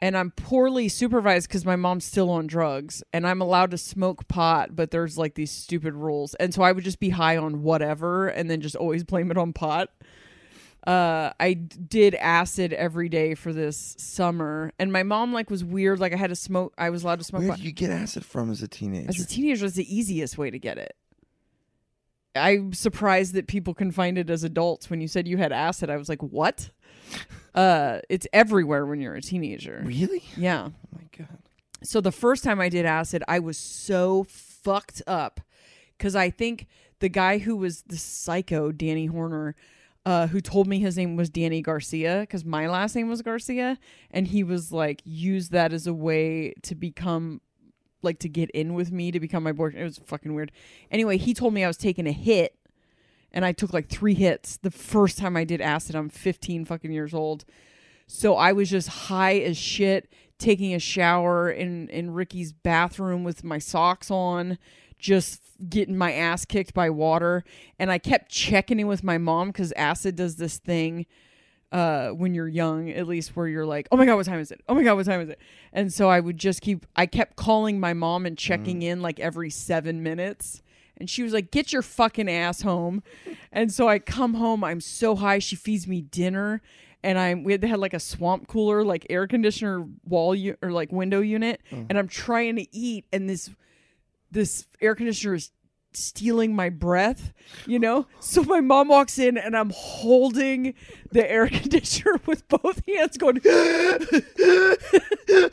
And 0.03 0.17
I'm 0.17 0.31
poorly 0.31 0.89
supervised 0.89 1.47
because 1.47 1.65
my 1.65 1.77
mom's 1.77 2.07
still 2.07 2.31
on 2.31 2.47
drugs 2.47 3.03
and 3.13 3.27
I'm 3.27 3.43
allowed 3.43 3.71
to 3.73 3.79
smoke 3.79 4.27
pot, 4.29 4.75
but 4.75 4.91
there's 4.91 5.19
like 5.19 5.35
these 5.35 5.51
stupid 5.51 5.95
rules. 5.95 6.35
And 6.35 6.55
so 6.55 6.63
I 6.63 6.73
would 6.73 6.85
just 6.85 7.01
be 7.01 7.11
high 7.11 7.37
on 7.37 7.63
whatever 7.63 8.29
and 8.29 8.51
then 8.51 8.63
just 8.63 8.77
always 8.77 9.05
blame 9.05 9.31
it 9.31 9.37
on 9.37 9.53
pot. 9.53 9.91
Uh, 10.87 11.31
I 11.39 11.53
did 11.53 12.15
acid 12.15 12.73
every 12.73 13.11
day 13.11 13.35
for 13.35 13.53
this 13.53 13.95
summer, 13.99 14.73
and 14.79 14.91
my 14.91 15.03
mom 15.03 15.31
like 15.35 15.51
was 15.51 15.63
weird. 15.63 16.01
Like 16.01 16.15
I 16.15 16.17
had 16.17 16.31
to 16.31 16.37
smoke. 16.37 16.73
I 16.79 16.89
was 16.89 17.05
allowed 17.05 17.19
to 17.19 17.25
smoke 17.25 17.41
Where 17.41 17.51
pot. 17.51 17.59
did 17.59 17.67
you 17.67 17.73
get 17.73 17.91
acid 17.91 18.25
from 18.25 18.51
as 18.51 18.63
a 18.63 18.69
teenager? 18.69 19.11
As 19.11 19.21
a 19.21 19.27
teenager, 19.27 19.67
it's 19.67 19.75
the 19.75 19.95
easiest 19.95 20.39
way 20.39 20.51
to 20.51 20.59
get 20.59 20.79
it. 20.79 20.97
I'm 22.35 22.73
surprised 22.73 23.35
that 23.35 23.47
people 23.47 23.75
can 23.75 23.91
find 23.91 24.17
it 24.19 24.31
as 24.31 24.45
adults. 24.45 24.89
When 24.89 25.01
you 25.01 25.09
said 25.09 25.27
you 25.27 25.37
had 25.37 25.53
acid, 25.53 25.91
I 25.91 25.97
was 25.97 26.09
like, 26.09 26.23
"What?" 26.23 26.71
uh, 27.55 28.01
it's 28.09 28.27
everywhere 28.33 28.87
when 28.87 29.01
you're 29.01 29.15
a 29.15 29.23
teenager. 29.23 29.83
really? 29.85 30.23
Yeah. 30.37 30.69
Oh 30.69 30.97
my 30.97 31.09
god. 31.17 31.39
So 31.83 32.01
the 32.01 32.13
first 32.13 32.45
time 32.45 32.61
I 32.61 32.69
did 32.69 32.85
acid, 32.87 33.23
I 33.27 33.39
was 33.39 33.57
so 33.57 34.25
fucked 34.29 35.03
up 35.07 35.41
because 35.97 36.15
I 36.15 36.31
think 36.31 36.67
the 37.01 37.09
guy 37.09 37.39
who 37.39 37.57
was 37.57 37.83
the 37.83 37.97
psycho, 37.97 38.71
Danny 38.71 39.07
Horner, 39.07 39.57
uh, 40.07 40.27
who 40.27 40.41
told 40.41 40.67
me 40.67 40.79
his 40.79 40.97
name 40.97 41.17
was 41.17 41.31
Danny 41.31 41.63
Garcia 41.63 42.21
because 42.21 42.45
my 42.45 42.69
last 42.69 42.95
name 42.95 43.09
was 43.09 43.23
Garcia, 43.23 43.79
and 44.11 44.29
he 44.29 44.43
was 44.43 44.71
like, 44.73 45.01
use 45.05 45.49
that 45.51 45.73
as 45.73 45.87
a 45.87 45.95
way 45.95 46.55
to 46.63 46.75
become 46.75 47.41
like 48.03 48.19
to 48.21 48.29
get 48.29 48.51
in 48.51 48.75
with 48.75 48.91
me 48.93 49.11
to 49.11 49.21
become 49.21 49.43
my 49.43 49.53
boyfriend. 49.53 49.83
It 49.83 49.85
was 49.85 49.99
fucking 49.99 50.35
weird. 50.35 50.53
Anyway, 50.91 51.17
he 51.17 51.35
told 51.35 51.55
me 51.55 51.65
I 51.65 51.69
was 51.69 51.77
taking 51.77 52.07
a 52.07 52.13
hit 52.13 52.57
and 53.33 53.45
I 53.45 53.53
took 53.53 53.73
like 53.73 53.89
three 53.89 54.15
hits 54.15 54.57
the 54.57 54.71
first 54.71 55.19
time 55.19 55.37
I 55.37 55.45
did 55.45 55.61
acid. 55.61 55.95
I'm 55.95 56.09
15 56.09 56.65
fucking 56.65 56.93
years 56.93 57.15
old. 57.15 57.45
So 58.07 58.35
I 58.35 58.53
was 58.53 58.69
just 58.69 58.89
high 58.89 59.39
as 59.39 59.57
shit, 59.57 60.11
taking 60.39 60.75
a 60.75 60.81
shower 60.81 61.49
in 61.49 61.89
in 61.91 62.13
Ricky's 62.13 62.53
bathroom 62.53 63.23
with 63.23 63.45
my 63.45 63.59
socks 63.59 64.11
on, 64.11 64.59
just 64.99 65.41
getting 65.69 65.97
my 65.97 66.13
ass 66.13 66.45
kicked 66.45 66.75
by 66.75 66.91
water. 66.91 67.45
And 67.79 67.93
I 67.93 67.99
kept 67.99 68.31
checking 68.31 68.81
in 68.81 68.89
with 68.89 69.05
my 69.05 69.17
mom 69.17 69.49
because 69.49 69.71
acid 69.73 70.17
does 70.17 70.37
this 70.37 70.59
thing 70.59 71.07
uh 71.73 72.09
when 72.09 72.35
you're 72.35 72.49
young 72.49 72.91
at 72.91 73.07
least 73.07 73.37
where 73.37 73.47
you're 73.47 73.65
like 73.67 73.87
oh 73.93 73.97
my 73.97 74.05
god 74.05 74.17
what 74.17 74.27
time 74.27 74.41
is 74.41 74.51
it? 74.51 74.61
Oh 74.69 74.75
my 74.75 74.83
god 74.83 74.95
what 74.97 75.07
time 75.07 75.21
is 75.21 75.29
it? 75.29 75.39
And 75.73 75.93
so 75.93 76.09
i 76.09 76.19
would 76.19 76.37
just 76.37 76.61
keep 76.63 76.85
i 76.97 77.07
kept 77.07 77.37
calling 77.37 77.79
my 77.79 77.93
mom 77.95 78.27
and 78.27 78.37
checking 78.37 78.83
in 78.83 79.01
like 79.03 79.21
every 79.21 79.51
seven 79.51 80.03
minutes. 80.03 80.63
And 80.97 81.09
she 81.09 81.23
was 81.23 81.33
like 81.33 81.51
get 81.51 81.73
your 81.73 81.83
fucking 81.83 82.29
ass 82.29 82.63
home. 82.63 83.03
And 83.53 83.73
so 83.73 83.89
i 83.89 83.99
come 83.99 84.35
home 84.35 84.63
i'm 84.65 84.81
so 84.81 85.15
high 85.17 85.39
she 85.39 85.57
feeds 85.57 85.87
me 85.87 86.01
dinner. 86.03 86.61
And 87.03 87.19
i'm 87.19 87.45
we 87.45 87.53
had 87.53 87.63
had 87.65 87.79
like 87.79 87.95
a 87.95 88.01
swamp 88.01 88.49
cooler 88.49 88.85
like 88.85 89.07
air 89.11 89.27
conditioner 89.27 89.87
wall 90.05 90.35
u- 90.35 90.57
or 90.63 90.73
like 90.73 90.91
window 90.93 91.21
unit. 91.21 91.61
And 91.71 91.97
i'm 91.99 92.09
trying 92.09 92.57
to 92.57 92.67
eat 92.77 93.05
and 93.13 93.29
this 93.31 93.49
this 94.33 94.67
air 94.81 94.95
conditioner 94.95 95.35
is 95.35 95.51
stealing 95.93 96.55
my 96.55 96.69
breath, 96.69 97.33
you 97.67 97.79
know? 97.79 98.07
So 98.21 98.43
my 98.43 98.61
mom 98.61 98.89
walks 98.89 99.19
in 99.19 99.37
and 99.37 99.57
I'm 99.57 99.71
holding 99.75 100.75
the 101.11 101.29
air 101.31 101.49
conditioner 101.49 102.21
with 102.27 102.47
both 102.49 102.83
hands 102.87 103.17
going 103.17 103.41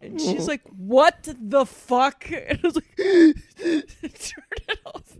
And 0.00 0.20
she's 0.20 0.46
like, 0.46 0.62
"What 0.76 1.28
the 1.40 1.66
fuck?" 1.66 2.24
And 2.30 2.60
I 2.62 2.62
was 2.62 2.76
like, 2.76 2.96
"Turn 2.96 3.34
it 4.68 4.78
off." 4.86 5.16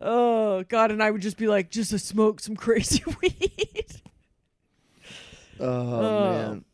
Oh 0.00 0.62
god! 0.64 0.90
And 0.92 1.02
I 1.02 1.10
would 1.10 1.22
just 1.22 1.36
be 1.36 1.48
like, 1.48 1.70
"Just 1.70 1.90
to 1.90 1.98
smoke 1.98 2.40
some 2.40 2.54
crazy 2.56 3.02
weed." 3.20 3.86
Oh, 5.58 5.66
Oh. 5.66 6.48
man. 6.50 6.64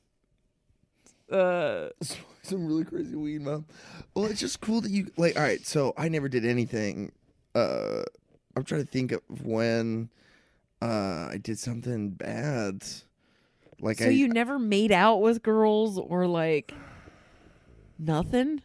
Uh, 1.31 1.89
Some 2.43 2.67
really 2.67 2.85
crazy 2.85 3.15
weed, 3.15 3.43
mom. 3.43 3.67
Well, 4.15 4.27
it's 4.27 4.41
just 4.41 4.61
cool 4.61 4.81
that 4.81 4.91
you 4.91 5.11
like. 5.17 5.37
All 5.37 5.43
right, 5.43 5.65
so 5.67 5.93
I 5.97 6.09
never 6.09 6.29
did 6.29 6.47
anything. 6.47 7.13
Uh, 7.55 8.03
I'm 8.57 8.65
trying 8.65 8.85
to 8.85 8.91
think 8.91 9.13
of 9.13 9.21
when 9.43 10.09
uh 10.81 11.29
I 11.31 11.39
did 11.43 11.59
something 11.59 12.11
bad. 12.11 12.85
Like 13.81 13.99
so 13.99 14.07
I, 14.07 14.09
you 14.09 14.29
never 14.29 14.59
made 14.59 14.93
out 14.93 15.21
with 15.21 15.43
girls 15.43 15.99
or 15.99 16.27
like 16.27 16.73
nothing? 17.99 18.63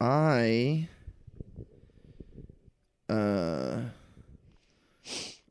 I 0.00 0.88
uh 3.08 3.80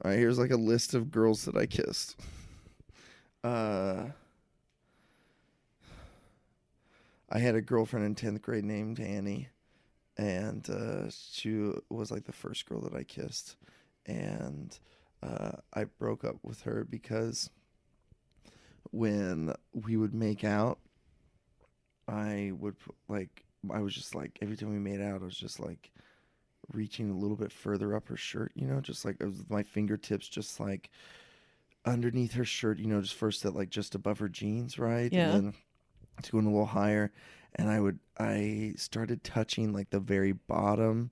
all 0.04 0.10
right, 0.10 0.18
here's 0.18 0.40
like 0.40 0.52
a 0.52 0.58
list 0.58 0.94
of 0.94 1.12
girls 1.12 1.46
that 1.46 1.56
I 1.56 1.66
kissed. 1.66 2.18
Uh 3.44 4.06
I 7.32 7.40
had 7.40 7.56
a 7.56 7.62
girlfriend 7.62 8.06
in 8.06 8.16
10th 8.16 8.42
grade 8.42 8.66
named 8.66 9.00
Annie 9.00 9.50
and 10.18 10.70
uh 10.70 11.10
she 11.10 11.72
was 11.90 12.12
like 12.12 12.26
the 12.26 12.34
first 12.34 12.66
girl 12.68 12.82
that 12.82 12.94
I 12.94 13.04
kissed 13.04 13.56
and 14.06 14.78
uh 15.24 15.52
I 15.74 15.86
broke 15.86 16.26
up 16.26 16.38
with 16.44 16.62
her 16.64 16.84
because 16.84 17.50
when 18.92 19.54
we 19.74 19.96
would 19.96 20.14
make 20.14 20.44
out 20.44 20.80
I 22.08 22.52
would 22.60 22.76
like 23.08 23.46
I 23.72 23.80
was 23.80 23.94
just 23.94 24.16
like 24.16 24.38
every 24.42 24.58
time 24.58 24.72
we 24.72 24.80
made 24.80 25.02
out 25.02 25.22
I 25.22 25.26
was 25.26 25.38
just 25.38 25.60
like 25.60 25.92
reaching 26.74 27.10
a 27.10 27.18
little 27.18 27.36
bit 27.38 27.52
further 27.52 27.96
up 27.96 28.08
her 28.08 28.18
shirt, 28.18 28.52
you 28.56 28.66
know, 28.68 28.80
just 28.82 29.06
like 29.06 29.18
it 29.20 29.26
was 29.26 29.38
with 29.38 29.50
my 29.50 29.64
fingertips 29.64 30.28
just 30.28 30.60
like 30.60 30.90
underneath 31.86 32.34
her 32.34 32.46
shirt, 32.46 32.80
you 32.80 32.88
know, 32.88 33.02
just 33.02 33.16
first 33.16 33.46
at 33.46 33.56
like 33.56 33.70
just 33.70 33.96
above 33.96 34.20
her 34.20 34.30
jeans, 34.30 34.78
right? 34.78 35.12
Yeah. 35.12 35.32
And 35.32 35.46
then 35.48 35.54
it's 36.20 36.30
going 36.30 36.46
a 36.46 36.50
little 36.50 36.66
higher 36.66 37.12
and 37.56 37.70
I 37.70 37.80
would 37.80 38.00
I 38.18 38.74
started 38.78 39.24
touching 39.24 39.74
like 39.74 39.90
the 39.90 40.00
very 40.00 40.32
bottom 40.32 41.12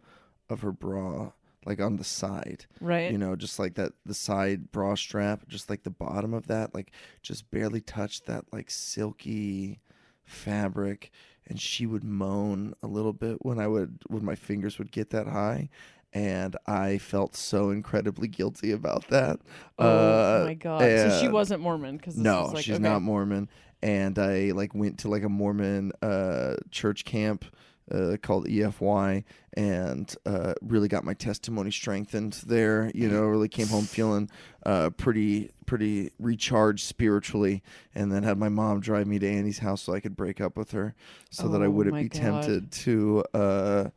of 0.50 0.62
her 0.62 0.72
bra, 0.72 1.32
like 1.66 1.82
on 1.82 1.98
the 1.98 2.04
side. 2.04 2.66
right. 2.80 3.12
You 3.12 3.18
know, 3.18 3.36
just 3.36 3.60
like 3.60 3.76
that 3.76 3.92
the 4.06 4.14
side 4.14 4.72
bra 4.72 4.96
strap, 4.96 5.48
just 5.48 5.70
like 5.70 5.84
the 5.84 5.90
bottom 5.90 6.34
of 6.34 6.48
that, 6.48 6.74
like 6.74 6.92
just 7.22 7.50
barely 7.52 7.82
touched 7.82 8.26
that 8.28 8.46
like 8.54 8.70
silky 8.72 9.80
fabric. 10.24 11.12
And 11.48 11.60
she 11.60 11.88
would 11.88 12.04
moan 12.04 12.76
a 12.84 12.88
little 12.88 13.14
bit 13.14 13.44
when 13.44 13.60
I 13.60 13.68
would 13.68 14.00
when 14.08 14.24
my 14.24 14.36
fingers 14.36 14.78
would 14.78 14.92
get 14.92 15.10
that 15.10 15.28
high. 15.28 15.70
And 16.14 16.56
I 16.66 16.98
felt 16.98 17.36
so 17.36 17.70
incredibly 17.70 18.28
guilty 18.28 18.72
about 18.72 19.08
that. 19.10 19.40
oh 19.78 19.88
Uh, 19.88 20.44
my 20.46 20.54
god. 20.56 20.82
So 20.82 21.20
she 21.22 21.28
wasn't 21.28 21.62
Mormon 21.62 21.98
because 21.98 22.18
no, 22.18 22.44
was 22.44 22.54
like, 22.54 22.66
she's 22.66 22.76
okay. 22.76 22.84
not 22.84 23.02
Mormon. 23.04 23.48
And 23.82 24.20
I 24.20 24.52
like 24.52 24.74
went 24.76 25.00
to 25.00 25.08
like 25.10 25.24
a 25.24 25.30
Mormon 25.30 25.92
uh, 26.02 26.56
church 26.70 27.06
camp 27.06 27.46
uh, 27.92 28.18
called 28.22 28.46
EFY, 28.48 29.24
and 29.54 30.16
uh, 30.26 30.54
really 30.62 30.88
got 30.88 31.04
my 31.04 31.14
testimony 31.16 31.72
strengthened 31.72 32.34
there. 32.46 32.92
You 32.94 33.10
know, 33.10 33.22
really 33.24 33.48
came 33.48 33.68
home 33.68 33.86
feeling 33.86 34.30
uh, 34.66 34.90
pretty 34.92 35.52
pretty 35.66 36.12
recharged 36.20 36.86
spiritually, 36.86 37.64
and 37.96 38.12
then 38.12 38.24
had 38.24 38.38
my 38.38 38.50
mom 38.50 38.80
drive 38.82 39.08
me 39.08 39.18
to 39.20 39.28
Annie's 39.28 39.60
house 39.60 39.82
so 39.84 39.94
I 39.94 40.02
could 40.02 40.16
break 40.16 40.40
up 40.42 40.56
with 40.58 40.72
her, 40.72 40.94
so 41.32 41.48
that 41.48 41.62
I 41.64 41.66
Oh 41.68 41.72
wouldn't 41.72 41.96
be 41.96 42.10
God. 42.10 42.22
tempted 42.22 42.72
to 42.84 43.24
uh, 43.34 43.90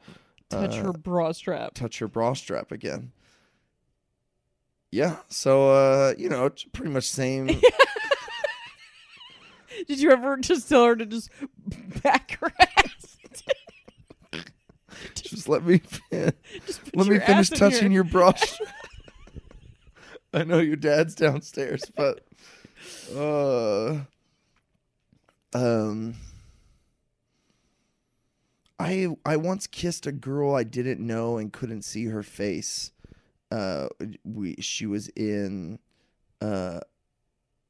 touch 0.49 0.79
uh, 0.79 0.83
her 0.85 0.93
bra 0.93 1.33
strap. 1.33 1.75
touch 1.75 1.99
her 1.99 2.09
bra 2.09 2.33
strap 2.35 2.73
again. 2.73 3.13
Yeah, 4.91 5.17
so 5.29 5.71
uh, 5.71 6.15
you 6.17 6.29
know, 6.29 6.47
it's 6.47 6.65
pretty 6.65 6.93
much 6.93 7.09
same. 7.11 7.49
Did 9.87 10.01
you 10.01 10.11
ever 10.11 10.37
just 10.39 10.69
tell 10.69 10.85
her 10.87 10.97
to 10.97 11.07
just 11.07 11.31
back 12.03 12.39
her 12.41 12.53
ass? 12.61 13.17
Just 15.15 15.49
let 15.49 15.65
me 15.65 15.81
Just 16.67 16.95
let 16.95 17.07
me 17.09 17.19
finish 17.19 17.49
touching 17.51 17.91
your- 17.91 18.05
your 18.05 18.35
strap. 18.37 18.69
I 20.35 20.45
know 20.45 20.59
your 20.59 20.77
dad's 20.77 21.15
downstairs, 21.15 21.83
but 21.97 22.25
uh, 23.15 24.01
um, 25.55 26.15
I 28.79 29.09
I 29.27 29.37
once 29.37 29.67
kissed 29.67 30.07
a 30.07 30.13
girl 30.13 30.55
I 30.55 30.63
didn't 30.65 31.01
know 31.05 31.37
and 31.37 31.53
couldn't 31.53 31.83
see 31.83 32.07
her 32.07 32.23
face. 32.23 32.93
Uh, 33.51 33.89
we 34.25 34.55
she 34.61 34.87
was 34.87 35.09
in 35.09 35.79
uh. 36.41 36.81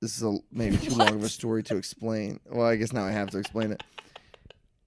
This 0.02 0.16
is 0.16 0.24
a, 0.24 0.36
maybe 0.50 0.76
too 0.78 0.96
long 0.96 1.14
of 1.14 1.22
a 1.22 1.28
story 1.28 1.62
to 1.62 1.76
explain. 1.76 2.40
Well, 2.50 2.66
I 2.66 2.74
guess 2.74 2.92
now 2.92 3.04
I 3.04 3.12
have 3.12 3.30
to 3.30 3.38
explain 3.38 3.70
it. 3.70 3.84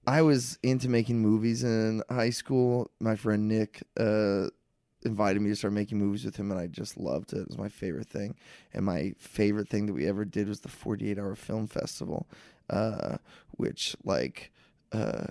I 0.05 0.21
was 0.21 0.59
into 0.61 0.89
making 0.89 1.19
movies 1.19 1.63
in 1.63 2.03
high 2.09 2.31
school. 2.31 2.91
My 2.99 3.15
friend 3.15 3.47
Nick 3.47 3.81
uh, 3.97 4.49
invited 5.05 5.41
me 5.41 5.51
to 5.51 5.55
start 5.55 5.71
making 5.71 5.99
movies 5.99 6.25
with 6.25 6.35
him, 6.35 6.51
and 6.51 6.59
I 6.59 6.67
just 6.67 6.97
loved 6.97 7.31
it. 7.31 7.37
It 7.37 7.47
was 7.47 7.57
my 7.57 7.69
favorite 7.69 8.09
thing. 8.09 8.35
And 8.73 8.83
my 8.83 9.13
favorite 9.17 9.69
thing 9.69 9.85
that 9.85 9.93
we 9.93 10.05
ever 10.05 10.25
did 10.25 10.49
was 10.49 10.59
the 10.59 10.67
48 10.67 11.17
Hour 11.17 11.35
Film 11.35 11.67
Festival, 11.67 12.27
uh, 12.69 13.15
which, 13.51 13.95
like, 14.03 14.51
uh, 14.91 15.27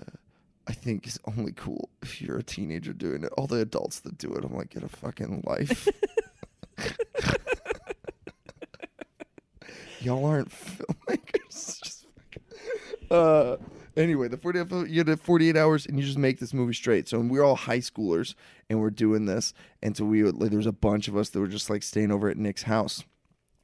I 0.65 0.73
think 0.73 1.05
is 1.05 1.19
only 1.27 1.51
cool 1.51 1.89
if 2.01 2.23
you're 2.23 2.39
a 2.39 2.43
teenager 2.43 2.91
doing 2.91 3.23
it. 3.23 3.31
All 3.37 3.45
the 3.45 3.61
adults 3.61 3.99
that 3.99 4.17
do 4.17 4.33
it, 4.33 4.43
I'm 4.43 4.55
like, 4.55 4.71
get 4.71 4.81
a 4.81 4.89
fucking 4.89 5.43
life. 5.45 5.87
Y'all 10.05 10.25
aren't 10.25 10.49
filmmakers. 11.07 12.05
Uh, 13.09 13.57
anyway, 13.97 14.27
the 14.27 14.37
48, 14.37 14.67
hou- 14.69 14.85
you 14.85 15.03
had 15.03 15.19
48 15.19 15.57
hours 15.57 15.85
and 15.85 15.99
you 15.99 16.05
just 16.05 16.17
make 16.17 16.39
this 16.39 16.53
movie 16.53 16.73
straight. 16.73 17.07
So 17.07 17.19
we're 17.19 17.43
all 17.43 17.55
high 17.55 17.79
schoolers 17.79 18.35
and 18.69 18.79
we're 18.79 18.91
doing 18.91 19.25
this. 19.25 19.53
And 19.81 19.97
so 19.97 20.05
we 20.05 20.23
like, 20.23 20.49
there 20.51 20.57
was 20.57 20.65
a 20.67 20.71
bunch 20.71 21.07
of 21.07 21.17
us 21.17 21.29
that 21.29 21.39
were 21.39 21.47
just 21.47 21.69
like 21.69 21.83
staying 21.83 22.11
over 22.11 22.29
at 22.29 22.37
Nick's 22.37 22.63
house 22.63 23.03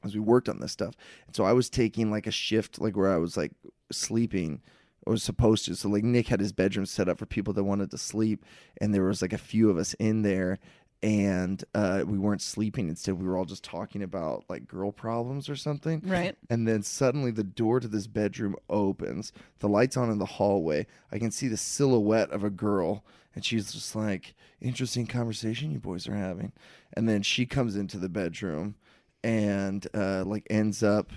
as 0.04 0.14
we 0.14 0.20
worked 0.20 0.48
on 0.48 0.58
this 0.60 0.72
stuff. 0.72 0.94
And 1.26 1.36
so 1.36 1.44
I 1.44 1.52
was 1.52 1.70
taking 1.70 2.10
like 2.10 2.26
a 2.26 2.32
shift, 2.32 2.80
like 2.80 2.96
where 2.96 3.12
I 3.12 3.18
was 3.18 3.36
like 3.36 3.52
sleeping 3.92 4.60
or 5.06 5.12
was 5.12 5.22
supposed 5.22 5.66
to. 5.66 5.76
So 5.76 5.88
like 5.88 6.04
Nick 6.04 6.28
had 6.28 6.40
his 6.40 6.52
bedroom 6.52 6.86
set 6.86 7.08
up 7.08 7.18
for 7.18 7.26
people 7.26 7.52
that 7.54 7.64
wanted 7.64 7.90
to 7.92 7.98
sleep. 7.98 8.44
And 8.80 8.92
there 8.92 9.04
was 9.04 9.22
like 9.22 9.32
a 9.32 9.38
few 9.38 9.70
of 9.70 9.76
us 9.76 9.94
in 9.94 10.22
there 10.22 10.58
and 11.02 11.64
uh, 11.74 12.04
we 12.06 12.18
weren't 12.18 12.42
sleeping. 12.42 12.88
Instead, 12.88 13.18
we 13.18 13.26
were 13.26 13.36
all 13.36 13.44
just 13.44 13.64
talking 13.64 14.02
about 14.02 14.44
like 14.48 14.68
girl 14.68 14.92
problems 14.92 15.48
or 15.48 15.56
something. 15.56 16.00
Right. 16.04 16.36
And 16.48 16.66
then 16.68 16.82
suddenly 16.82 17.32
the 17.32 17.42
door 17.42 17.80
to 17.80 17.88
this 17.88 18.06
bedroom 18.06 18.54
opens. 18.70 19.32
The 19.58 19.68
lights 19.68 19.96
on 19.96 20.10
in 20.10 20.18
the 20.18 20.26
hallway. 20.26 20.86
I 21.10 21.18
can 21.18 21.32
see 21.32 21.48
the 21.48 21.56
silhouette 21.56 22.30
of 22.30 22.44
a 22.44 22.50
girl. 22.50 23.04
And 23.34 23.44
she's 23.44 23.72
just 23.72 23.96
like, 23.96 24.34
interesting 24.60 25.06
conversation 25.06 25.72
you 25.72 25.80
boys 25.80 26.06
are 26.06 26.14
having. 26.14 26.52
And 26.92 27.08
then 27.08 27.22
she 27.22 27.46
comes 27.46 27.74
into 27.76 27.98
the 27.98 28.08
bedroom 28.08 28.76
and 29.24 29.86
uh, 29.94 30.22
like 30.24 30.46
ends 30.50 30.82
up 30.82 31.10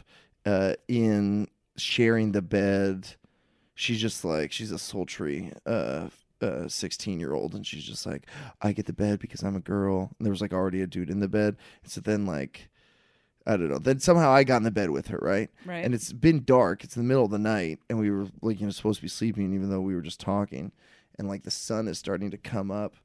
uh, 0.45 0.74
in 0.88 1.48
sharing 1.78 2.32
the 2.32 2.41
bed. 2.41 3.10
She's 3.76 4.00
just 4.00 4.26
like, 4.26 4.52
she's 4.52 4.71
a 4.71 4.80
sultry 4.80 5.52
uh, 6.41 6.45
uh, 6.45 6.67
16 6.67 7.19
year 7.19 7.34
old. 7.34 7.54
And 7.54 7.65
she's 7.65 7.84
just 7.84 8.06
like, 8.06 8.28
I 8.62 8.71
get 8.71 8.86
the 8.86 8.93
bed 8.93 9.19
because 9.19 9.43
I'm 9.43 9.56
a 9.56 9.62
girl. 9.62 10.12
And 10.17 10.26
there 10.26 10.32
was 10.32 10.41
like 10.41 10.54
already 10.54 10.82
a 10.82 10.88
dude 10.88 11.10
in 11.10 11.19
the 11.19 11.28
bed. 11.28 11.58
And 11.84 11.91
so 11.91 12.02
then, 12.02 12.26
like, 12.26 12.69
I 13.48 13.58
don't 13.58 13.69
know. 13.69 13.78
Then 13.78 14.00
somehow 14.00 14.32
I 14.32 14.43
got 14.43 14.58
in 14.58 14.63
the 14.63 14.71
bed 14.71 14.89
with 14.89 15.08
her, 15.08 15.19
right? 15.21 15.50
Right. 15.65 15.86
And 15.86 15.93
it's 15.93 16.12
been 16.12 16.43
dark. 16.43 16.84
It's 16.84 16.95
the 16.95 17.04
middle 17.04 17.26
of 17.26 17.32
the 17.32 17.38
night, 17.38 17.80
and 17.89 18.00
we 18.00 18.10
were 18.10 18.28
like, 18.41 18.60
you 18.60 18.65
know, 18.65 18.71
supposed 18.71 19.00
to 19.00 19.04
be 19.04 19.08
sleeping, 19.08 19.54
even 19.54 19.69
though 19.69 19.82
we 19.82 19.93
were 19.93 20.02
just 20.02 20.19
talking. 20.19 20.71
And 21.19 21.28
like 21.28 21.43
the 21.43 21.52
sun 21.52 21.88
is 21.88 22.00
starting 22.00 22.32
to 22.32 22.38
come 22.38 22.71
up, 22.71 22.95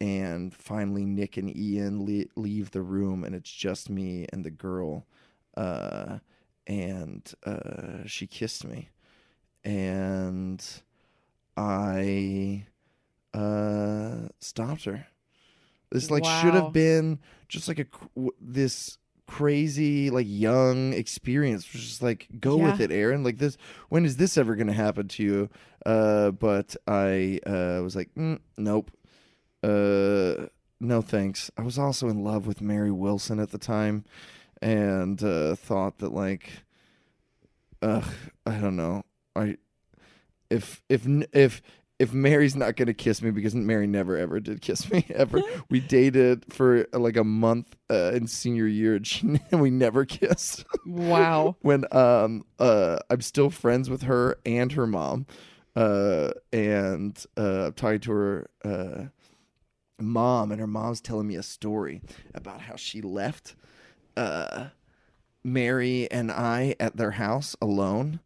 and 0.00 0.54
finally 0.54 1.04
Nick 1.04 1.36
and 1.36 1.54
Ian 1.54 2.06
le- 2.06 2.40
leave 2.40 2.70
the 2.70 2.82
room, 2.82 3.24
and 3.24 3.34
it's 3.34 3.50
just 3.50 3.90
me 3.90 4.26
and 4.32 4.44
the 4.44 4.50
girl. 4.50 5.06
Uh, 5.56 6.18
and 6.66 7.32
uh, 7.44 8.06
she 8.06 8.28
kissed 8.28 8.64
me, 8.64 8.90
and 9.64 10.64
I 11.56 12.66
uh, 13.34 14.28
stopped 14.40 14.84
her. 14.84 15.06
This 15.90 16.10
like 16.10 16.24
should 16.24 16.54
have 16.54 16.72
been 16.72 17.18
just 17.48 17.66
like 17.66 17.80
a 17.80 17.86
this 18.40 18.98
crazy 19.26 20.10
like 20.10 20.26
young 20.28 20.92
experience 20.92 21.72
was 21.72 21.82
just 21.82 22.02
like 22.02 22.26
go 22.40 22.56
with 22.56 22.80
it 22.80 22.90
aaron 22.90 23.22
like 23.22 23.38
this 23.38 23.56
when 23.88 24.04
is 24.04 24.16
this 24.16 24.36
ever 24.36 24.56
going 24.56 24.66
to 24.66 24.72
happen 24.72 25.06
to 25.06 25.22
you? 25.22 25.48
Uh 25.86 26.30
but 26.32 26.74
i 26.86 27.38
uh 27.46 27.80
was 27.82 27.94
like 27.96 28.12
mm, 28.16 28.38
nope. 28.56 28.90
Uh 29.62 30.46
no 30.80 31.02
thanks. 31.02 31.50
I 31.56 31.62
was 31.62 31.78
also 31.78 32.08
in 32.08 32.24
love 32.24 32.46
with 32.46 32.60
mary 32.60 32.90
wilson 32.90 33.38
at 33.40 33.50
the 33.50 33.58
time 33.58 34.04
and 34.62 35.22
uh 35.22 35.54
thought 35.56 35.98
that 35.98 36.12
like 36.12 36.64
ugh 37.82 38.12
i 38.46 38.58
don't 38.58 38.76
know. 38.76 39.04
I 39.36 39.56
if 40.50 40.82
if 40.88 41.06
if 41.32 41.62
if 42.00 42.14
Mary's 42.14 42.56
not 42.56 42.76
gonna 42.76 42.94
kiss 42.94 43.20
me 43.20 43.30
because 43.30 43.54
Mary 43.54 43.86
never 43.86 44.16
ever 44.16 44.40
did 44.40 44.62
kiss 44.62 44.90
me 44.90 45.06
ever. 45.14 45.40
we 45.70 45.80
dated 45.80 46.44
for 46.52 46.86
uh, 46.92 46.98
like 46.98 47.16
a 47.16 47.24
month 47.24 47.76
uh, 47.90 48.12
in 48.14 48.26
senior 48.26 48.66
year, 48.66 48.96
and, 48.96 49.06
she, 49.06 49.38
and 49.52 49.60
we 49.60 49.70
never 49.70 50.04
kissed. 50.04 50.64
wow. 50.86 51.56
when 51.60 51.84
um 51.92 52.44
uh 52.58 52.98
I'm 53.10 53.20
still 53.20 53.50
friends 53.50 53.88
with 53.90 54.02
her 54.02 54.38
and 54.44 54.72
her 54.72 54.86
mom, 54.86 55.26
uh 55.76 56.30
and 56.52 57.22
uh 57.36 57.66
I'm 57.66 57.72
talking 57.74 58.00
to 58.00 58.12
her 58.12 58.50
uh 58.64 59.04
mom, 60.00 60.52
and 60.52 60.60
her 60.60 60.66
mom's 60.66 61.02
telling 61.02 61.26
me 61.26 61.36
a 61.36 61.42
story 61.42 62.00
about 62.34 62.62
how 62.62 62.76
she 62.76 63.02
left 63.02 63.54
uh 64.16 64.68
Mary 65.44 66.10
and 66.10 66.30
I 66.30 66.76
at 66.80 66.96
their 66.96 67.12
house 67.12 67.56
alone, 67.62 68.20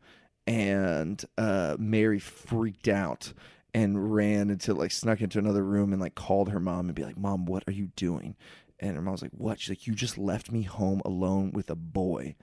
and 0.46 1.24
uh 1.38 1.76
Mary 1.78 2.18
freaked 2.18 2.88
out 2.88 3.33
and 3.74 4.14
ran 4.14 4.50
into 4.50 4.72
like 4.72 4.92
snuck 4.92 5.20
into 5.20 5.38
another 5.38 5.64
room 5.64 5.92
and 5.92 6.00
like 6.00 6.14
called 6.14 6.50
her 6.50 6.61
mom 6.61 6.87
and 6.87 6.94
be 6.94 7.04
like, 7.04 7.18
"Mom, 7.18 7.44
what 7.44 7.64
are 7.66 7.72
you 7.72 7.90
doing?" 7.96 8.37
And 8.78 8.96
her 8.96 9.02
mom 9.02 9.12
was 9.12 9.22
like, 9.22 9.33
"What?" 9.33 9.61
She's 9.61 9.70
like, 9.70 9.87
"You 9.87 9.94
just 9.94 10.16
left 10.16 10.52
me 10.52 10.62
home 10.62 11.02
alone 11.04 11.50
with 11.52 11.70
a 11.70 11.74
boy." 11.74 12.37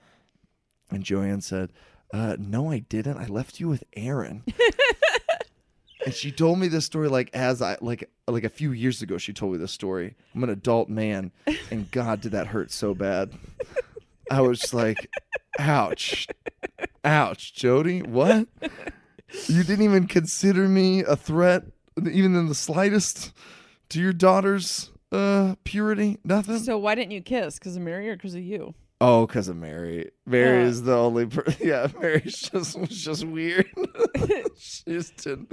And 0.90 1.02
Joanne 1.02 1.40
said, 1.40 1.72
uh, 2.12 2.36
"No, 2.38 2.70
I 2.70 2.80
didn't. 2.80 3.16
I 3.16 3.26
left 3.26 3.60
you 3.60 3.68
with 3.68 3.84
Aaron." 3.94 4.44
and 6.04 6.14
she 6.14 6.30
told 6.30 6.58
me 6.58 6.68
this 6.68 6.84
story 6.84 7.08
like 7.08 7.30
as 7.32 7.62
I 7.62 7.78
like 7.80 8.10
like 8.28 8.44
a 8.44 8.50
few 8.50 8.72
years 8.72 9.00
ago. 9.00 9.16
She 9.16 9.32
told 9.32 9.52
me 9.52 9.58
this 9.58 9.72
story. 9.72 10.14
I'm 10.34 10.44
an 10.44 10.50
adult 10.50 10.90
man, 10.90 11.32
and 11.70 11.90
God, 11.90 12.20
did 12.20 12.32
that 12.32 12.48
hurt 12.48 12.70
so 12.70 12.94
bad. 12.94 13.32
I 14.32 14.40
was 14.40 14.72
like, 14.72 15.10
"Ouch, 15.58 16.26
ouch, 17.04 17.54
Jody, 17.54 18.02
what?" 18.02 18.48
You 19.48 19.62
didn't 19.62 19.82
even 19.84 20.06
consider 20.06 20.68
me 20.68 21.00
a 21.04 21.16
threat, 21.16 21.64
even 21.98 22.34
in 22.36 22.48
the 22.48 22.54
slightest, 22.54 23.32
to 23.90 24.00
your 24.00 24.12
daughter's 24.12 24.90
uh, 25.10 25.54
purity. 25.64 26.18
Nothing. 26.24 26.58
So 26.58 26.78
why 26.78 26.94
didn't 26.94 27.12
you 27.12 27.22
kiss? 27.22 27.58
Because 27.58 27.76
of 27.76 27.82
Mary 27.82 28.08
or 28.10 28.16
because 28.16 28.34
of 28.34 28.42
you? 28.42 28.74
oh, 29.00 29.26
because 29.26 29.48
of 29.48 29.56
Mary. 29.56 30.10
Mary 30.26 30.62
Uh. 30.62 30.66
is 30.66 30.82
the 30.84 30.96
only. 30.96 31.26
person. 31.26 31.54
yeah, 31.66 31.88
Mary's 32.00 32.38
just 32.40 32.78
was 32.78 32.88
just 32.90 33.24
weird. 33.26 33.66
she 34.56 34.82
just 34.86 35.16
didn't. 35.16 35.52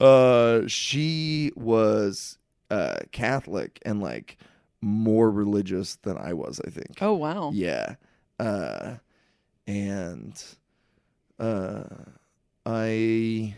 Uh, 0.00 0.62
she 0.66 1.50
was 1.56 2.38
uh 2.70 2.96
Catholic 3.12 3.80
and 3.84 4.00
like 4.00 4.36
more 4.80 5.30
religious 5.30 5.96
than 5.96 6.16
I 6.18 6.34
was. 6.34 6.60
I 6.66 6.70
think. 6.70 6.98
Oh 7.00 7.14
wow. 7.14 7.50
Yeah. 7.54 7.96
Uh, 8.38 8.94
and 9.66 10.44
uh, 11.38 11.84
I. 12.66 13.56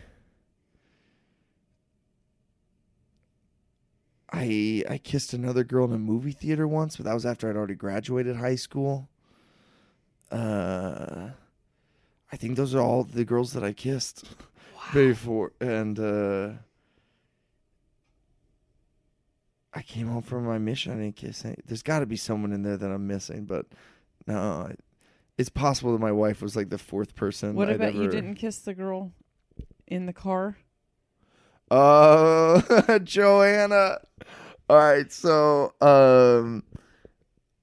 I 4.29 4.83
I 4.89 4.97
kissed 4.97 5.33
another 5.33 5.63
girl 5.63 5.85
in 5.85 5.93
a 5.93 5.97
movie 5.97 6.33
theater 6.33 6.67
once, 6.67 6.97
but 6.97 7.05
that 7.05 7.13
was 7.13 7.25
after 7.25 7.49
I'd 7.49 7.55
already 7.55 7.75
graduated 7.75 8.35
high 8.35 8.55
school. 8.55 9.07
Uh, 10.29 11.29
I 12.31 12.35
think 12.35 12.57
those 12.57 12.75
are 12.75 12.81
all 12.81 13.03
the 13.03 13.23
girls 13.23 13.53
that 13.53 13.63
I 13.63 13.71
kissed 13.71 14.25
before, 14.93 15.53
and 15.61 15.97
uh, 15.97 16.49
I 19.73 19.81
came 19.81 20.07
home 20.07 20.23
from 20.23 20.45
my 20.45 20.57
mission. 20.57 20.91
I 20.91 20.95
didn't 20.95 21.15
kiss 21.15 21.45
any. 21.45 21.55
There's 21.65 21.83
got 21.83 21.99
to 21.99 22.05
be 22.05 22.17
someone 22.17 22.51
in 22.51 22.63
there 22.63 22.77
that 22.77 22.91
I'm 22.91 23.07
missing, 23.07 23.45
but 23.45 23.65
no, 24.27 24.71
it's 25.37 25.49
possible 25.49 25.93
that 25.93 26.01
my 26.01 26.11
wife 26.11 26.41
was 26.41 26.55
like 26.55 26.69
the 26.69 26.77
fourth 26.77 27.15
person. 27.15 27.55
What 27.55 27.69
I'd 27.69 27.75
about 27.75 27.95
you 27.95 28.09
didn't 28.09 28.35
kiss 28.35 28.59
the 28.59 28.73
girl 28.73 29.13
in 29.87 30.05
the 30.05 30.13
car? 30.13 30.57
Uh, 31.71 32.99
Joanna. 33.03 33.99
All 34.69 34.77
right, 34.77 35.11
so 35.11 35.73
um, 35.79 36.63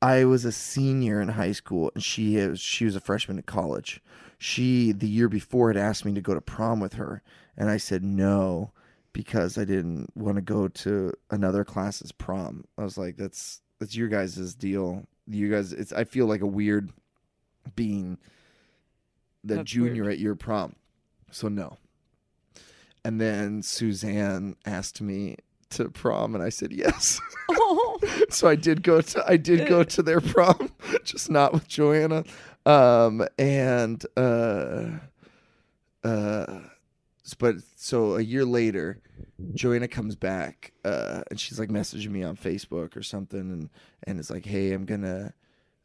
I 0.01 0.25
was 0.25 0.45
a 0.45 0.53
senior 0.53 1.21
in 1.21 1.29
high 1.29 1.53
school, 1.53 1.91
and 1.95 2.03
she 2.03 2.37
is 2.37 2.61
she 2.61 2.85
was 2.85 2.97
a 2.97 3.01
freshman 3.01 3.39
at 3.39 3.47
college. 3.47 4.03
She 4.39 4.93
the 4.93 5.09
year 5.09 5.29
before 5.29 5.69
had 5.69 5.77
asked 5.77 6.05
me 6.05 6.15
to 6.15 6.21
go 6.21 6.35
to 6.35 6.41
prom 6.41 6.81
with 6.81 6.95
her, 6.95 7.23
and 7.57 7.69
I 7.69 7.77
said 7.77 8.03
no 8.03 8.73
because 9.13 9.57
I 9.59 9.65
didn't 9.65 10.11
want 10.15 10.37
to 10.37 10.43
go 10.43 10.69
to 10.69 11.13
another 11.31 11.65
class's 11.65 12.13
prom. 12.13 12.65
I 12.77 12.85
was 12.85 12.99
like, 12.99 13.17
that's 13.17 13.61
that's 13.81 13.97
your 13.97 14.09
guys' 14.09 14.55
deal. 14.55 15.07
You 15.27 15.51
guys, 15.51 15.73
it's 15.73 15.93
I 15.93 16.05
feel 16.05 16.27
like 16.27 16.41
a 16.41 16.47
weird 16.47 16.91
being 17.77 18.19
the 19.43 19.57
That's 19.57 19.71
junior 19.71 20.05
weird. 20.05 20.15
at 20.15 20.19
your 20.19 20.35
prom, 20.35 20.75
so 21.31 21.49
no. 21.49 21.79
And 23.05 23.21
then 23.21 23.63
Suzanne 23.63 24.57
asked 24.65 25.01
me 25.01 25.37
to 25.71 25.91
prom, 25.91 26.35
and 26.35 26.43
I 26.43 26.49
said 26.49 26.73
yes. 26.73 27.21
Oh, 27.51 27.99
so 28.31 28.49
I 28.49 28.55
did 28.55 28.83
go 28.83 29.01
to 29.01 29.25
I 29.27 29.37
did 29.37 29.69
go 29.69 29.85
to 29.85 30.03
their 30.03 30.21
prom, 30.21 30.71
just 31.05 31.31
not 31.31 31.53
with 31.53 31.69
Joanna. 31.69 32.25
Um, 32.67 33.27
and 33.39 34.05
uh, 34.17 34.87
uh, 36.03 36.61
but 37.33 37.57
so 37.77 38.17
a 38.17 38.21
year 38.21 38.45
later, 38.45 39.01
Joanna 39.55 39.89
comes 39.89 40.15
back, 40.15 40.73
uh, 40.85 41.23
and 41.31 41.41
she's 41.41 41.59
like 41.59 41.71
messaging 41.71 42.11
me 42.11 42.23
on 42.23 42.37
Facebook 42.37 42.97
or 42.97 43.03
something, 43.03 43.41
and 43.41 43.71
and 44.03 44.19
it's 44.19 44.31
like, 44.31 44.45
hey, 44.45 44.73
I'm 44.73 44.85
gonna, 44.85 45.33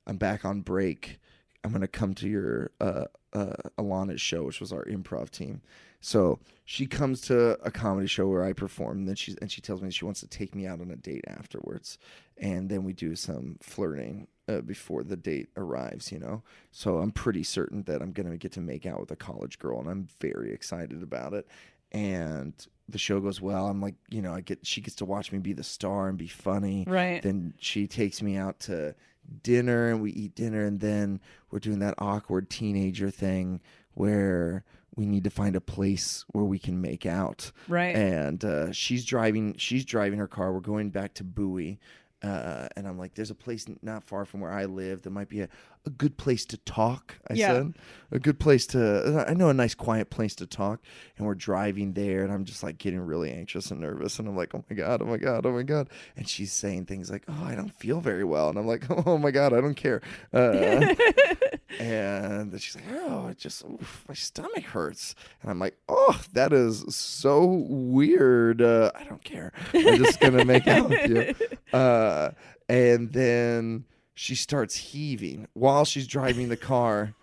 I'm 0.06 0.18
back 0.18 0.44
on 0.44 0.62
break. 0.62 1.20
I'm 1.64 1.72
gonna 1.72 1.88
come 1.88 2.14
to 2.16 2.28
your 2.28 2.72
uh, 2.82 3.06
uh, 3.32 3.54
Alana's 3.78 4.20
show, 4.20 4.44
which 4.44 4.60
was 4.60 4.74
our 4.74 4.84
improv 4.86 5.30
team. 5.30 5.62
So 6.02 6.40
she 6.66 6.86
comes 6.86 7.22
to 7.22 7.52
a 7.62 7.72
comedy 7.72 8.08
show 8.08 8.28
where 8.28 8.44
I 8.44 8.54
perform, 8.54 9.00
and 9.00 9.08
then 9.08 9.16
and 9.42 9.52
she 9.52 9.62
tells 9.62 9.82
me 9.82 9.92
she 9.92 10.06
wants 10.06 10.20
to 10.22 10.28
take 10.28 10.56
me 10.56 10.68
out 10.68 10.82
on 10.82 10.92
a 10.92 10.96
date 10.98 11.26
afterwards, 11.28 11.98
and 12.38 12.70
then 12.70 12.84
we 12.84 12.92
do 12.92 13.16
some 13.16 13.58
flirting 13.62 14.28
uh, 14.50 14.62
before 14.62 15.04
the 15.04 15.16
date 15.18 15.50
arrives. 15.56 16.12
You 16.12 16.20
know, 16.20 16.44
so 16.72 16.98
I'm 16.98 17.12
pretty 17.12 17.44
certain 17.44 17.84
that 17.84 18.02
I'm 18.02 18.12
gonna 18.12 18.38
get 18.38 18.52
to 18.54 18.62
make 18.62 18.86
out 18.86 19.00
with 19.00 19.12
a 19.12 19.16
college 19.16 19.60
girl, 19.60 19.80
and 19.80 19.90
I'm 19.90 20.08
very 20.20 20.54
excited 20.54 21.04
about 21.04 21.34
it. 21.34 21.48
And 21.92 22.54
the 22.88 22.98
show 22.98 23.20
goes 23.20 23.42
well. 23.42 23.68
I'm 23.68 23.82
like, 23.82 23.96
you 24.10 24.22
know, 24.22 24.34
I 24.34 24.42
get 24.42 24.66
she 24.66 24.82
gets 24.82 24.96
to 24.98 25.06
watch 25.06 25.32
me 25.32 25.40
be 25.40 25.54
the 25.54 25.64
star 25.64 26.10
and 26.10 26.18
be 26.18 26.28
funny. 26.28 26.86
right. 26.88 27.22
Then 27.22 27.54
she 27.60 27.88
takes 27.88 28.22
me 28.22 28.36
out 28.36 28.60
to 28.62 28.96
dinner 29.44 29.90
and 29.90 30.02
we 30.02 30.12
eat 30.12 30.36
dinner 30.36 30.66
and 30.66 30.80
then 30.80 31.20
we're 31.52 31.60
doing 31.60 31.80
that 31.80 31.94
awkward 31.98 32.50
teenager 32.50 33.10
thing 33.10 33.62
where 33.94 34.64
we 34.96 35.06
need 35.06 35.24
to 35.24 35.30
find 35.30 35.56
a 35.56 35.62
place 35.62 36.26
where 36.32 36.44
we 36.44 36.60
can 36.60 36.82
make 36.82 37.06
out 37.06 37.52
right. 37.68 37.96
and 37.96 38.44
uh, 38.44 38.72
she's 38.72 39.06
driving 39.06 39.56
she's 39.58 39.86
driving 39.86 40.20
her 40.20 40.28
car 40.28 40.52
we're 40.52 40.60
going 40.60 40.90
back 40.90 41.14
to 41.14 41.24
bowie 41.24 41.80
uh, 42.22 42.68
and 42.76 42.88
i'm 42.88 42.98
like 42.98 43.14
there's 43.16 43.32
a 43.32 43.36
place 43.36 43.66
not 43.82 44.04
far 44.04 44.26
from 44.26 44.42
where 44.42 44.52
i 44.52 44.66
live 44.66 45.02
that 45.04 45.10
might 45.12 45.30
be 45.30 45.40
a, 45.42 45.48
a 45.86 45.90
good 45.90 46.18
place 46.18 46.44
to 46.46 46.58
talk 46.58 47.18
i 47.30 47.34
Yeah. 47.34 47.48
said. 47.54 47.74
A 48.12 48.20
good 48.20 48.40
place 48.40 48.66
to 48.68 49.26
i 49.28 49.34
know 49.34 49.50
a 49.50 49.54
nice 49.54 49.76
quiet 49.76 50.10
place 50.10 50.36
to 50.36 50.46
talk. 50.48 50.82
And 51.18 51.26
we're 51.28 51.36
driving 51.36 51.94
there 51.94 52.24
and 52.24 52.32
i'm 52.34 52.44
just 52.44 52.62
like 52.64 52.78
getting 52.78 53.00
really 53.00 53.32
anxious 53.32 53.72
and 53.72 53.80
nervous 53.80 54.20
and 54.20 54.28
i'm 54.28 54.36
like 54.36 54.54
oh 54.54 54.66
my 54.70 54.76
god 54.76 55.02
oh 55.02 55.06
my 55.06 55.18
god 55.18 55.46
oh 55.46 55.52
my 55.54 55.64
god. 55.64 55.90
And 56.18 56.28
she's 56.28 56.52
saying 56.52 56.86
things 56.88 57.10
like 57.10 57.24
oh 57.30 57.44
i 57.46 57.56
don't 57.56 57.74
feel 57.80 58.02
very 58.02 58.24
well. 58.26 58.50
And 58.50 58.58
i'm 58.60 58.68
like 58.68 58.84
oh 59.08 59.18
my 59.18 59.32
god 59.32 59.54
i 59.54 59.62
don't 59.62 59.76
care. 59.76 60.02
Uh, 60.34 60.94
and 61.80 62.62
she's 62.62 62.76
like, 62.76 62.86
"Oh, 62.92 63.28
it 63.28 63.38
just 63.38 63.64
oof, 63.64 64.04
my 64.08 64.14
stomach 64.14 64.66
hurts." 64.66 65.16
And 65.42 65.50
I'm 65.50 65.60
like, 65.60 65.78
"Oh, 65.88 66.20
that 66.34 66.52
is 66.52 66.84
so 66.94 67.46
weird. 67.46 68.62
Uh, 68.62 68.92
I 68.94 69.06
don't 69.06 69.24
care. 69.24 69.54
I'm 69.74 69.98
just 69.98 70.20
gonna 70.20 70.44
make 70.46 70.68
out 70.68 70.90
with 70.90 71.10
you." 71.10 71.36
Uh, 71.72 72.32
and 72.68 73.14
then 73.14 73.86
she 74.16 74.34
starts 74.34 74.76
heaving 74.76 75.48
while 75.54 75.86
she's 75.86 76.08
driving 76.08 76.50
the 76.50 76.58
car, 76.58 77.14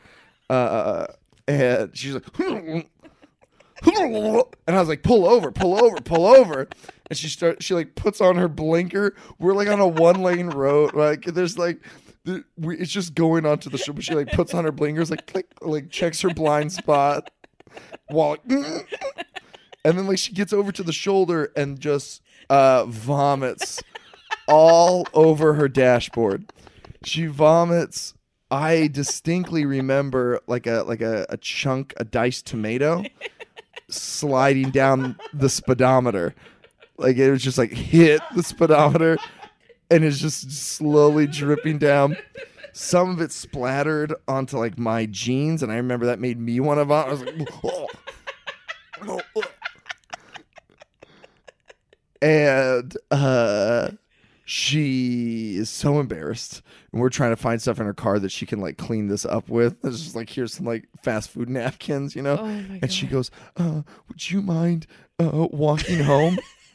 uh, 0.48 1.06
and 1.46 1.96
she's 1.96 2.14
like. 2.14 2.24
And 3.82 4.74
I 4.74 4.80
was 4.80 4.88
like, 4.88 5.02
pull 5.02 5.28
over, 5.28 5.52
pull 5.52 5.84
over, 5.84 5.96
pull 5.96 6.26
over. 6.26 6.66
And 7.10 7.18
she 7.18 7.28
start 7.28 7.62
she 7.62 7.74
like 7.74 7.94
puts 7.94 8.20
on 8.22 8.36
her 8.36 8.48
blinker. 8.48 9.14
We're 9.38 9.52
like 9.52 9.68
on 9.68 9.80
a 9.80 9.86
one 9.86 10.22
lane 10.22 10.48
road. 10.48 10.94
Like 10.94 11.24
there's 11.24 11.58
like 11.58 11.80
we, 12.56 12.76
it's 12.76 12.90
just 12.90 13.14
going 13.14 13.46
onto 13.46 13.70
the 13.70 13.78
show, 13.78 13.92
but 13.92 14.04
she 14.04 14.14
like 14.14 14.32
puts 14.32 14.54
on 14.54 14.64
her 14.64 14.72
blinkers, 14.72 15.10
like 15.10 15.26
click, 15.26 15.46
like 15.60 15.90
checks 15.90 16.20
her 16.22 16.30
blind 16.30 16.72
spot, 16.72 17.30
while 18.08 18.36
and 18.48 19.98
then 19.98 20.06
like 20.06 20.18
she 20.18 20.32
gets 20.32 20.52
over 20.52 20.72
to 20.72 20.82
the 20.82 20.92
shoulder 20.92 21.52
and 21.56 21.80
just 21.80 22.22
uh 22.50 22.84
vomits 22.86 23.82
all 24.48 25.06
over 25.14 25.54
her 25.54 25.68
dashboard. 25.68 26.52
She 27.04 27.26
vomits. 27.26 28.14
I 28.48 28.86
distinctly 28.88 29.64
remember 29.64 30.40
like 30.46 30.66
a 30.66 30.84
like 30.86 31.00
a, 31.00 31.26
a 31.28 31.36
chunk, 31.36 31.94
a 31.96 32.04
diced 32.04 32.46
tomato 32.46 33.04
sliding 33.88 34.70
down 34.70 35.16
the 35.32 35.48
speedometer. 35.48 36.34
Like 36.96 37.16
it 37.16 37.30
was 37.30 37.42
just 37.42 37.58
like 37.58 37.72
hit 37.72 38.20
the 38.34 38.42
speedometer 38.42 39.18
and 39.90 40.05
it's 40.05 40.18
just 40.18 40.51
slowly 40.51 41.27
dripping 41.27 41.79
down. 41.79 42.16
Some 42.72 43.11
of 43.11 43.20
it 43.20 43.33
splattered 43.33 44.14
onto 44.29 44.59
like 44.59 44.79
my 44.79 45.07
jeans, 45.07 45.62
and 45.62 45.72
I 45.72 45.77
remember 45.77 46.07
that 46.07 46.18
made 46.18 46.38
me 46.38 46.61
want 46.61 46.79
to 46.79 46.85
vomit. 46.85 47.09
I 47.09 47.11
was 47.11 47.22
like, 47.22 47.49
"Oh." 47.64 47.87
Oh, 49.03 49.20
oh. 49.37 49.42
and 52.22 52.96
uh, 53.11 53.90
she 54.44 55.57
is 55.57 55.68
so 55.68 56.01
embarrassed, 56.01 56.62
and 56.92 57.01
we're 57.01 57.11
trying 57.11 57.31
to 57.31 57.37
find 57.37 57.61
stuff 57.61 57.79
in 57.79 57.87
her 57.87 57.94
car 57.94 58.18
that 58.18 58.31
she 58.31 58.46
can 58.46 58.61
like 58.61 58.79
clean 58.79 59.09
this 59.09 59.25
up 59.27 59.49
with. 59.49 59.77
It's 59.85 60.03
just 60.03 60.16
like 60.16 60.31
here's 60.31 60.55
some 60.55 60.66
like 60.66 60.88
fast 61.03 61.31
food 61.31 61.49
napkins, 61.49 62.16
you 62.16 62.22
know. 62.22 62.38
Oh 62.40 62.44
and 62.83 62.92
she 62.92 63.07
goes, 63.07 63.31
uh, 63.57 63.83
"Would 64.09 64.31
you 64.31 64.42
mind 64.42 64.87
uh, 65.18 65.49
walking 65.51 66.01
home?" 66.01 66.38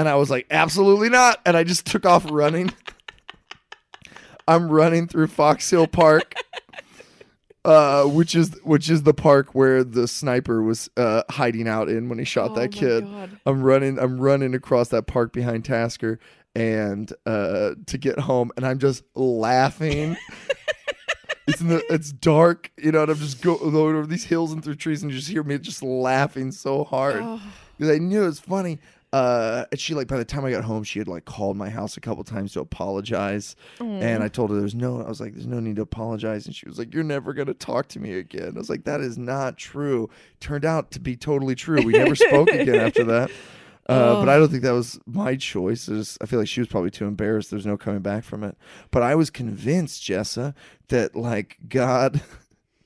and 0.00 0.08
I 0.08 0.14
was 0.16 0.30
like, 0.30 0.46
"Absolutely 0.50 1.10
not!" 1.10 1.40
And 1.44 1.56
I 1.56 1.62
just 1.64 1.86
took 1.86 2.06
off 2.06 2.24
running. 2.30 2.72
I'm 4.48 4.68
running 4.70 5.06
through 5.06 5.26
Fox 5.28 5.68
Hill 5.70 5.86
Park, 5.86 6.34
uh, 7.64 8.04
which 8.04 8.34
is 8.34 8.58
which 8.64 8.90
is 8.90 9.02
the 9.02 9.14
park 9.14 9.54
where 9.54 9.84
the 9.84 10.08
sniper 10.08 10.62
was 10.62 10.88
uh, 10.96 11.22
hiding 11.30 11.68
out 11.68 11.88
in 11.88 12.08
when 12.08 12.18
he 12.18 12.24
shot 12.24 12.52
Oh 12.52 12.54
that 12.56 12.72
kid. 12.72 13.04
God. 13.04 13.38
I'm 13.46 13.62
running 13.62 13.98
I'm 13.98 14.18
running 14.20 14.54
across 14.54 14.88
that 14.88 15.06
park 15.06 15.32
behind 15.32 15.64
Tasker 15.64 16.18
and 16.56 17.12
uh 17.26 17.74
to 17.86 17.96
get 17.98 18.18
home 18.18 18.50
and 18.56 18.66
I'm 18.66 18.78
just 18.78 19.04
laughing. 19.14 20.16
it's 21.46 21.60
in 21.60 21.68
the 21.68 21.84
it's 21.92 22.10
dark, 22.12 22.72
you 22.76 22.90
know, 22.90 23.02
and 23.02 23.10
I'm 23.12 23.18
just 23.18 23.40
going 23.42 23.60
over 23.76 24.06
these 24.06 24.24
hills 24.24 24.52
and 24.52 24.64
through 24.64 24.76
trees 24.76 25.02
and 25.02 25.12
you 25.12 25.18
just 25.18 25.30
hear 25.30 25.42
me 25.44 25.58
just 25.58 25.82
laughing 25.82 26.50
so 26.50 26.82
hard. 26.84 27.20
Oh, 27.22 27.40
Because 27.78 27.94
I 27.94 27.98
knew 27.98 28.22
it 28.24 28.26
was 28.26 28.40
funny. 28.40 28.80
Uh 29.12 29.64
and 29.72 29.80
she 29.80 29.92
like 29.94 30.06
by 30.06 30.16
the 30.16 30.24
time 30.24 30.44
I 30.44 30.52
got 30.52 30.62
home 30.62 30.84
she 30.84 31.00
had 31.00 31.08
like 31.08 31.24
called 31.24 31.56
my 31.56 31.68
house 31.68 31.96
a 31.96 32.00
couple 32.00 32.22
times 32.22 32.52
to 32.52 32.60
apologize. 32.60 33.56
And 33.80 34.22
I 34.22 34.28
told 34.28 34.50
her 34.50 34.56
there's 34.60 34.74
no 34.74 35.02
I 35.02 35.08
was 35.08 35.20
like, 35.20 35.34
there's 35.34 35.48
no 35.48 35.58
need 35.58 35.76
to 35.76 35.82
apologize. 35.82 36.46
And 36.46 36.54
she 36.54 36.68
was 36.68 36.78
like, 36.78 36.94
You're 36.94 37.02
never 37.02 37.32
gonna 37.32 37.54
talk 37.54 37.88
to 37.88 37.98
me 38.00 38.14
again. 38.14 38.52
I 38.54 38.58
was 38.58 38.70
like, 38.70 38.84
That 38.84 39.00
is 39.00 39.18
not 39.18 39.56
true. 39.56 40.08
Turned 40.38 40.64
out 40.64 40.92
to 40.92 41.00
be 41.00 41.16
totally 41.16 41.56
true. 41.56 41.82
We 41.82 41.92
never 41.92 42.14
spoke 42.14 42.50
again 42.50 42.76
after 42.76 43.04
that. 43.04 43.30
Uh, 43.86 44.20
but 44.20 44.28
I 44.28 44.38
don't 44.38 44.48
think 44.48 44.62
that 44.62 44.70
was 44.70 45.00
my 45.04 45.34
choice. 45.34 45.88
It 45.88 45.94
was- 45.94 46.16
I 46.20 46.26
feel 46.26 46.38
like 46.38 46.46
she 46.46 46.60
was 46.60 46.68
probably 46.68 46.90
too 46.92 47.06
embarrassed. 47.06 47.50
There's 47.50 47.66
no 47.66 47.76
coming 47.76 48.02
back 48.02 48.22
from 48.22 48.44
it. 48.44 48.56
But 48.92 49.02
I 49.02 49.16
was 49.16 49.30
convinced, 49.30 50.04
Jessa, 50.04 50.54
that 50.88 51.16
like 51.16 51.56
God 51.68 52.20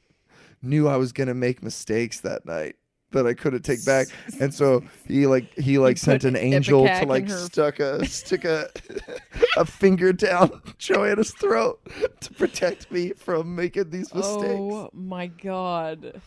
knew 0.62 0.88
I 0.88 0.96
was 0.96 1.12
gonna 1.12 1.34
make 1.34 1.62
mistakes 1.62 2.20
that 2.20 2.46
night 2.46 2.76
that 3.14 3.26
I 3.26 3.34
couldn't 3.34 3.62
take 3.62 3.84
back, 3.84 4.08
and 4.40 4.52
so 4.52 4.84
he 5.08 5.26
like 5.26 5.52
he 5.58 5.78
like 5.78 5.96
sent 5.98 6.24
an 6.24 6.36
angel 6.36 6.86
to 6.86 7.06
like 7.06 7.28
her- 7.28 7.36
stuck 7.36 7.80
a 7.80 8.04
stick 8.06 8.44
a 8.44 8.68
a 9.56 9.64
finger 9.64 10.12
down 10.12 10.60
Joanna's 10.78 11.32
throat 11.32 11.80
to 12.20 12.32
protect 12.34 12.90
me 12.90 13.10
from 13.12 13.54
making 13.56 13.90
these 13.90 14.14
mistakes. 14.14 14.60
Oh 14.60 14.90
my 14.92 15.26
god. 15.28 16.20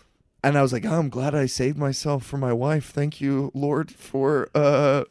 And 0.43 0.57
I 0.57 0.61
was 0.61 0.71
like, 0.71 0.85
oh, 0.85 0.97
I'm 0.99 1.09
glad 1.09 1.33
I 1.35 1.45
saved 1.45 1.77
myself 1.77 2.23
for 2.25 2.37
my 2.37 2.53
wife. 2.53 2.89
Thank 2.91 3.19
you, 3.21 3.51
Lord, 3.53 3.91
for 3.91 4.49
uh 4.55 5.03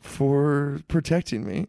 for 0.00 0.80
protecting 0.88 1.46
me. 1.46 1.66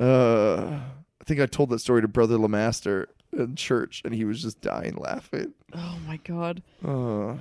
Uh 0.00 0.80
I 1.20 1.24
think 1.24 1.40
I 1.40 1.46
told 1.46 1.70
that 1.70 1.80
story 1.80 2.02
to 2.02 2.08
Brother 2.08 2.38
Lamaster 2.38 3.08
in 3.32 3.54
church 3.56 4.02
and 4.04 4.14
he 4.14 4.24
was 4.24 4.42
just 4.42 4.60
dying 4.60 4.96
laughing. 4.96 5.54
Oh 5.74 5.98
my 6.06 6.16
god. 6.18 6.62
Uh 6.84 7.34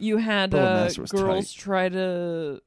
You 0.00 0.16
had 0.16 0.54
uh, 0.54 0.88
girls 1.10 1.54
tight. 1.54 1.60
try 1.60 1.88
to. 1.88 2.60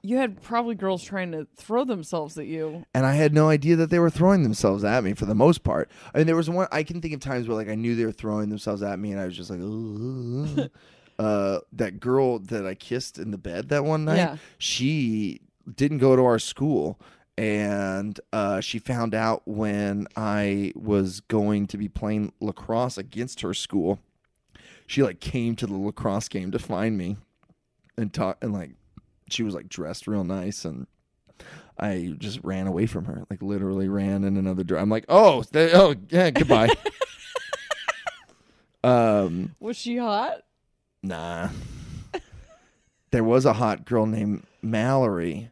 You 0.00 0.16
had 0.16 0.40
probably 0.40 0.74
girls 0.74 1.02
trying 1.02 1.32
to 1.32 1.46
throw 1.56 1.84
themselves 1.84 2.38
at 2.38 2.46
you. 2.46 2.84
and 2.94 3.04
I 3.04 3.14
had 3.14 3.34
no 3.34 3.48
idea 3.48 3.76
that 3.76 3.90
they 3.90 3.98
were 3.98 4.10
throwing 4.10 4.42
themselves 4.42 4.84
at 4.84 5.02
me 5.02 5.12
for 5.12 5.26
the 5.26 5.34
most 5.34 5.64
part. 5.64 5.90
I 6.14 6.18
mean, 6.18 6.26
there 6.26 6.36
was 6.36 6.48
one 6.48 6.68
I 6.70 6.82
can 6.82 7.00
think 7.00 7.14
of 7.14 7.20
times 7.20 7.48
where 7.48 7.56
like 7.56 7.68
I 7.68 7.74
knew 7.74 7.94
they 7.96 8.04
were 8.04 8.12
throwing 8.12 8.48
themselves 8.48 8.82
at 8.82 8.98
me, 8.98 9.10
and 9.12 9.20
I 9.20 9.26
was 9.26 9.36
just 9.36 9.50
like, 9.50 9.60
uh, 11.18 11.58
that 11.72 12.00
girl 12.00 12.38
that 12.38 12.66
I 12.66 12.74
kissed 12.74 13.18
in 13.18 13.30
the 13.30 13.38
bed 13.38 13.68
that 13.70 13.84
one 13.84 14.04
night. 14.04 14.16
Yeah. 14.16 14.36
She 14.58 15.40
didn't 15.74 15.98
go 15.98 16.16
to 16.16 16.24
our 16.24 16.38
school, 16.38 16.98
and 17.36 18.18
uh, 18.32 18.60
she 18.60 18.78
found 18.78 19.14
out 19.14 19.42
when 19.46 20.06
I 20.16 20.72
was 20.74 21.20
going 21.20 21.66
to 21.68 21.76
be 21.76 21.88
playing 21.88 22.32
lacrosse 22.40 22.98
against 22.98 23.40
her 23.40 23.52
school. 23.54 23.98
She 24.88 25.04
like 25.04 25.20
came 25.20 25.54
to 25.56 25.66
the 25.66 25.76
lacrosse 25.76 26.28
game 26.28 26.50
to 26.50 26.58
find 26.58 26.98
me, 26.98 27.18
and 27.96 28.12
talk 28.12 28.38
and 28.42 28.52
like 28.52 28.72
she 29.30 29.44
was 29.44 29.54
like 29.54 29.68
dressed 29.68 30.08
real 30.08 30.24
nice 30.24 30.64
and. 30.64 30.88
I 31.80 32.14
just 32.18 32.40
ran 32.42 32.66
away 32.66 32.86
from 32.86 33.04
her, 33.04 33.22
like 33.30 33.40
literally 33.40 33.88
ran 33.88 34.24
in 34.24 34.36
another 34.36 34.64
door. 34.64 34.78
I'm 34.78 34.90
like, 34.90 35.04
oh, 35.08 35.44
th- 35.44 35.70
oh, 35.72 35.94
yeah, 36.10 36.30
goodbye. 36.30 36.70
um, 38.82 39.54
Was 39.60 39.76
she 39.76 39.96
hot? 39.96 40.42
nah. 41.04 41.50
there 43.12 43.22
was 43.22 43.44
a 43.44 43.52
hot 43.52 43.84
girl 43.84 44.06
named 44.06 44.42
Mallory, 44.60 45.50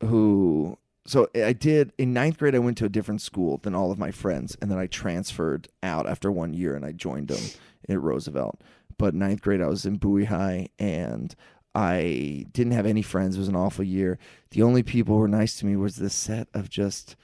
who. 0.00 0.76
So 1.08 1.28
eh, 1.34 1.46
I 1.46 1.52
did 1.54 1.92
in 1.96 2.12
ninth 2.12 2.38
grade. 2.38 2.54
I 2.54 2.58
went 2.58 2.76
to 2.78 2.84
a 2.84 2.90
different 2.90 3.22
school 3.22 3.56
than 3.56 3.74
all 3.74 3.90
of 3.90 3.98
my 3.98 4.10
friends, 4.10 4.56
and 4.60 4.70
then 4.70 4.78
I 4.78 4.86
transferred 4.86 5.68
out 5.82 6.06
after 6.06 6.30
one 6.30 6.52
year, 6.52 6.76
and 6.76 6.84
I 6.84 6.92
joined 6.92 7.28
them 7.28 7.42
at 7.88 8.00
Roosevelt. 8.00 8.60
But 8.98 9.14
ninth 9.14 9.40
grade, 9.40 9.62
I 9.62 9.68
was 9.68 9.86
in 9.86 9.96
Bowie 9.96 10.26
High, 10.26 10.68
and 10.78 11.34
I 11.74 12.44
didn't 12.52 12.74
have 12.74 12.84
any 12.84 13.00
friends. 13.00 13.36
It 13.36 13.38
was 13.38 13.48
an 13.48 13.56
awful 13.56 13.84
year. 13.84 14.18
The 14.50 14.62
only 14.62 14.82
people 14.82 15.14
who 15.14 15.20
were 15.22 15.28
nice 15.28 15.58
to 15.58 15.66
me 15.66 15.76
was 15.76 15.96
this 15.96 16.14
set 16.14 16.48
of 16.52 16.68
just 16.68 17.16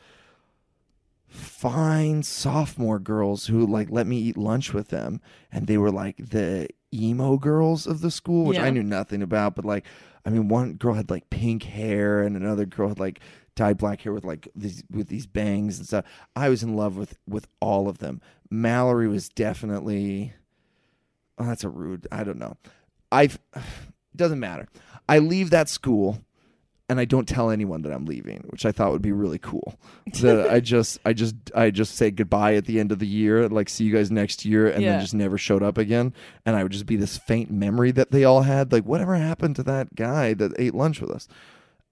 fine 1.28 2.22
sophomore 2.22 3.00
girls 3.00 3.46
who 3.46 3.66
like 3.66 3.90
let 3.90 4.06
me 4.06 4.16
eat 4.16 4.36
lunch 4.36 4.72
with 4.72 4.88
them 4.90 5.20
and 5.50 5.66
they 5.66 5.76
were 5.76 5.90
like 5.90 6.16
the 6.16 6.68
emo 6.94 7.36
girls 7.36 7.88
of 7.88 8.02
the 8.02 8.10
school 8.10 8.44
which 8.44 8.56
Yeah. 8.56 8.66
I 8.66 8.70
knew 8.70 8.84
nothing 8.84 9.20
about 9.20 9.56
but 9.56 9.64
like 9.64 9.84
I 10.24 10.30
mean 10.30 10.46
one 10.46 10.74
girl 10.74 10.94
had 10.94 11.10
like 11.10 11.28
pink 11.30 11.64
hair 11.64 12.22
and 12.22 12.36
another 12.36 12.66
girl 12.66 12.86
had 12.90 13.00
like 13.00 13.18
dyed 13.56 13.78
black 13.78 14.00
hair 14.00 14.12
with 14.12 14.24
like 14.24 14.48
these 14.54 14.82
with 14.90 15.08
these 15.08 15.26
bangs 15.26 15.78
and 15.78 15.86
stuff 15.86 16.04
I 16.34 16.48
was 16.48 16.62
in 16.62 16.74
love 16.76 16.96
with 16.96 17.16
with 17.26 17.46
all 17.60 17.88
of 17.88 17.98
them 17.98 18.20
Mallory 18.50 19.08
was 19.08 19.28
definitely 19.28 20.32
oh, 21.38 21.46
that's 21.46 21.64
a 21.64 21.68
rude 21.68 22.06
I 22.10 22.24
don't 22.24 22.38
know 22.38 22.56
I've 23.12 23.38
it 23.54 23.62
doesn't 24.16 24.40
matter 24.40 24.66
I 25.08 25.18
leave 25.18 25.50
that 25.50 25.68
school 25.68 26.18
and 26.88 27.00
I 27.00 27.06
don't 27.06 27.26
tell 27.26 27.50
anyone 27.50 27.80
that 27.82 27.92
I'm 27.92 28.04
leaving, 28.04 28.44
which 28.50 28.66
I 28.66 28.70
thought 28.70 28.92
would 28.92 29.00
be 29.00 29.10
really 29.10 29.38
cool. 29.38 29.78
That 30.20 30.50
I 30.50 30.60
just, 30.74 30.98
I 31.06 31.14
just, 31.14 31.34
I 31.54 31.70
just 31.70 31.94
say 31.94 32.10
goodbye 32.10 32.56
at 32.56 32.66
the 32.66 32.78
end 32.78 32.92
of 32.92 32.98
the 32.98 33.06
year, 33.06 33.48
like 33.48 33.70
see 33.70 33.84
you 33.84 33.92
guys 33.94 34.10
next 34.10 34.44
year, 34.44 34.68
and 34.68 34.82
Yeah. 34.82 34.92
then 34.92 35.00
just 35.00 35.14
never 35.14 35.38
showed 35.38 35.62
up 35.62 35.78
again. 35.78 36.12
And 36.44 36.54
I 36.54 36.62
would 36.62 36.72
just 36.72 36.84
be 36.84 36.96
this 36.96 37.16
faint 37.16 37.50
memory 37.50 37.90
that 37.92 38.10
they 38.10 38.24
all 38.24 38.42
had, 38.42 38.70
like 38.70 38.84
whatever 38.84 39.14
happened 39.14 39.56
to 39.56 39.62
that 39.62 39.94
guy 39.94 40.34
that 40.34 40.52
ate 40.58 40.74
lunch 40.74 41.00
with 41.00 41.10
us. 41.10 41.26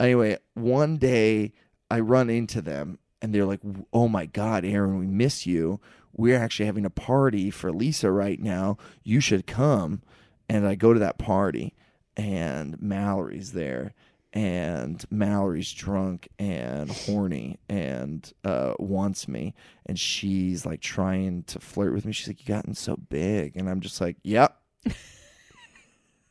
Anyway, 0.03 0.37
one 0.55 0.97
day 0.97 1.53
I 1.91 2.01
run 2.01 2.29
into 2.29 2.61
them, 2.61 2.99
and 3.21 3.35
they're 3.35 3.47
like, 3.47 3.61
"Oh 3.93 4.09
my 4.09 4.27
God, 4.27 4.65
Aaron, 4.65 4.99
we 4.99 5.07
miss 5.07 5.47
you. 5.47 5.81
We're 6.13 6.39
actually 6.39 6.67
having 6.67 6.85
a 6.85 6.91
party 6.91 7.51
for 7.51 7.73
Lisa 7.73 8.11
right 8.11 8.41
now. 8.41 8.77
You 9.05 9.21
should 9.21 9.47
come." 9.47 10.03
And 10.49 10.67
I 10.67 10.75
go 10.75 10.93
to 10.93 11.01
that 11.01 11.19
party, 11.19 11.75
and 12.17 12.81
Mallory's 12.83 13.53
there 13.53 13.95
and 14.33 15.05
Mallory's 15.11 15.73
drunk 15.73 16.29
and 16.39 16.91
horny 16.91 17.59
and 17.69 18.33
uh, 18.45 18.75
wants 18.79 19.29
me, 19.29 19.55
and 19.87 19.99
she's 19.99 20.65
like 20.65 20.81
trying 20.81 21.43
to 21.45 21.61
flirt 21.61 21.93
with 21.93 22.05
me. 22.07 22.13
She's 22.13 22.29
like, 22.29 22.41
"You 22.41 22.47
gotten 22.47 22.75
so 22.75 22.97
big," 22.97 23.57
and 23.57 23.69
I'm 23.69 23.81
just 23.81 24.01
like, 24.01 24.17
"Yep." 24.23 24.57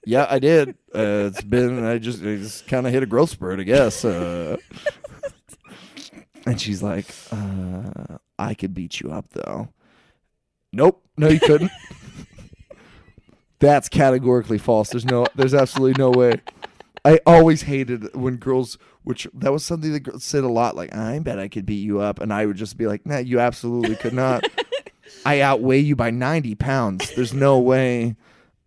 Yeah, 0.06 0.26
I 0.30 0.40
did. 0.40 0.70
Uh, 0.94 1.30
it's 1.30 1.42
been 1.42 1.86
I 1.86 1.98
just, 2.00 2.22
I 2.22 2.38
just 2.38 2.68
kind 2.68 2.88
of 2.88 2.94
hit 2.94 3.04
a 3.04 3.06
growth 3.06 3.30
spurt, 3.30 3.60
I 3.60 3.64
guess. 3.64 4.04
Uh, 4.04 4.58
and 6.46 6.60
she's 6.60 6.82
like, 6.82 7.06
uh, 7.32 8.18
"I 8.40 8.54
could 8.56 8.74
beat 8.74 9.00
you 9.00 9.12
up, 9.12 9.30
though." 9.32 9.70
Nope, 10.74 11.06
no, 11.18 11.28
you 11.28 11.40
couldn't. 11.40 11.72
That's 13.60 13.90
categorically 13.90 14.58
false. 14.58 14.90
There's 14.90 15.06
no, 15.06 15.28
there's 15.36 15.54
absolutely 15.54 16.02
no 16.02 16.10
way. 16.10 16.42
I 17.06 17.20
always 17.28 17.64
hated 17.64 18.16
when 18.16 18.38
girls, 18.38 18.78
which 19.04 19.28
that 19.36 19.52
was 19.52 19.64
something 19.64 19.92
that 19.92 20.22
said 20.22 20.44
a 20.44 20.50
lot. 20.50 20.76
Like, 20.76 20.96
I 20.96 21.20
bet 21.20 21.38
I 21.38 21.48
could 21.48 21.66
beat 21.66 21.84
you 21.84 22.00
up, 22.00 22.20
and 22.20 22.34
I 22.34 22.46
would 22.48 22.58
just 22.58 22.78
be 22.78 22.88
like, 22.88 23.06
Nah, 23.06 23.18
you 23.18 23.40
absolutely 23.40 23.96
could 23.96 24.14
not. 24.14 24.46
I 25.26 25.42
outweigh 25.42 25.80
you 25.80 25.96
by 25.96 26.10
ninety 26.10 26.56
pounds. 26.56 27.14
There's 27.16 27.34
no 27.34 27.60
way 27.60 28.16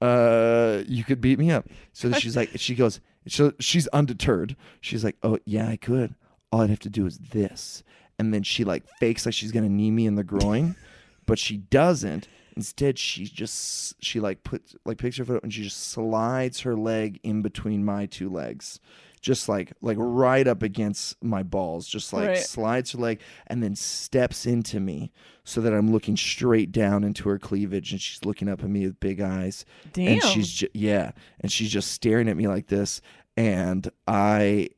uh, 0.01 0.83
you 0.87 1.05
could 1.05 1.21
beat 1.21 1.39
me 1.39 1.51
up. 1.51 1.67
So 1.93 2.13
she's 2.19 2.37
like, 2.37 2.51
she 2.57 2.75
goes, 2.75 3.01
so 3.29 3.53
she's 3.59 3.87
undeterred. 3.89 4.57
She's 4.81 5.05
like, 5.05 5.17
oh 5.23 5.39
yeah, 5.45 5.69
I 5.69 5.77
could. 5.77 6.15
All 6.53 6.61
I'd 6.61 6.71
have 6.71 6.81
to 6.81 6.91
do 6.91 7.07
is 7.07 7.19
this, 7.19 7.83
and 8.19 8.33
then 8.33 8.43
she 8.43 8.65
like 8.65 8.85
fakes 9.01 9.27
like 9.27 9.35
she's 9.35 9.51
gonna 9.51 9.69
knee 9.69 9.91
me 9.91 10.07
in 10.07 10.15
the 10.15 10.23
groin, 10.25 10.77
but 11.27 11.39
she 11.39 11.57
doesn't. 11.57 12.29
Instead, 12.57 12.99
she 12.99 13.25
just 13.25 14.01
she 14.03 14.21
like 14.21 14.45
puts 14.45 14.77
like 14.85 14.99
picks 14.99 15.17
her 15.17 15.25
foot 15.25 15.39
up 15.39 15.43
and 15.43 15.53
she 15.53 15.65
just 15.65 15.89
slides 15.89 16.61
her 16.61 16.77
leg 16.77 17.19
in 17.25 17.43
between 17.43 17.85
my 17.85 18.07
two 18.07 18.31
legs, 18.31 18.79
just 19.25 19.49
like 19.49 19.73
like 19.81 19.97
right 19.99 20.47
up 20.47 20.63
against 20.63 21.17
my 21.25 21.43
balls, 21.43 21.89
just 21.89 22.13
like 22.13 22.29
Right. 22.29 22.39
slides 22.39 22.93
her 22.93 22.99
leg 22.99 23.21
and 23.47 23.63
then 23.63 23.75
steps 23.75 24.45
into 24.47 24.79
me 24.81 25.11
so 25.45 25.61
that 25.63 25.73
I'm 25.73 25.91
looking 25.91 26.17
straight 26.17 26.71
down 26.73 27.03
into 27.05 27.29
her 27.31 27.39
cleavage 27.39 27.91
and 27.91 28.01
she's 28.01 28.25
looking 28.25 28.49
up 28.49 28.63
at 28.63 28.69
me 28.69 28.87
with 28.87 29.01
big 29.01 29.21
eyes 29.23 29.65
Damn. 29.95 30.13
and 30.13 30.23
she's 30.23 30.51
ju- 30.51 30.69
yeah 30.75 31.13
and 31.41 31.51
she's 31.51 31.71
just 31.71 31.91
staring 31.93 32.29
at 32.29 32.37
me 32.37 32.47
like 32.49 32.67
this 32.69 33.01
and 33.37 33.91
i 34.07 34.69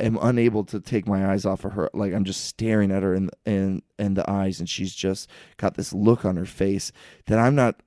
am 0.00 0.18
unable 0.20 0.64
to 0.64 0.80
take 0.80 1.06
my 1.06 1.30
eyes 1.30 1.44
off 1.46 1.64
of 1.64 1.72
her 1.74 1.88
like 1.94 2.12
i'm 2.12 2.24
just 2.24 2.44
staring 2.46 2.90
at 2.90 3.02
her 3.04 3.14
in 3.14 3.30
in 3.46 3.80
in 3.98 4.14
the 4.14 4.28
eyes 4.28 4.58
and 4.58 4.68
she's 4.68 4.92
just 4.94 5.30
got 5.58 5.74
this 5.74 5.92
look 5.92 6.24
on 6.24 6.36
her 6.36 6.44
face 6.46 6.90
that 7.26 7.38
i'm 7.38 7.54
not 7.54 7.80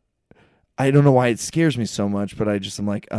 i 0.78 0.91
don't 0.91 1.03
know 1.03 1.11
why 1.11 1.28
it 1.28 1.39
scares 1.39 1.78
me 1.78 1.86
so 1.86 2.07
much 2.09 2.38
but 2.38 2.47
i 2.47 2.57
just 2.57 2.80
am 2.80 2.88
like 2.88 3.07
uh 3.11 3.15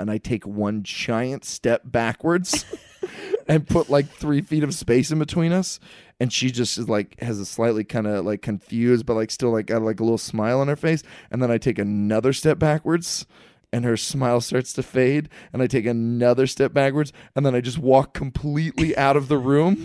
and 0.00 0.10
i 0.10 0.18
take 0.18 0.46
one 0.46 0.82
giant 0.82 1.44
step 1.44 1.82
backwards 1.84 2.64
and 3.48 3.66
put 3.66 3.90
like 3.90 4.08
three 4.08 4.40
feet 4.40 4.62
of 4.62 4.74
space 4.74 5.10
in 5.10 5.18
between 5.18 5.52
us 5.52 5.80
and 6.20 6.32
she 6.32 6.50
just 6.50 6.78
is 6.78 6.88
like 6.88 7.18
has 7.20 7.40
a 7.40 7.46
slightly 7.46 7.82
kind 7.82 8.06
of 8.06 8.24
like 8.24 8.42
confused 8.42 9.06
but 9.06 9.14
like 9.14 9.30
still 9.30 9.50
like 9.50 9.66
got 9.66 9.82
like 9.82 9.98
a 10.00 10.04
little 10.04 10.18
smile 10.18 10.60
on 10.60 10.68
her 10.68 10.76
face 10.76 11.02
and 11.30 11.42
then 11.42 11.50
i 11.50 11.58
take 11.58 11.78
another 11.78 12.32
step 12.32 12.58
backwards 12.58 13.26
and 13.72 13.84
her 13.84 13.96
smile 13.96 14.40
starts 14.40 14.72
to 14.72 14.82
fade 14.82 15.28
and 15.52 15.62
i 15.62 15.66
take 15.66 15.86
another 15.86 16.46
step 16.46 16.72
backwards 16.72 17.12
and 17.34 17.44
then 17.44 17.54
i 17.54 17.60
just 17.60 17.78
walk 17.78 18.14
completely 18.14 18.96
out 18.96 19.16
of 19.16 19.28
the 19.28 19.38
room 19.38 19.84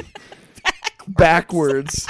backwards 1.07 2.07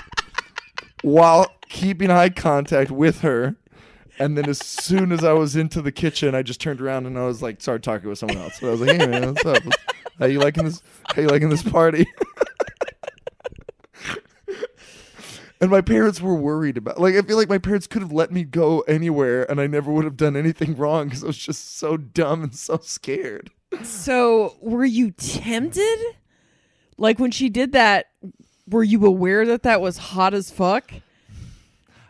while 1.04 1.55
keeping 1.70 2.12
eye 2.12 2.30
contact 2.30 2.92
with 2.92 3.22
her 3.22 3.56
and 4.18 4.38
then 4.38 4.48
as 4.48 4.60
soon 4.60 5.12
as 5.12 5.24
I 5.24 5.34
was 5.34 5.56
into 5.56 5.82
the 5.82 5.92
kitchen, 5.92 6.36
I 6.36 6.42
just 6.42 6.62
turned 6.62 6.80
around 6.80 7.06
and 7.06 7.18
I 7.18 7.26
was 7.26 7.42
like, 7.42 7.62
started 7.62 7.84
talking 7.84 8.08
with 8.10 8.18
someone 8.18 8.38
else. 8.38 8.60
So 8.60 8.68
I 8.68 8.72
was 8.72 8.80
like, 8.82 8.92
"Hey 8.92 9.06
man, 9.06 9.34
what's 9.34 9.46
up? 9.46 9.62
How 10.20 10.26
you 10.26 10.40
liking 10.40 10.64
this? 10.64 10.82
How 11.14 11.22
you 11.22 11.28
liking 11.28 11.50
this 11.50 11.64
party?" 11.64 12.08
and 15.60 15.70
my 15.70 15.82
parents 15.82 16.22
were 16.22 16.36
worried 16.36 16.78
about. 16.78 17.00
Like, 17.00 17.16
I 17.16 17.22
feel 17.24 17.36
like 17.36 17.50
my 17.50 17.58
parents 17.58 17.88
could 17.88 18.02
have 18.02 18.14
let 18.14 18.32
me 18.32 18.44
go 18.44 18.82
anywhere, 18.82 19.50
and 19.50 19.60
I 19.60 19.68
never 19.68 19.92
would 19.92 20.06
have 20.06 20.18
done 20.18 20.38
anything 20.38 20.78
wrong 20.78 21.08
because 21.08 21.24
I 21.24 21.28
was 21.28 21.38
just 21.38 21.78
so 21.78 21.98
dumb 21.98 22.44
and 22.44 22.56
so 22.56 22.80
scared. 22.82 23.52
So, 23.84 24.56
were 24.62 24.86
you 24.86 25.12
tempted? 25.12 26.00
Like 26.98 27.20
when 27.20 27.32
she 27.32 27.50
did 27.50 27.74
that, 27.74 28.06
were 28.66 28.84
you 28.84 29.06
aware 29.06 29.46
that 29.46 29.64
that 29.64 29.82
was 29.82 29.98
hot 29.98 30.34
as 30.34 30.50
fuck? 30.50 30.94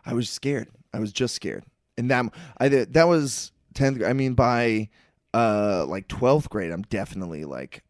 I 0.06 0.14
was 0.14 0.30
scared. 0.30 0.70
I 0.94 1.00
was 1.00 1.12
just 1.12 1.36
scared. 1.36 1.64
and 1.98 2.10
that 2.12 2.26
I 2.58 2.70
that 2.70 3.08
was 3.08 3.52
tenth. 3.74 4.04
I 4.04 4.14
mean, 4.14 4.34
by 4.34 4.90
uh 5.34 5.86
like 5.88 6.08
twelfth 6.08 6.50
grade, 6.50 6.72
I'm 6.72 6.84
definitely 6.84 7.44
like, 7.46 7.84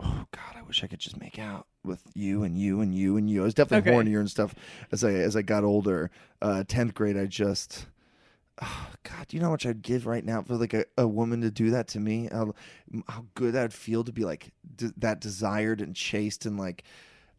oh 0.00 0.24
god, 0.30 0.56
I 0.56 0.62
wish 0.62 0.82
I 0.82 0.86
could 0.86 1.00
just 1.00 1.20
make 1.20 1.38
out 1.38 1.66
with 1.84 2.02
you 2.14 2.42
and 2.42 2.58
you 2.58 2.80
and 2.80 2.94
you 2.94 3.16
and 3.16 3.28
you. 3.30 3.42
I 3.42 3.44
was 3.44 3.54
definitely 3.54 3.90
Okay. 3.90 3.96
hornier 3.96 4.20
and 4.20 4.30
stuff 4.30 4.54
as 4.92 5.04
I 5.04 5.12
as 5.12 5.36
I 5.36 5.42
got 5.42 5.64
older. 5.64 6.10
Uh, 6.42 6.64
tenth 6.66 6.94
grade, 6.94 7.16
I 7.16 7.26
just. 7.26 7.86
Oh, 8.62 8.88
God, 9.02 9.26
do 9.28 9.36
you 9.36 9.40
know 9.42 9.48
how 9.48 9.52
much 9.52 9.66
I'd 9.66 9.82
give 9.82 10.06
right 10.06 10.24
now 10.24 10.40
for 10.40 10.56
like 10.56 10.72
a, 10.72 10.86
a 10.96 11.06
woman 11.06 11.42
to 11.42 11.50
do 11.50 11.70
that 11.72 11.88
to 11.88 12.00
me? 12.00 12.30
How, 12.32 12.54
how 13.06 13.26
good 13.34 13.52
that 13.52 13.60
would 13.60 13.74
feel 13.74 14.02
to 14.02 14.12
be 14.12 14.24
like 14.24 14.50
d- 14.76 14.92
that 14.96 15.20
desired 15.20 15.82
and 15.82 15.94
chased 15.94 16.46
and 16.46 16.58
like 16.58 16.82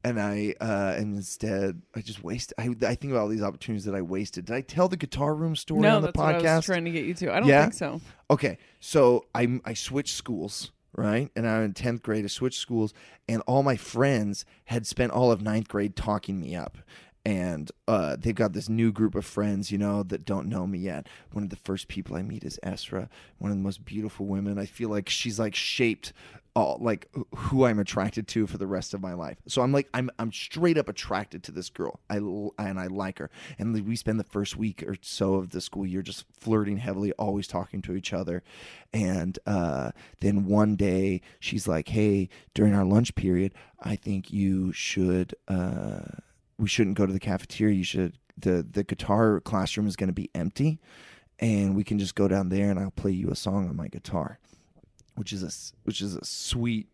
and 0.07 0.19
I 0.19 0.53
uh 0.59 0.95
and 0.97 1.15
instead 1.15 1.81
I 1.95 2.01
just 2.01 2.23
wasted 2.23 2.55
I 2.57 2.69
I 2.85 2.95
think 2.95 3.11
about 3.11 3.21
all 3.23 3.27
these 3.27 3.41
opportunities 3.43 3.85
that 3.85 3.95
I 3.95 4.01
wasted. 4.01 4.45
Did 4.45 4.55
I 4.55 4.61
tell 4.61 4.87
the 4.87 4.97
guitar 4.97 5.35
room 5.35 5.55
story 5.55 5.81
no, 5.81 5.95
on 5.97 6.01
the 6.01 6.07
that's 6.07 6.17
what 6.17 6.35
I 6.35 6.37
was 6.37 6.43
podcast? 6.43 6.65
trying 6.65 6.85
to 6.85 6.91
get 6.91 7.05
you 7.05 7.13
to. 7.15 7.33
I 7.33 7.39
don't 7.39 7.49
Yeah? 7.49 7.63
think 7.63 7.73
so. 7.73 8.01
Okay, 8.29 8.57
so 8.79 9.25
I 9.35 9.59
I 9.65 9.73
switched 9.73 10.15
schools, 10.15 10.71
right? 10.95 11.29
And 11.35 11.47
I'm 11.47 11.63
in 11.63 11.73
tenth 11.73 12.03
grade. 12.03 12.25
I 12.25 12.27
switched 12.27 12.59
schools, 12.59 12.93
and 13.29 13.41
all 13.47 13.63
my 13.63 13.75
friends 13.77 14.45
had 14.65 14.85
spent 14.87 15.11
all 15.11 15.31
of 15.31 15.41
ninth 15.41 15.67
grade 15.67 15.95
talking 15.95 16.39
me 16.39 16.55
up. 16.55 16.77
And 17.25 17.69
uh, 17.89 18.15
they've 18.17 18.33
got 18.33 18.53
this 18.53 18.69
new 18.69 18.93
group 18.93 19.13
of 19.13 19.25
friends, 19.25 19.69
you 19.69 19.77
know, 19.77 20.01
that 20.03 20.23
don't 20.23 20.47
know 20.47 20.65
me 20.65 20.79
yet. 20.79 21.07
One 21.33 21.43
of 21.43 21.49
the 21.49 21.57
first 21.57 21.89
people 21.89 22.15
I 22.15 22.21
meet 22.21 22.45
is 22.45 22.57
Esra, 22.63 23.09
one 23.37 23.51
of 23.51 23.57
the 23.57 23.63
most 23.63 23.83
beautiful 23.83 24.25
women. 24.27 24.57
I 24.57 24.65
feel 24.65 24.87
like 24.87 25.09
she's 25.09 25.37
like 25.37 25.53
shaped 25.53 26.13
all 26.57 26.79
like 26.81 27.07
who 27.35 27.65
I'm 27.65 27.77
attracted 27.77 28.27
to 28.29 28.47
for 28.47 28.57
the 28.57 28.65
rest 28.65 28.95
of 28.95 28.99
my 28.99 29.13
life. 29.13 29.37
So 29.47 29.61
I'm 29.61 29.71
like 29.71 29.87
I'm 29.93 30.09
I'm 30.17 30.31
straight 30.31 30.79
up 30.79 30.89
attracted 30.89 31.43
to 31.43 31.51
this 31.51 31.69
girl. 31.69 31.99
I 32.09 32.17
and 32.17 32.79
I 32.79 32.87
like 32.87 33.19
her. 33.19 33.29
And 33.59 33.85
we 33.85 33.95
spend 33.95 34.19
the 34.19 34.23
first 34.23 34.57
week 34.57 34.81
or 34.81 34.97
so 35.01 35.35
of 35.35 35.51
the 35.51 35.61
school 35.61 35.85
year 35.85 36.01
just 36.01 36.25
flirting 36.33 36.77
heavily, 36.77 37.11
always 37.13 37.47
talking 37.47 37.83
to 37.83 37.93
each 37.93 38.11
other. 38.11 38.41
And 38.91 39.37
uh, 39.45 39.91
then 40.19 40.45
one 40.45 40.75
day 40.75 41.21
she's 41.39 41.67
like, 41.67 41.89
"Hey, 41.89 42.27
during 42.55 42.73
our 42.73 42.85
lunch 42.85 43.13
period, 43.13 43.53
I 43.79 43.95
think 43.95 44.33
you 44.33 44.73
should 44.73 45.35
uh, 45.47 45.99
we 46.57 46.67
shouldn't 46.67 46.97
go 46.97 47.05
to 47.05 47.13
the 47.13 47.19
cafeteria. 47.19 47.75
You 47.75 47.83
should 47.83 48.17
the 48.35 48.65
the 48.67 48.83
guitar 48.83 49.41
classroom 49.41 49.85
is 49.85 49.95
going 49.95 50.09
to 50.09 50.13
be 50.13 50.31
empty." 50.33 50.79
And 51.39 51.75
we 51.75 51.83
can 51.83 51.99
just 51.99 52.15
go 52.15 52.27
down 52.27 52.49
there, 52.49 52.71
and 52.71 52.79
I'll 52.79 52.89
play 52.89 53.11
you 53.11 53.29
a 53.29 53.35
song 53.35 53.69
on 53.69 53.75
my 53.75 53.89
guitar 53.89 54.39
which 55.17 55.33
is 55.33 55.43
a 55.43 55.51
which 55.83 56.01
is 56.01 56.15
a 56.15 56.23
sweet 56.23 56.87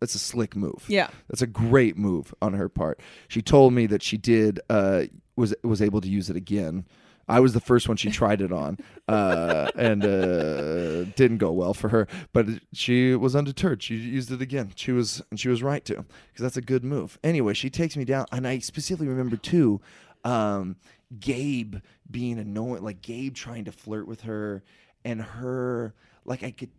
that's 0.00 0.14
a 0.14 0.18
slick 0.18 0.54
move. 0.54 0.84
Yeah. 0.86 1.08
That's 1.28 1.42
a 1.42 1.46
great 1.46 1.96
move 1.96 2.34
on 2.42 2.52
her 2.54 2.68
part. 2.68 3.00
She 3.28 3.40
told 3.40 3.72
me 3.72 3.86
that 3.86 4.02
she 4.02 4.16
did 4.16 4.60
uh 4.70 5.04
was 5.36 5.54
was 5.62 5.82
able 5.82 6.00
to 6.00 6.08
use 6.08 6.30
it 6.30 6.36
again. 6.36 6.86
I 7.26 7.40
was 7.40 7.54
the 7.54 7.60
first 7.60 7.88
one 7.88 7.96
she 7.96 8.10
tried 8.20 8.42
it 8.42 8.52
on, 8.52 8.76
uh, 9.08 9.70
and 9.76 10.04
uh, 10.04 11.04
didn't 11.16 11.38
go 11.38 11.52
well 11.52 11.72
for 11.72 11.88
her. 11.88 12.06
But 12.34 12.46
she 12.74 13.14
was 13.14 13.34
undeterred. 13.34 13.82
She 13.82 13.96
used 13.96 14.30
it 14.30 14.42
again. 14.42 14.72
She 14.76 14.92
was, 14.92 15.22
and 15.30 15.40
she 15.40 15.48
was 15.48 15.62
right 15.62 15.82
to, 15.86 15.94
because 15.94 16.42
that's 16.42 16.58
a 16.58 16.60
good 16.60 16.84
move. 16.84 17.18
Anyway, 17.24 17.54
she 17.54 17.70
takes 17.70 17.96
me 17.96 18.04
down, 18.04 18.26
and 18.30 18.46
I 18.46 18.58
specifically 18.58 19.08
remember 19.08 19.38
too, 19.38 19.80
um, 20.24 20.76
Gabe 21.18 21.76
being 22.10 22.38
annoying, 22.38 22.82
like 22.82 23.00
Gabe 23.00 23.34
trying 23.34 23.64
to 23.64 23.72
flirt 23.72 24.06
with 24.06 24.22
her, 24.22 24.62
and 25.02 25.22
her 25.22 25.94
like 26.24 26.42
I 26.42 26.50
could 26.50 26.70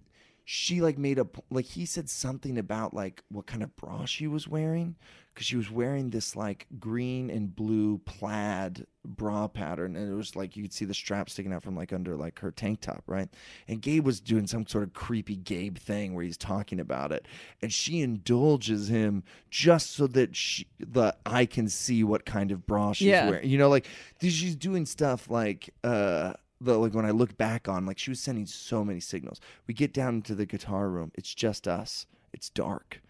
she 0.47 0.79
like 0.79 0.97
made 0.97 1.17
a 1.17 1.27
like 1.49 1.65
he 1.65 1.85
said 1.85 2.07
something 2.09 2.57
about 2.57 2.93
like 2.93 3.23
what 3.29 3.47
kind 3.47 3.63
of 3.63 3.75
bra 3.75 4.05
she 4.05 4.27
was 4.27 4.47
wearing 4.47 4.95
because 5.33 5.47
she 5.47 5.57
was 5.57 5.69
wearing 5.71 6.11
this 6.11 6.35
like 6.35 6.67
green 6.79 7.31
and 7.31 7.55
blue 7.55 7.97
plaid 8.05 8.85
bra 9.03 9.47
pattern 9.47 9.95
and 9.95 10.11
it 10.11 10.15
was 10.15 10.35
like 10.35 10.55
you 10.55 10.61
could 10.63 10.71
see 10.71 10.85
the 10.85 10.93
strap 10.93 11.29
sticking 11.31 11.51
out 11.51 11.63
from 11.63 11.75
like 11.75 11.91
under 11.91 12.15
like 12.15 12.37
her 12.39 12.51
tank 12.51 12.79
top 12.79 13.03
right 13.07 13.27
and 13.67 13.81
gabe 13.81 14.05
was 14.05 14.21
doing 14.21 14.45
some 14.45 14.67
sort 14.67 14.83
of 14.83 14.93
creepy 14.93 15.35
gabe 15.35 15.77
thing 15.79 16.13
where 16.13 16.23
he's 16.23 16.37
talking 16.37 16.79
about 16.79 17.11
it 17.11 17.27
and 17.63 17.73
she 17.73 18.01
indulges 18.01 18.87
him 18.87 19.23
just 19.49 19.93
so 19.95 20.05
that 20.05 20.35
she 20.35 20.67
the 20.79 21.13
i 21.25 21.43
can 21.45 21.67
see 21.67 22.03
what 22.03 22.23
kind 22.23 22.51
of 22.51 22.65
bra 22.67 22.93
she's 22.93 23.07
Yeah. 23.07 23.29
wearing 23.31 23.49
you 23.49 23.57
know 23.57 23.69
like 23.69 23.87
she's 24.21 24.55
doing 24.55 24.85
stuff 24.85 25.27
like 25.29 25.71
uh 25.83 26.33
the 26.61 26.77
like 26.77 26.93
when 26.93 27.05
I 27.05 27.11
look 27.11 27.37
back 27.37 27.67
on 27.67 27.85
like 27.85 27.97
she 27.97 28.11
was 28.11 28.19
sending 28.19 28.45
so 28.45 28.83
many 28.83 28.99
signals. 28.99 29.39
We 29.67 29.73
get 29.73 29.93
down 29.93 30.15
into 30.15 30.35
the 30.35 30.45
guitar 30.45 30.89
room. 30.89 31.11
It's 31.15 31.33
just 31.33 31.67
us. 31.67 32.05
It's 32.33 32.49
dark. 32.49 33.01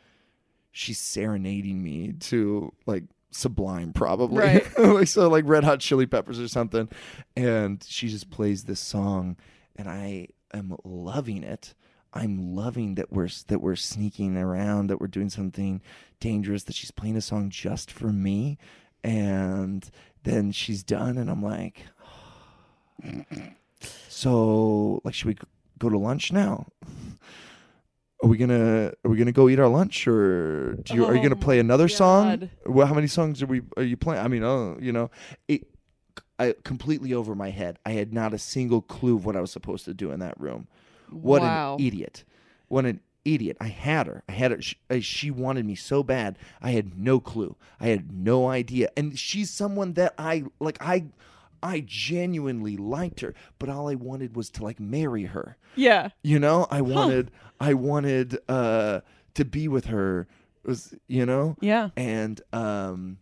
She's 0.71 0.99
serenading 0.99 1.81
me 1.81 2.13
to 2.13 2.73
like 2.85 3.03
Sublime 3.35 3.91
probably. 3.91 4.37
Right. 4.39 4.79
like 4.79 5.07
so 5.07 5.27
like 5.27 5.43
Red 5.45 5.65
Hot 5.65 5.81
Chili 5.81 6.05
Peppers 6.05 6.39
or 6.39 6.47
something. 6.47 6.89
And 7.35 7.83
she 7.85 8.07
just 8.07 8.29
plays 8.29 8.63
this 8.63 8.79
song 8.79 9.35
and 9.75 9.89
I 9.89 10.29
am 10.53 10.75
loving 10.83 11.43
it. 11.43 11.73
I'm 12.13 12.55
loving 12.55 12.95
that 12.95 13.11
we're 13.11 13.27
that 13.47 13.59
we're 13.59 13.75
sneaking 13.75 14.37
around, 14.37 14.87
that 14.87 15.01
we're 15.01 15.07
doing 15.07 15.29
something 15.29 15.81
dangerous, 16.21 16.63
that 16.63 16.75
she's 16.75 16.91
playing 16.91 17.17
a 17.17 17.21
song 17.21 17.49
just 17.49 17.91
for 17.91 18.07
me. 18.07 18.57
And 19.03 19.89
then 20.23 20.53
she's 20.53 20.81
done 20.81 21.17
and 21.17 21.29
I'm 21.29 21.43
like, 21.43 21.83
so, 24.07 25.01
like, 25.03 25.13
should 25.13 25.27
we 25.27 25.37
go 25.79 25.89
to 25.89 25.97
lunch 25.97 26.31
now? 26.31 26.67
Are 28.23 28.27
we 28.27 28.37
gonna 28.37 28.93
Are 29.03 29.11
we 29.11 29.17
gonna 29.17 29.31
go 29.31 29.49
eat 29.49 29.59
our 29.59 29.67
lunch, 29.67 30.07
or 30.07 30.73
do 30.83 30.95
you, 30.95 31.05
are 31.05 31.15
you 31.15 31.21
Oh 31.21 31.23
gonna 31.23 31.35
play 31.35 31.59
my 31.59 31.59
another 31.59 31.87
song? 31.87 32.49
Well, 32.65 32.87
how 32.87 32.93
many 32.93 33.07
songs 33.07 33.43
are 33.43 33.45
we 33.45 33.61
are 33.77 33.83
you 33.83 33.97
playing? 33.97 34.23
I 34.23 34.27
mean, 34.27 34.43
oh, 34.43 34.77
you 34.79 34.91
know, 34.91 35.11
it 35.47 35.67
I 36.39 36.55
completely 36.63 37.13
over 37.13 37.35
my 37.35 37.49
head. 37.49 37.77
I 37.85 37.91
had 37.91 38.13
not 38.13 38.33
a 38.33 38.37
single 38.37 38.81
clue 38.81 39.15
of 39.15 39.25
what 39.25 39.35
I 39.35 39.41
was 39.41 39.51
supposed 39.51 39.85
to 39.85 39.93
do 39.93 40.11
in 40.11 40.19
that 40.21 40.39
room. 40.39 40.67
What 41.09 41.41
wow. 41.41 41.75
an 41.75 41.85
idiot! 41.85 42.23
What 42.67 42.85
an 42.85 43.01
idiot! 43.25 43.57
I 43.59 43.67
had 43.67 44.07
her. 44.07 44.23
I 44.27 44.31
had 44.31 44.51
her. 44.51 44.61
She, 44.61 44.77
she 45.01 45.29
wanted 45.29 45.65
me 45.65 45.75
so 45.75 46.01
bad. 46.01 46.37
I 46.61 46.71
had 46.71 46.97
no 46.97 47.19
clue. 47.19 47.55
I 47.79 47.87
had 47.87 48.11
no 48.11 48.47
idea. 48.47 48.89
And 48.97 49.19
she's 49.19 49.51
someone 49.51 49.93
that 49.93 50.13
I 50.17 50.45
like. 50.59 50.77
I 50.81 51.05
I 51.65 51.83
genuinely 51.85 52.77
liked 52.77 53.21
her, 53.21 53.33
but 53.57 53.69
all 53.69 53.89
I 53.89 53.95
wanted 53.95 54.35
was 54.35 54.51
to 54.51 54.63
like 54.63 54.79
marry 54.79 55.23
her. 55.25 55.57
Yeah. 55.75 56.09
You 56.21 56.37
know, 56.37 56.67
I 56.69 56.81
wanted. 56.81 57.31
I 57.59 57.73
wanted 57.73 58.37
uh 58.47 59.01
to 59.33 59.45
be 59.45 59.67
with 59.67 59.85
her. 59.85 60.27
Was 60.63 60.93
you 61.07 61.25
know? 61.25 61.57
Yeah. 61.61 61.89
And 61.97 62.39
um, 62.53 63.17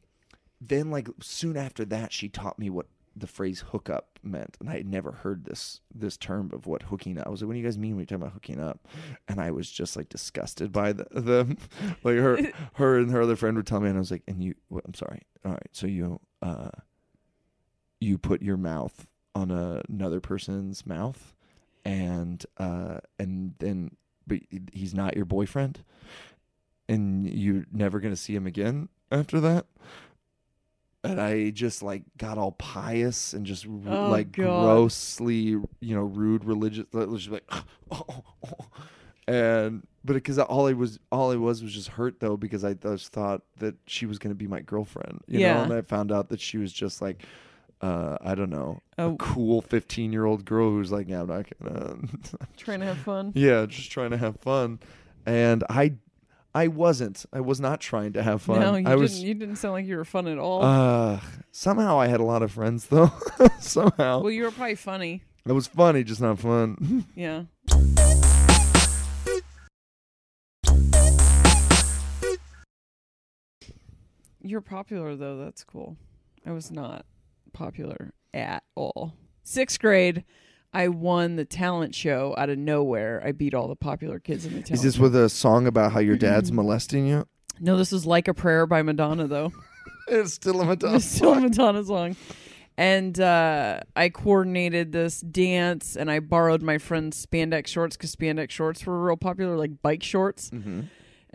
then 0.59 0.91
like 0.91 1.07
soon 1.21 1.55
after 1.55 1.85
that, 1.85 2.11
she 2.11 2.27
taught 2.27 2.59
me 2.59 2.69
what 2.69 2.87
the 3.15 3.27
phrase 3.27 3.63
hookup 3.71 4.19
meant, 4.23 4.57
and 4.59 4.69
I 4.69 4.77
had 4.77 4.87
never 4.87 5.11
heard 5.11 5.45
this 5.45 5.79
this 5.93 6.17
term 6.17 6.49
of 6.53 6.65
what 6.65 6.83
hooking 6.83 7.17
up. 7.17 7.27
I 7.27 7.29
was 7.29 7.41
like, 7.41 7.47
"What 7.47 7.53
do 7.53 7.59
you 7.59 7.65
guys 7.65 7.77
mean 7.77 7.91
when 7.91 8.01
you 8.01 8.05
talk 8.05 8.17
about 8.17 8.33
hooking 8.33 8.59
up?" 8.59 8.87
And 9.27 9.39
I 9.39 9.51
was 9.51 9.69
just 9.69 9.95
like 9.95 10.09
disgusted 10.09 10.71
by 10.71 10.93
the, 10.93 11.05
them. 11.11 11.57
like 12.03 12.15
her, 12.15 12.39
her 12.73 12.97
and 12.97 13.11
her 13.11 13.21
other 13.21 13.35
friend 13.35 13.55
would 13.55 13.67
tell 13.67 13.79
me, 13.79 13.89
and 13.89 13.97
I 13.97 13.99
was 13.99 14.11
like, 14.11 14.23
"And 14.27 14.43
you? 14.43 14.55
What, 14.69 14.83
I'm 14.85 14.95
sorry. 14.95 15.21
All 15.45 15.51
right, 15.51 15.69
so 15.71 15.87
you 15.87 16.19
uh, 16.41 16.69
you 18.03 18.17
put 18.17 18.41
your 18.41 18.57
mouth 18.57 19.07
on 19.33 19.49
a, 19.49 19.81
another 19.89 20.19
person's 20.19 20.85
mouth, 20.85 21.33
and 21.83 22.45
uh, 22.57 22.99
and 23.17 23.55
then 23.59 23.95
but 24.27 24.39
he's 24.71 24.93
not 24.93 25.15
your 25.15 25.25
boyfriend." 25.25 25.83
and 26.89 27.25
you're 27.29 27.63
never 27.71 28.01
gonna 28.01 28.15
see 28.15 28.35
him 28.35 28.45
again 28.45 28.89
after 29.09 29.39
that. 29.39 29.65
And 31.01 31.19
I 31.19 31.49
just 31.49 31.81
like 31.81 32.03
got 32.17 32.37
all 32.37 32.51
pious 32.51 33.33
and 33.33 33.45
just 33.45 33.65
r- 33.65 33.71
Oh, 33.87 34.09
like 34.09 34.33
God. 34.33 34.59
grossly, 34.59 35.35
you 35.35 35.65
know, 35.81 36.03
rude 36.03 36.43
religious. 36.43 36.85
Just 36.93 37.29
like, 37.29 37.49
and 39.27 39.87
but 40.03 40.13
because 40.13 40.37
all 40.39 40.67
I 40.67 40.73
was, 40.73 40.99
all 41.11 41.31
I 41.31 41.37
was 41.37 41.63
was 41.63 41.73
just 41.73 41.87
hurt 41.89 42.19
though 42.19 42.35
because 42.35 42.63
I 42.65 42.73
just 42.73 43.13
thought 43.13 43.41
that 43.59 43.75
she 43.87 44.05
was 44.05 44.19
gonna 44.19 44.35
be 44.35 44.47
my 44.47 44.59
girlfriend, 44.61 45.21
you 45.27 45.39
know, 45.39 45.61
and 45.63 45.73
I 45.73 45.81
found 45.81 46.11
out 46.11 46.29
that 46.29 46.41
she 46.41 46.57
was 46.57 46.71
just 46.73 47.01
like. 47.01 47.23
Uh, 47.81 48.17
I 48.21 48.33
don't 48.35 48.49
know, 48.49 48.79
a 48.97 49.03
Oh. 49.03 49.15
cool 49.19 49.61
fifteen-year-old 49.61 50.45
girl 50.45 50.69
who's 50.69 50.91
like, 50.91 51.09
yeah, 51.09 51.21
I'm 51.21 51.27
not 51.27 51.45
gonna, 51.61 51.97
Trying 52.57 52.79
to 52.79 52.85
have 52.85 52.99
fun. 52.99 53.31
yeah, 53.35 53.65
just 53.65 53.91
trying 53.91 54.11
to 54.11 54.17
have 54.17 54.39
fun. 54.39 54.79
And 55.25 55.63
I 55.69 55.93
I 56.55 56.67
wasn't. 56.67 57.25
I 57.33 57.41
was 57.41 57.59
not 57.59 57.81
trying 57.81 58.13
to 58.13 58.23
have 58.23 58.41
fun. 58.41 58.59
No, 58.61 58.75
you 58.75 58.85
I 58.85 58.91
didn't. 58.91 58.99
was 58.99 59.21
You 59.23 59.33
didn't 59.33 59.55
sound 59.57 59.73
like 59.73 59.85
you 59.85 59.97
were 59.97 60.05
fun 60.05 60.27
at 60.27 60.37
all. 60.37 60.63
uh 60.63 61.19
somehow 61.51 61.99
I 61.99 62.07
had 62.07 62.19
a 62.19 62.23
lot 62.23 62.41
of 62.43 62.51
friends 62.51 62.85
though. 62.87 63.11
somehow. 63.59 64.21
well, 64.21 64.31
you 64.31 64.43
were 64.43 64.51
probably 64.51 64.75
funny. 64.75 65.23
it 65.45 65.51
was 65.51 65.67
funny, 65.67 66.03
just 66.03 66.21
not 66.21 66.39
fun. 66.39 67.05
Yeah. 67.15 67.43
You're 74.41 74.61
popular 74.61 75.15
though. 75.15 75.37
That's 75.43 75.63
cool. 75.63 75.97
I 76.45 76.51
was 76.51 76.71
not 76.71 77.05
popular 77.53 78.13
at 78.33 78.63
all. 78.75 79.13
Sixth 79.43 79.79
grade, 79.79 80.23
I 80.73 80.87
won 80.87 81.35
the 81.35 81.45
talent 81.45 81.93
show 81.95 82.33
out 82.37 82.49
of 82.49 82.57
nowhere. 82.57 83.21
I 83.23 83.31
beat 83.31 83.53
all 83.53 83.67
the 83.67 83.75
popular 83.75 84.19
kids 84.19 84.45
in 84.45 84.53
the 84.53 84.61
town. 84.61 84.73
Is 84.75 84.81
this 84.81 84.97
with 84.97 85.15
a 85.15 85.29
song 85.29 85.67
about 85.67 85.91
how 85.91 85.99
your 85.99 86.17
dad's 86.17 86.51
molesting 86.59 87.05
you? 87.05 87.27
No, 87.59 87.77
this 87.77 87.93
is 87.93 88.05
like 88.05 88.27
a 88.27 88.33
prayer 88.33 88.65
by 88.65 88.81
Madonna 88.81 89.27
though. 89.27 89.51
It's 90.05 90.33
still 90.33 90.59
a 90.59 90.65
Madonna. 90.65 90.97
It's 90.97 91.05
still 91.05 91.31
a 91.33 91.39
Madonna 91.39 91.81
song. 91.85 92.17
and 92.77 93.17
uh, 93.21 93.79
I 93.95 94.09
coordinated 94.09 94.91
this 94.91 95.21
dance, 95.21 95.95
and 95.95 96.11
I 96.11 96.19
borrowed 96.19 96.61
my 96.61 96.77
friend's 96.77 97.25
spandex 97.25 97.67
shorts 97.67 97.95
because 97.95 98.13
spandex 98.13 98.49
shorts 98.51 98.85
were 98.85 99.01
real 99.01 99.15
popular, 99.15 99.55
like 99.55 99.81
bike 99.81 100.03
shorts. 100.03 100.49
Mm-hmm. 100.49 100.81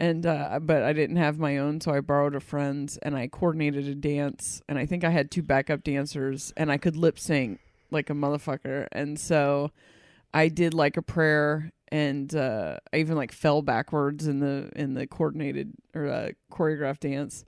And 0.01 0.25
uh, 0.25 0.61
but 0.63 0.85
I 0.85 0.93
didn't 0.93 1.17
have 1.17 1.41
my 1.41 1.59
own, 1.59 1.81
so 1.81 1.93
I 1.93 2.01
borrowed 2.01 2.37
a 2.37 2.41
friend's, 2.41 2.99
and 2.99 3.17
I 3.17 3.27
coordinated 3.27 3.89
a 3.89 3.97
dance. 3.97 4.63
And 4.69 4.79
I 4.79 4.87
think 4.87 5.03
I 5.03 5.11
had 5.11 5.31
two 5.31 5.43
backup 5.43 5.83
dancers, 5.83 6.53
and 6.57 6.71
I 6.71 6.77
could 6.79 6.97
lip 6.97 7.19
sync 7.19 7.59
like 7.91 8.09
a 8.09 8.13
motherfucker. 8.13 8.87
And 8.93 9.19
so 9.19 9.73
I 10.33 10.49
did 10.49 10.73
like 10.73 10.97
a 10.97 11.03
prayer, 11.03 11.73
and 11.89 12.33
uh, 12.33 12.79
I 12.93 12.99
even 12.99 13.17
like 13.17 13.33
fell 13.33 13.61
backwards 13.61 14.29
in 14.29 14.39
the 14.39 14.71
in 14.77 14.95
the 14.95 15.09
coordinated 15.09 15.73
or 15.95 16.07
uh, 16.07 16.29
choreographed 16.53 17.01
dance. 17.01 17.45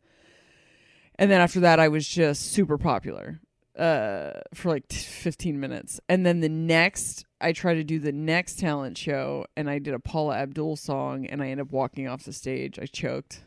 And 1.14 1.30
then 1.30 1.40
after 1.40 1.60
that, 1.60 1.78
I 1.78 1.86
was 1.86 2.08
just 2.08 2.50
super 2.50 2.78
popular 2.78 3.40
uh, 3.80 4.40
for 4.54 4.68
like 4.68 4.86
t- 4.88 4.98
15 4.98 5.58
minutes. 5.58 6.00
And 6.08 6.24
then 6.26 6.40
the 6.40 6.48
next, 6.48 7.24
I 7.40 7.52
tried 7.52 7.74
to 7.74 7.84
do 7.84 7.98
the 7.98 8.12
next 8.12 8.58
talent 8.58 8.98
show, 8.98 9.46
and 9.56 9.70
I 9.70 9.78
did 9.78 9.94
a 9.94 9.98
Paula 9.98 10.36
Abdul 10.36 10.76
song, 10.76 11.26
and 11.26 11.42
I 11.42 11.48
end 11.48 11.60
up 11.60 11.72
walking 11.72 12.06
off 12.06 12.24
the 12.24 12.32
stage. 12.32 12.78
I 12.78 12.86
choked. 12.86 13.42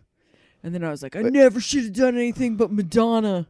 And 0.64 0.74
then 0.74 0.84
I 0.84 0.90
was 0.90 1.04
like, 1.04 1.16
I 1.16 1.22
But- 1.24 1.34
never 1.34 1.60
should 1.60 1.84
have 1.84 1.94
done 1.94 2.16
anything 2.16 2.56
but 2.58 2.72
Madonna. 2.72 3.48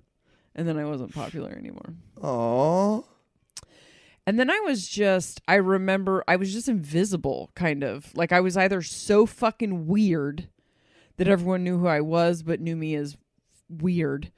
And 0.55 0.67
then 0.67 0.77
I 0.77 0.85
wasn't 0.85 1.13
popular 1.13 1.51
anymore. 1.51 1.95
Oh, 2.21 3.05
And 4.27 4.39
then 4.39 4.49
I 4.51 4.59
was 4.59 4.87
just, 4.87 5.41
I 5.47 5.55
remember 5.55 6.23
I 6.27 6.35
was 6.35 6.53
just 6.53 6.69
invisible, 6.69 7.49
kind 7.55 7.83
of. 7.83 8.15
Like 8.15 8.31
I 8.31 8.39
was 8.39 8.55
either 8.55 8.81
so 8.81 9.25
fucking 9.25 9.87
weird 9.87 10.47
that 11.17 11.27
everyone 11.27 11.63
knew 11.63 11.77
who 11.79 11.87
I 11.87 12.01
was, 12.01 12.43
but 12.43 12.59
knew 12.61 12.75
me 12.75 12.95
as 12.95 13.17
weird. 13.69 14.31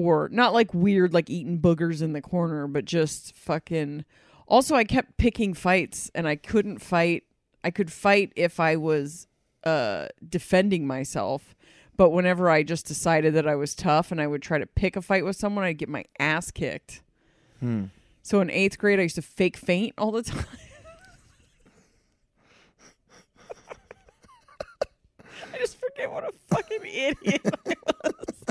Or 0.00 0.28
not 0.30 0.52
like 0.52 0.72
weird, 0.74 1.12
like 1.14 1.30
eating 1.30 1.58
boogers 1.60 2.02
in 2.02 2.12
the 2.12 2.20
corner, 2.20 2.66
but 2.66 2.84
just 2.84 3.34
fucking. 3.34 4.04
Also, 4.46 4.74
I 4.74 4.84
kept 4.84 5.16
picking 5.18 5.54
fights 5.54 6.10
and 6.14 6.26
I 6.26 6.36
couldn't 6.36 6.78
fight. 6.78 7.24
I 7.62 7.70
could 7.70 7.92
fight 7.92 8.32
if 8.36 8.60
I 8.60 8.76
was 8.76 9.26
uh, 9.64 10.08
defending 10.26 10.86
myself. 10.86 11.54
But 11.96 12.10
whenever 12.10 12.48
I 12.48 12.62
just 12.62 12.86
decided 12.86 13.34
that 13.34 13.48
I 13.48 13.56
was 13.56 13.74
tough 13.74 14.12
and 14.12 14.20
I 14.20 14.26
would 14.28 14.40
try 14.40 14.58
to 14.58 14.66
pick 14.66 14.94
a 14.94 15.02
fight 15.02 15.24
with 15.24 15.36
someone, 15.36 15.64
I'd 15.64 15.78
get 15.78 15.88
my 15.88 16.04
ass 16.20 16.52
kicked. 16.52 17.02
Hmm. 17.58 17.86
So 18.22 18.40
in 18.40 18.50
eighth 18.50 18.78
grade, 18.78 19.00
I 19.00 19.02
used 19.02 19.16
to 19.16 19.22
fake 19.22 19.56
faint 19.56 19.94
all 19.98 20.12
the 20.12 20.22
time. 20.30 20.44
I 25.52 25.58
just 25.58 25.76
forget 25.78 26.12
what 26.12 26.24
a 26.24 26.32
fucking 26.54 26.84
idiot 26.84 27.40
I 27.44 27.74
was. 28.04 28.44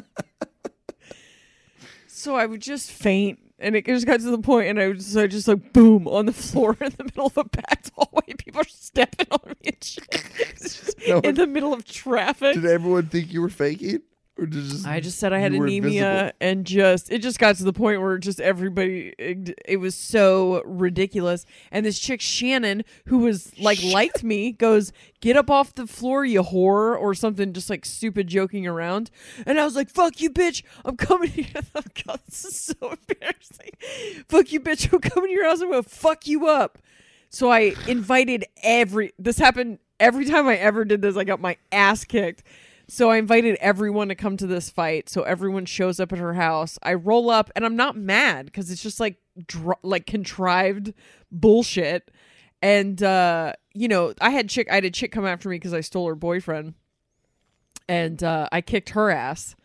So 2.17 2.35
I 2.35 2.45
would 2.45 2.61
just 2.61 2.91
faint, 2.91 3.39
and 3.59 3.75
it 3.75 3.85
just 3.85 4.05
got 4.07 4.19
to 4.19 4.31
the 4.31 4.39
point, 4.39 4.67
and 4.69 4.79
I 4.79 4.87
was 4.89 5.05
just, 5.05 5.17
I 5.17 5.27
just 5.27 5.47
like 5.47 5.71
boom 5.73 6.07
on 6.07 6.25
the 6.25 6.33
floor 6.47 6.75
in 6.81 6.91
the 6.97 7.03
middle 7.03 7.27
of 7.27 7.37
a 7.37 7.43
packed 7.45 7.91
hallway. 7.95 8.33
People 8.37 8.61
are 8.61 8.67
stepping 8.67 9.27
on 9.31 9.39
me 9.47 9.55
and 9.65 9.83
shit. 9.83 10.07
It's 10.39 10.79
just 10.81 10.97
No, 11.07 11.19
in 11.19 11.35
the 11.35 11.47
middle 11.47 11.73
of 11.73 11.85
traffic. 11.85 12.55
Did 12.55 12.65
everyone 12.65 13.07
think 13.07 13.31
you 13.31 13.41
were 13.41 13.49
faking? 13.49 14.01
Just 14.45 14.85
I 14.85 14.99
just 14.99 15.17
said 15.17 15.33
I 15.33 15.39
had 15.39 15.53
anemia 15.53 16.09
invisible? 16.09 16.31
and 16.41 16.65
just 16.65 17.11
it 17.11 17.19
just 17.19 17.39
got 17.39 17.55
to 17.55 17.63
the 17.63 17.73
point 17.73 18.01
where 18.01 18.17
just 18.17 18.39
everybody 18.39 19.13
it, 19.17 19.59
it 19.65 19.77
was 19.77 19.95
so 19.95 20.61
ridiculous. 20.63 21.45
And 21.71 21.85
this 21.85 21.97
chick 21.97 22.21
Shannon 22.21 22.83
who 23.07 23.19
was 23.19 23.57
like 23.59 23.83
liked 23.83 24.23
me 24.23 24.51
goes 24.51 24.91
get 25.21 25.35
up 25.35 25.49
off 25.49 25.73
the 25.73 25.87
floor 25.87 26.23
you 26.23 26.43
whore 26.43 26.99
or 26.99 27.13
something 27.15 27.51
just 27.53 27.69
like 27.69 27.85
stupid 27.85 28.27
joking 28.27 28.67
around. 28.67 29.09
And 29.45 29.59
I 29.59 29.65
was 29.65 29.75
like 29.75 29.89
fuck 29.89 30.21
you 30.21 30.29
bitch. 30.29 30.63
I'm 30.85 30.97
coming 30.97 31.29
here 31.29 31.47
oh 31.75 31.81
god 32.05 32.19
this 32.27 32.45
is 32.45 32.55
so 32.59 32.75
embarrassing. 33.09 33.71
Fuck 34.29 34.51
you 34.51 34.59
bitch. 34.59 34.91
I'm 34.93 34.99
coming 34.99 35.29
to 35.29 35.33
your 35.33 35.45
house. 35.45 35.61
I'm 35.61 35.71
gonna 35.71 35.83
fuck 35.83 36.27
you 36.27 36.47
up. 36.47 36.77
So 37.29 37.51
I 37.51 37.73
invited 37.87 38.45
every 38.63 39.13
this 39.17 39.39
happened 39.39 39.79
every 39.99 40.25
time 40.25 40.47
I 40.47 40.57
ever 40.57 40.85
did 40.85 41.01
this 41.01 41.17
I 41.17 41.23
got 41.23 41.41
my 41.41 41.57
ass 41.71 42.05
kicked 42.05 42.43
so 42.89 43.09
I 43.09 43.17
invited 43.17 43.57
everyone 43.59 44.07
to 44.07 44.15
come 44.15 44.37
to 44.37 44.47
this 44.47 44.69
fight. 44.69 45.09
So 45.09 45.23
everyone 45.23 45.65
shows 45.65 45.99
up 45.99 46.13
at 46.13 46.19
her 46.19 46.33
house. 46.33 46.79
I 46.81 46.93
roll 46.93 47.29
up 47.29 47.51
and 47.55 47.65
I'm 47.65 47.75
not 47.75 47.97
mad 47.97 48.45
because 48.45 48.71
it's 48.71 48.81
just 48.81 48.99
like 48.99 49.17
dr- 49.45 49.79
like 49.83 50.05
contrived 50.05 50.93
bullshit. 51.31 52.09
And 52.61 53.01
uh, 53.03 53.53
you 53.73 53.87
know, 53.87 54.13
I 54.21 54.29
had 54.31 54.49
chick 54.49 54.67
I 54.71 54.75
had 54.75 54.85
a 54.85 54.89
chick 54.89 55.11
come 55.11 55.25
after 55.25 55.49
me 55.49 55.57
because 55.57 55.73
I 55.73 55.81
stole 55.81 56.07
her 56.07 56.15
boyfriend, 56.15 56.73
and 57.87 58.23
uh, 58.23 58.49
I 58.51 58.61
kicked 58.61 58.89
her 58.91 59.11
ass. 59.11 59.55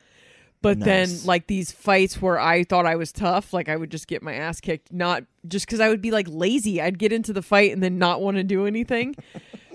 But 0.60 0.78
then, 0.78 1.08
like 1.24 1.48
these 1.48 1.72
fights 1.72 2.22
where 2.22 2.38
I 2.38 2.62
thought 2.62 2.86
I 2.86 2.94
was 2.94 3.10
tough, 3.10 3.52
like 3.52 3.68
I 3.68 3.76
would 3.76 3.90
just 3.90 4.06
get 4.06 4.22
my 4.22 4.34
ass 4.34 4.60
kicked, 4.60 4.92
not 4.92 5.24
just 5.48 5.66
because 5.66 5.80
I 5.80 5.88
would 5.88 6.00
be 6.00 6.12
like 6.12 6.26
lazy. 6.28 6.80
I'd 6.80 7.00
get 7.00 7.12
into 7.12 7.32
the 7.32 7.42
fight 7.42 7.72
and 7.72 7.82
then 7.82 7.98
not 7.98 8.20
want 8.20 8.36
to 8.36 8.44
do 8.44 8.66
anything. 8.66 9.16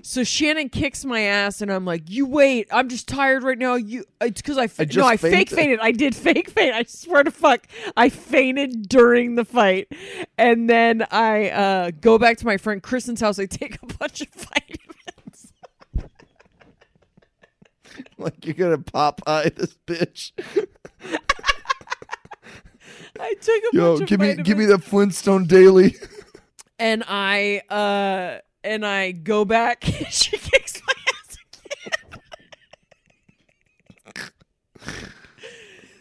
So 0.07 0.23
Shannon 0.23 0.69
kicks 0.69 1.03
my 1.03 1.19
ass, 1.19 1.61
and 1.61 1.69
I'm 1.69 1.83
like, 1.83 2.09
"You 2.09 2.25
wait, 2.25 2.69
I'm 2.71 2.87
just 2.87 3.09
tired 3.09 3.43
right 3.43 3.57
now. 3.57 3.75
You, 3.75 4.05
it's 4.21 4.41
because 4.41 4.57
I, 4.57 4.63
f- 4.63 4.79
I 4.79 4.87
no, 4.95 5.05
I 5.05 5.17
fake 5.17 5.49
fainted." 5.49 5.79
I 5.81 5.91
did 5.91 6.15
fake 6.15 6.49
faint. 6.49 6.73
I 6.73 6.83
swear 6.83 7.23
to 7.23 7.31
fuck, 7.31 7.67
I 7.97 8.07
fainted 8.07 8.87
during 8.87 9.35
the 9.35 9.43
fight, 9.43 9.91
and 10.37 10.69
then 10.69 11.05
I 11.11 11.49
uh, 11.49 11.91
go 11.99 12.17
back 12.17 12.37
to 12.37 12.45
my 12.45 12.55
friend 12.55 12.81
Kristen's 12.81 13.19
house. 13.19 13.37
I 13.37 13.47
take 13.47 13.79
a 13.83 13.85
bunch 13.85 14.21
of 14.21 14.29
vitamins. 14.29 15.53
like 18.17 18.45
you're 18.45 18.53
gonna 18.55 18.77
Popeye 18.77 19.53
this 19.53 19.75
bitch. 19.85 20.31
I 23.19 23.33
took 23.33 23.63
a 23.73 23.75
Yo, 23.75 23.97
bunch 23.97 24.09
of 24.09 24.09
vitamins. 24.09 24.09
Yo, 24.09 24.15
give 24.15 24.19
me 24.21 24.27
vitamins. 24.27 24.47
give 24.47 24.57
me 24.57 24.65
the 24.67 24.79
Flintstone 24.79 25.47
Daily. 25.47 25.97
and 26.79 27.03
I 27.05 27.61
uh 27.69 28.39
and 28.63 28.85
I 28.85 29.11
go 29.11 29.45
back. 29.45 29.83
she 30.09 30.37
kicks 30.37 30.81
my 30.85 30.93
ass 31.07 31.37
again. 31.65 32.21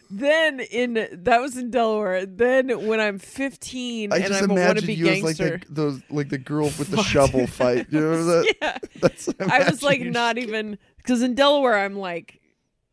then 0.09 0.59
in 0.61 0.93
that 1.11 1.41
was 1.41 1.57
in 1.57 1.69
Delaware. 1.69 2.25
Then 2.25 2.87
when 2.87 2.99
I'm 2.99 3.19
15 3.19 4.11
I 4.13 4.17
and 4.17 4.25
just 4.27 4.43
I'm 4.43 4.49
a 4.51 4.53
imagine 4.53 4.83
wannabe 4.87 4.95
you 4.97 5.07
as 5.09 5.23
like 5.23 5.37
gangster. 5.37 5.61
the, 5.67 5.73
those 5.73 6.01
like 6.09 6.29
the 6.29 6.37
girl 6.37 6.65
with 6.77 6.89
the 6.91 7.03
shovel 7.03 7.45
fight. 7.47 7.87
You 7.89 7.99
know 7.99 8.23
that? 8.25 8.55
yeah, 8.61 8.77
That's 9.01 9.29
I 9.39 9.69
was 9.69 9.83
like 9.83 10.01
not 10.01 10.37
even 10.37 10.77
because 10.97 11.21
in 11.21 11.35
Delaware 11.35 11.77
I'm 11.77 11.95
like 11.95 12.39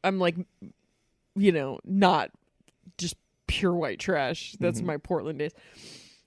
I'm 0.03 0.19
like 0.19 0.37
you 1.37 1.53
know 1.53 1.79
not 1.85 2.31
just 2.99 3.17
pure 3.47 3.75
white 3.75 3.99
trash. 4.01 4.57
That's 4.59 4.81
Mhm. 4.81 4.87
my 4.87 4.97
Portland 4.97 5.39
days. 5.39 5.53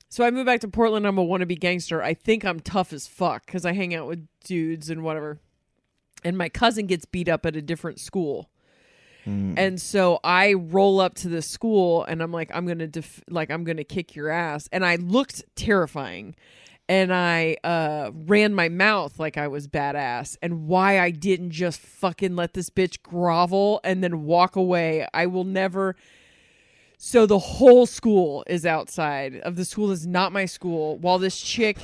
So 0.09 0.23
I 0.23 0.31
moved 0.31 0.45
back 0.45 0.61
to 0.61 0.67
Portland. 0.67 1.05
I'm 1.05 1.17
a 1.17 1.25
wannabe 1.25 1.59
gangster. 1.59 2.01
I 2.01 2.13
think 2.13 2.45
I'm 2.45 2.59
tough 2.59 2.93
as 2.93 3.07
fuck 3.07 3.45
because 3.45 3.65
I 3.65 3.73
hang 3.73 3.93
out 3.93 4.07
with 4.07 4.27
dudes 4.43 4.89
and 4.89 5.03
whatever. 5.03 5.39
And 6.23 6.37
my 6.37 6.49
cousin 6.49 6.87
gets 6.87 7.05
beat 7.05 7.29
up 7.29 7.45
at 7.45 7.55
a 7.55 7.61
different 7.61 7.99
school. 7.99 8.49
Mm. 9.25 9.55
And 9.57 9.81
so 9.81 10.19
I 10.23 10.53
roll 10.53 11.01
up 11.01 11.15
to 11.15 11.29
the 11.29 11.41
school 11.41 12.03
and 12.05 12.23
I'm 12.23 12.31
like, 12.31 12.49
I'm 12.53 12.65
gonna 12.65 12.87
def- 12.87 13.23
like 13.29 13.51
I'm 13.51 13.65
gonna 13.65 13.83
kick 13.83 14.15
your 14.15 14.29
ass. 14.29 14.69
And 14.71 14.85
I 14.85 14.95
looked 14.95 15.43
terrifying. 15.55 16.35
And 16.89 17.13
I 17.13 17.57
uh, 17.65 18.11
ran 18.13 18.55
my 18.55 18.69
mouth 18.69 19.19
like 19.19 19.37
I 19.37 19.49
was 19.49 19.67
badass. 19.67 20.37
And 20.41 20.67
why 20.67 21.01
I 21.01 21.11
didn't 21.11 21.51
just 21.51 21.81
fucking 21.81 22.37
let 22.37 22.53
this 22.53 22.69
bitch 22.69 23.03
grovel 23.03 23.81
and 23.83 24.01
then 24.01 24.23
walk 24.23 24.55
away, 24.55 25.05
I 25.13 25.25
will 25.25 25.43
never. 25.43 25.97
So 26.97 27.25
the 27.25 27.39
whole 27.39 27.85
school 27.85 28.43
is 28.47 28.65
outside 28.65 29.35
of 29.37 29.55
the 29.55 29.65
school 29.65 29.91
is 29.91 30.07
not 30.07 30.31
my 30.31 30.45
school 30.45 30.97
while 30.97 31.19
this 31.19 31.39
chick 31.39 31.77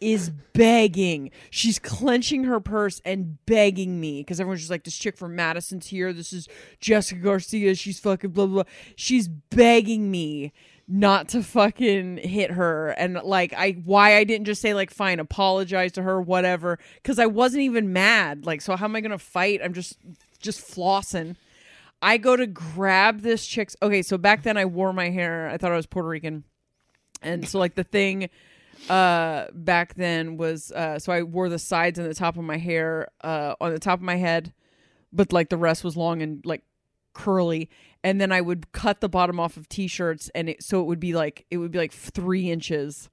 is 0.00 0.30
begging. 0.52 1.30
She's 1.50 1.78
clenching 1.78 2.44
her 2.44 2.60
purse 2.60 3.00
and 3.04 3.44
begging 3.46 4.00
me 4.00 4.20
because 4.20 4.40
everyone's 4.40 4.60
just 4.60 4.70
like, 4.70 4.84
this 4.84 4.96
chick 4.96 5.16
from 5.16 5.36
Madison's 5.36 5.86
here. 5.88 6.12
This 6.12 6.32
is 6.32 6.48
Jessica 6.80 7.20
Garcia. 7.20 7.74
She's 7.74 8.00
fucking 8.00 8.30
blah, 8.30 8.46
blah, 8.46 8.64
blah. 8.64 8.72
She's 8.96 9.28
begging 9.28 10.10
me 10.10 10.52
not 10.88 11.28
to 11.28 11.42
fucking 11.42 12.18
hit 12.18 12.50
her. 12.50 12.88
And 12.90 13.14
like, 13.14 13.54
I, 13.54 13.72
why 13.84 14.16
I 14.16 14.24
didn't 14.24 14.46
just 14.46 14.60
say, 14.60 14.74
like, 14.74 14.90
fine, 14.90 15.20
apologize 15.20 15.92
to 15.92 16.02
her, 16.02 16.20
whatever. 16.20 16.78
Because 16.96 17.18
I 17.18 17.26
wasn't 17.26 17.62
even 17.62 17.92
mad. 17.92 18.44
Like, 18.44 18.60
so 18.60 18.76
how 18.76 18.86
am 18.86 18.96
I 18.96 19.00
going 19.00 19.12
to 19.12 19.18
fight? 19.18 19.60
I'm 19.62 19.72
just, 19.72 19.98
just 20.40 20.60
flossing. 20.60 21.36
I 22.02 22.16
go 22.18 22.34
to 22.36 22.46
grab 22.46 23.20
this 23.20 23.46
chick's. 23.46 23.76
Okay, 23.80 24.02
so 24.02 24.18
back 24.18 24.42
then 24.42 24.56
I 24.56 24.64
wore 24.64 24.92
my 24.92 25.08
hair. 25.10 25.48
I 25.48 25.56
thought 25.56 25.72
I 25.72 25.76
was 25.76 25.86
Puerto 25.86 26.08
Rican, 26.08 26.44
and 27.22 27.48
so 27.48 27.58
like 27.58 27.74
the 27.76 27.84
thing 27.84 28.28
uh 28.90 29.46
back 29.52 29.94
then 29.94 30.36
was 30.36 30.72
uh 30.72 30.98
so 30.98 31.12
I 31.12 31.22
wore 31.22 31.48
the 31.48 31.58
sides 31.60 32.00
and 32.00 32.10
the 32.10 32.14
top 32.14 32.36
of 32.36 32.42
my 32.42 32.56
hair 32.56 33.08
uh 33.22 33.54
on 33.60 33.72
the 33.72 33.78
top 33.78 34.00
of 34.00 34.02
my 34.04 34.16
head, 34.16 34.52
but 35.12 35.32
like 35.32 35.48
the 35.50 35.56
rest 35.56 35.84
was 35.84 35.96
long 35.96 36.20
and 36.20 36.44
like 36.44 36.62
curly 37.14 37.70
and 38.02 38.20
then 38.20 38.32
I 38.32 38.40
would 38.40 38.72
cut 38.72 39.00
the 39.00 39.08
bottom 39.08 39.38
off 39.38 39.56
of 39.56 39.68
t-shirts 39.68 40.30
and 40.34 40.48
it 40.48 40.62
so 40.64 40.80
it 40.80 40.84
would 40.86 40.98
be 40.98 41.12
like 41.14 41.46
it 41.50 41.58
would 41.58 41.70
be 41.70 41.78
like 41.78 41.92
3 41.92 42.50
inches 42.50 43.08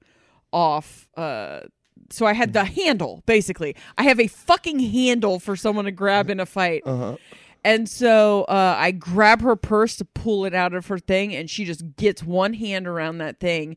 off 0.52 1.06
uh 1.16 1.60
so 2.08 2.26
I 2.26 2.32
had 2.32 2.52
the 2.52 2.64
handle 2.64 3.22
basically. 3.26 3.76
I 3.96 4.02
have 4.04 4.18
a 4.18 4.26
fucking 4.26 4.80
handle 4.80 5.38
for 5.38 5.54
someone 5.54 5.84
to 5.84 5.92
grab 5.92 6.30
in 6.30 6.40
a 6.40 6.46
fight 6.46 6.82
Uh-huh. 6.84 7.16
And 7.64 7.88
so 7.88 8.44
uh, 8.44 8.74
I 8.78 8.90
grab 8.90 9.42
her 9.42 9.56
purse 9.56 9.96
to 9.96 10.04
pull 10.04 10.44
it 10.44 10.54
out 10.54 10.74
of 10.74 10.86
her 10.86 10.98
thing, 10.98 11.34
and 11.34 11.48
she 11.50 11.64
just 11.64 11.96
gets 11.96 12.22
one 12.22 12.54
hand 12.54 12.86
around 12.86 13.18
that 13.18 13.38
thing 13.38 13.76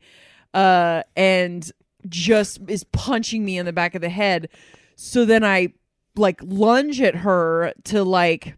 uh, 0.54 1.04
and 1.16 1.70
just 2.08 2.60
is 2.68 2.84
punching 2.86 3.44
me 3.44 3.58
in 3.58 3.66
the 3.66 3.74
back 3.74 3.96
of 3.96 4.02
the 4.02 4.10
head. 4.10 4.50
So 4.96 5.26
then 5.26 5.44
I 5.44 5.74
like 6.16 6.40
lunge 6.44 7.02
at 7.02 7.16
her 7.16 7.74
to 7.86 8.04
like 8.04 8.56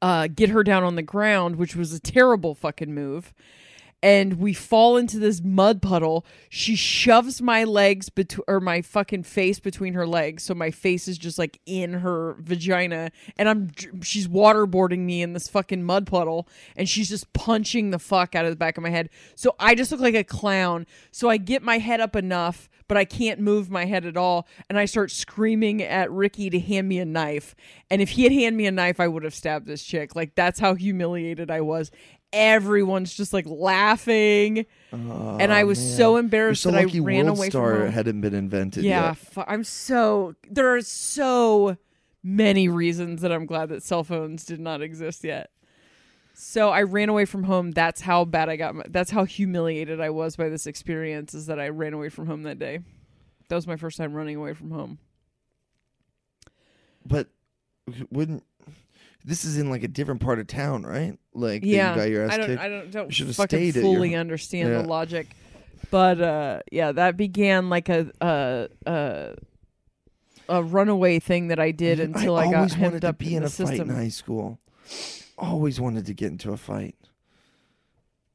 uh, 0.00 0.28
get 0.28 0.50
her 0.50 0.62
down 0.62 0.84
on 0.84 0.94
the 0.94 1.02
ground, 1.02 1.56
which 1.56 1.74
was 1.74 1.92
a 1.92 2.00
terrible 2.00 2.54
fucking 2.54 2.94
move. 2.94 3.34
And 4.02 4.34
we 4.34 4.52
fall 4.52 4.96
into 4.96 5.18
this 5.18 5.42
mud 5.42 5.82
puddle. 5.82 6.24
She 6.48 6.76
shoves 6.76 7.42
my 7.42 7.64
legs 7.64 8.10
between 8.10 8.44
or 8.46 8.60
my 8.60 8.80
fucking 8.80 9.24
face 9.24 9.58
between 9.58 9.94
her 9.94 10.06
legs, 10.06 10.44
so 10.44 10.54
my 10.54 10.70
face 10.70 11.08
is 11.08 11.18
just 11.18 11.38
like 11.38 11.60
in 11.66 11.94
her 11.94 12.36
vagina, 12.38 13.10
and 13.36 13.48
I'm 13.48 13.70
she's 14.02 14.28
waterboarding 14.28 15.00
me 15.00 15.20
in 15.22 15.32
this 15.32 15.48
fucking 15.48 15.82
mud 15.82 16.06
puddle, 16.06 16.46
and 16.76 16.88
she's 16.88 17.08
just 17.08 17.32
punching 17.32 17.90
the 17.90 17.98
fuck 17.98 18.36
out 18.36 18.44
of 18.44 18.52
the 18.52 18.56
back 18.56 18.76
of 18.76 18.82
my 18.84 18.90
head. 18.90 19.10
So 19.34 19.56
I 19.58 19.74
just 19.74 19.90
look 19.90 20.00
like 20.00 20.14
a 20.14 20.24
clown. 20.24 20.86
So 21.10 21.28
I 21.28 21.36
get 21.36 21.62
my 21.62 21.78
head 21.78 22.00
up 22.00 22.14
enough 22.14 22.68
but 22.88 22.96
I 22.96 23.04
can't 23.04 23.38
move 23.38 23.70
my 23.70 23.84
head 23.84 24.06
at 24.06 24.16
all. 24.16 24.48
And 24.68 24.78
I 24.78 24.86
start 24.86 25.10
screaming 25.10 25.82
at 25.82 26.10
Ricky 26.10 26.50
to 26.50 26.58
hand 26.58 26.88
me 26.88 26.98
a 26.98 27.04
knife. 27.04 27.54
And 27.90 28.02
if 28.02 28.10
he 28.10 28.24
had 28.24 28.32
handed 28.32 28.56
me 28.56 28.66
a 28.66 28.72
knife, 28.72 28.98
I 28.98 29.06
would 29.06 29.22
have 29.22 29.34
stabbed 29.34 29.66
this 29.66 29.84
chick. 29.84 30.16
Like 30.16 30.34
that's 30.34 30.58
how 30.58 30.74
humiliated 30.74 31.50
I 31.50 31.60
was. 31.60 31.90
Everyone's 32.32 33.14
just 33.14 33.32
like 33.32 33.46
laughing, 33.46 34.66
and 34.92 35.52
I 35.52 35.62
oh, 35.62 35.66
was 35.66 35.78
man. 35.78 35.96
so 35.96 36.16
embarrassed 36.16 36.62
so 36.62 36.70
that 36.70 36.84
lucky 36.84 37.00
I 37.00 37.02
ran 37.02 37.26
World 37.26 37.38
away 37.38 37.50
Star 37.50 37.72
from 37.72 37.82
home. 37.84 37.92
hadn't 37.92 38.20
been 38.20 38.34
invented 38.34 38.84
Yeah, 38.84 39.08
yet. 39.08 39.16
fu- 39.16 39.44
I'm 39.46 39.64
so 39.64 40.34
there 40.50 40.74
are 40.74 40.82
so 40.82 41.78
many 42.22 42.68
reasons 42.68 43.22
that 43.22 43.32
I'm 43.32 43.46
glad 43.46 43.70
that 43.70 43.82
cell 43.82 44.04
phones 44.04 44.44
did 44.44 44.60
not 44.60 44.82
exist 44.82 45.24
yet. 45.24 45.50
So 46.34 46.68
I 46.70 46.82
ran 46.82 47.08
away 47.08 47.24
from 47.24 47.44
home. 47.44 47.70
That's 47.72 48.02
how 48.02 48.24
bad 48.24 48.48
I 48.48 48.56
got. 48.56 48.74
My, 48.74 48.84
that's 48.88 49.10
how 49.10 49.24
humiliated 49.24 50.00
I 50.00 50.10
was 50.10 50.36
by 50.36 50.48
this 50.50 50.66
experience. 50.66 51.32
Is 51.34 51.46
that 51.46 51.58
I 51.58 51.70
ran 51.70 51.94
away 51.94 52.10
from 52.10 52.26
home 52.26 52.42
that 52.42 52.58
day. 52.58 52.80
That 53.48 53.56
was 53.56 53.66
my 53.66 53.76
first 53.76 53.96
time 53.96 54.12
running 54.12 54.36
away 54.36 54.52
from 54.52 54.70
home. 54.70 54.98
But 57.06 57.28
wouldn't 58.10 58.44
this 59.28 59.44
is 59.44 59.58
in 59.58 59.68
like 59.70 59.82
a 59.82 59.88
different 59.88 60.20
part 60.20 60.38
of 60.38 60.46
town, 60.46 60.84
right? 60.84 61.18
Like 61.34 61.62
yeah, 61.64 61.90
you 61.94 62.00
got 62.00 62.08
your 62.10 62.24
ass 62.24 62.32
I 62.32 62.36
don't. 62.38 62.46
kicked. 62.46 62.60
I 62.62 62.68
don't. 62.68 62.90
Don't 62.90 63.10
should've 63.14 63.36
fucking 63.36 63.58
stayed 63.58 63.68
at 63.76 63.82
your 63.82 63.94
fully 63.94 64.14
understand 64.14 64.70
Yeah. 64.70 64.82
the 64.82 64.88
logic, 64.88 65.28
but 65.90 66.20
uh, 66.20 66.60
yeah, 66.72 66.92
that 66.92 67.16
began 67.16 67.68
like 67.68 67.88
a 67.88 68.10
a 68.20 68.68
a, 68.86 69.34
a 70.48 70.62
runaway 70.62 71.18
thing 71.18 71.48
that 71.48 71.60
I 71.60 71.70
did 71.70 72.00
until 72.00 72.36
I, 72.36 72.50
got 72.50 72.70
hemmed 72.72 72.82
wanted 72.82 73.00
to 73.02 73.08
up 73.10 73.18
be 73.18 73.28
in 73.28 73.34
in 73.34 73.42
the 73.42 73.46
a 73.46 73.50
fight 73.50 73.68
system. 73.68 73.90
in 73.90 73.96
high 73.96 74.08
school. 74.08 74.58
Always 75.36 75.78
wanted 75.80 76.06
to 76.06 76.14
get 76.14 76.32
into 76.32 76.52
a 76.52 76.56
fight. 76.56 76.96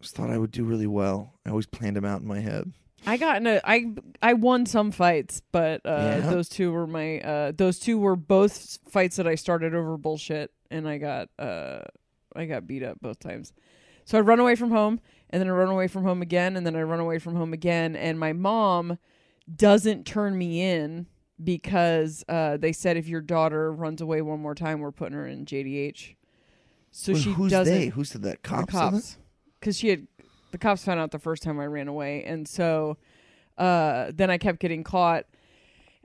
Just 0.01 0.15
thought 0.15 0.29
I 0.29 0.37
would 0.37 0.51
do 0.51 0.63
really 0.63 0.87
well. 0.87 1.33
I 1.45 1.49
always 1.49 1.65
planned 1.65 1.95
them 1.95 2.05
out 2.05 2.21
in 2.21 2.27
my 2.27 2.39
head. 2.39 2.71
I 3.05 3.17
got 3.17 3.37
in 3.37 3.47
a 3.47 3.59
I 3.65 3.93
I 4.21 4.33
won 4.33 4.65
some 4.65 4.91
fights, 4.91 5.41
but 5.51 5.81
uh, 5.85 6.19
Yeah? 6.23 6.29
those 6.29 6.47
two 6.47 6.71
were 6.71 6.87
my 6.87 7.19
uh, 7.19 7.51
those 7.55 7.79
two 7.79 7.99
were 7.99 8.15
both 8.15 8.79
fights 8.87 9.17
that 9.17 9.27
I 9.27 9.35
started 9.35 9.75
over 9.75 9.97
bullshit, 9.97 10.51
and 10.73 10.87
I 10.87 10.97
got 10.97 11.29
uh 11.39 11.81
I 12.35 12.45
got 12.45 12.67
beat 12.67 12.83
up 12.83 12.99
both 13.01 13.19
times. 13.19 13.53
So 14.05 14.17
I 14.17 14.21
run 14.21 14.39
away 14.39 14.55
from 14.55 14.71
home, 14.71 14.99
and 15.29 15.39
then 15.41 15.47
I 15.47 15.51
run 15.51 15.69
away 15.69 15.87
from 15.87 16.03
home 16.03 16.21
again, 16.21 16.57
and 16.57 16.65
then 16.65 16.75
I 16.75 16.81
run 16.81 16.99
away 16.99 17.19
from 17.19 17.35
home 17.35 17.53
again, 17.53 17.95
and 17.95 18.19
my 18.19 18.33
mom 18.33 18.97
doesn't 19.55 20.05
turn 20.05 20.37
me 20.37 20.61
in 20.61 21.07
because 21.41 22.23
uh, 22.27 22.57
they 22.57 22.71
said 22.73 22.97
if 22.97 23.07
your 23.07 23.21
daughter 23.21 23.71
runs 23.71 24.01
away 24.01 24.21
one 24.21 24.39
more 24.39 24.55
time, 24.55 24.79
we're 24.79 24.91
putting 24.91 25.13
her 25.17 25.25
in 25.27 25.45
JDH. 25.45 26.15
So 26.91 27.13
Well, 27.13 27.21
she 27.21 27.31
who's 27.31 27.51
doesn't 27.51 27.73
they? 27.73 27.87
Who 27.87 28.03
said 28.03 28.21
that? 28.23 28.43
the 28.43 28.49
Cops. 28.49 28.71
cops 28.71 29.17
because 29.59 29.77
she 29.77 29.89
had 29.89 30.07
the 30.51 30.57
cops 30.57 30.83
found 30.83 30.99
out 30.99 31.11
the 31.11 31.19
first 31.19 31.41
time 31.43 31.59
I 31.59 31.65
ran 31.65 31.87
away, 31.87 32.23
and 32.25 32.47
so 32.47 32.97
uh, 33.57 34.11
then 34.13 34.29
I 34.29 34.37
kept 34.37 34.59
getting 34.59 34.83
caught, 34.83 35.25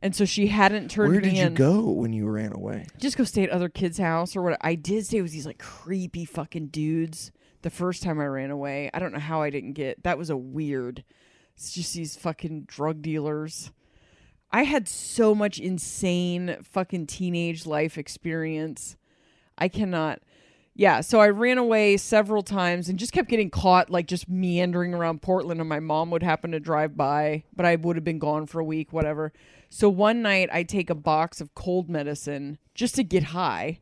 and 0.00 0.14
so 0.14 0.24
she 0.24 0.48
hadn't 0.48 0.90
turned 0.90 1.12
Where 1.12 1.20
me 1.20 1.28
did 1.28 1.36
you 1.36 1.46
in. 1.46 1.54
go 1.54 1.90
when 1.90 2.12
you 2.12 2.26
ran 2.28 2.52
away? 2.52 2.86
Just 2.98 3.16
go 3.16 3.24
stay 3.24 3.42
at 3.44 3.50
other 3.50 3.68
kids' 3.68 3.98
house 3.98 4.36
or 4.36 4.42
what? 4.42 4.58
I 4.60 4.74
did 4.74 5.06
stay 5.06 5.22
with 5.22 5.32
these 5.32 5.46
like 5.46 5.58
creepy 5.58 6.24
fucking 6.24 6.68
dudes 6.68 7.32
the 7.62 7.70
first 7.70 8.02
time 8.02 8.20
I 8.20 8.26
ran 8.26 8.50
away. 8.50 8.90
I 8.94 8.98
don't 8.98 9.12
know 9.12 9.18
how 9.18 9.42
I 9.42 9.50
didn't 9.50 9.72
get 9.72 10.02
that 10.04 10.18
was 10.18 10.30
a 10.30 10.36
weird. 10.36 11.04
It's 11.54 11.72
just 11.72 11.94
these 11.94 12.16
fucking 12.16 12.64
drug 12.64 13.02
dealers. 13.02 13.72
I 14.50 14.62
had 14.62 14.88
so 14.88 15.34
much 15.34 15.58
insane 15.58 16.56
fucking 16.62 17.06
teenage 17.06 17.66
life 17.66 17.98
experience. 17.98 18.96
I 19.58 19.68
cannot. 19.68 20.20
Yeah, 20.74 21.00
so 21.00 21.18
I 21.20 21.30
ran 21.30 21.58
away 21.58 21.96
several 21.96 22.42
times 22.42 22.88
and 22.88 23.00
just 23.00 23.12
kept 23.12 23.28
getting 23.28 23.50
caught, 23.50 23.90
like 23.90 24.06
just 24.06 24.28
meandering 24.28 24.94
around 24.94 25.20
Portland, 25.22 25.58
and 25.58 25.68
my 25.68 25.80
mom 25.80 26.12
would 26.12 26.22
happen 26.22 26.52
to 26.52 26.60
drive 26.60 26.96
by, 26.96 27.42
but 27.54 27.66
I 27.66 27.74
would 27.74 27.96
have 27.96 28.04
been 28.04 28.20
gone 28.20 28.46
for 28.46 28.60
a 28.60 28.64
week, 28.64 28.92
whatever. 28.92 29.32
So 29.68 29.88
one 29.88 30.22
night 30.22 30.48
I 30.52 30.62
take 30.62 30.90
a 30.90 30.94
box 30.94 31.40
of 31.40 31.54
cold 31.54 31.88
medicine 31.90 32.58
just 32.74 32.94
to 32.96 33.04
get 33.04 33.22
high 33.24 33.78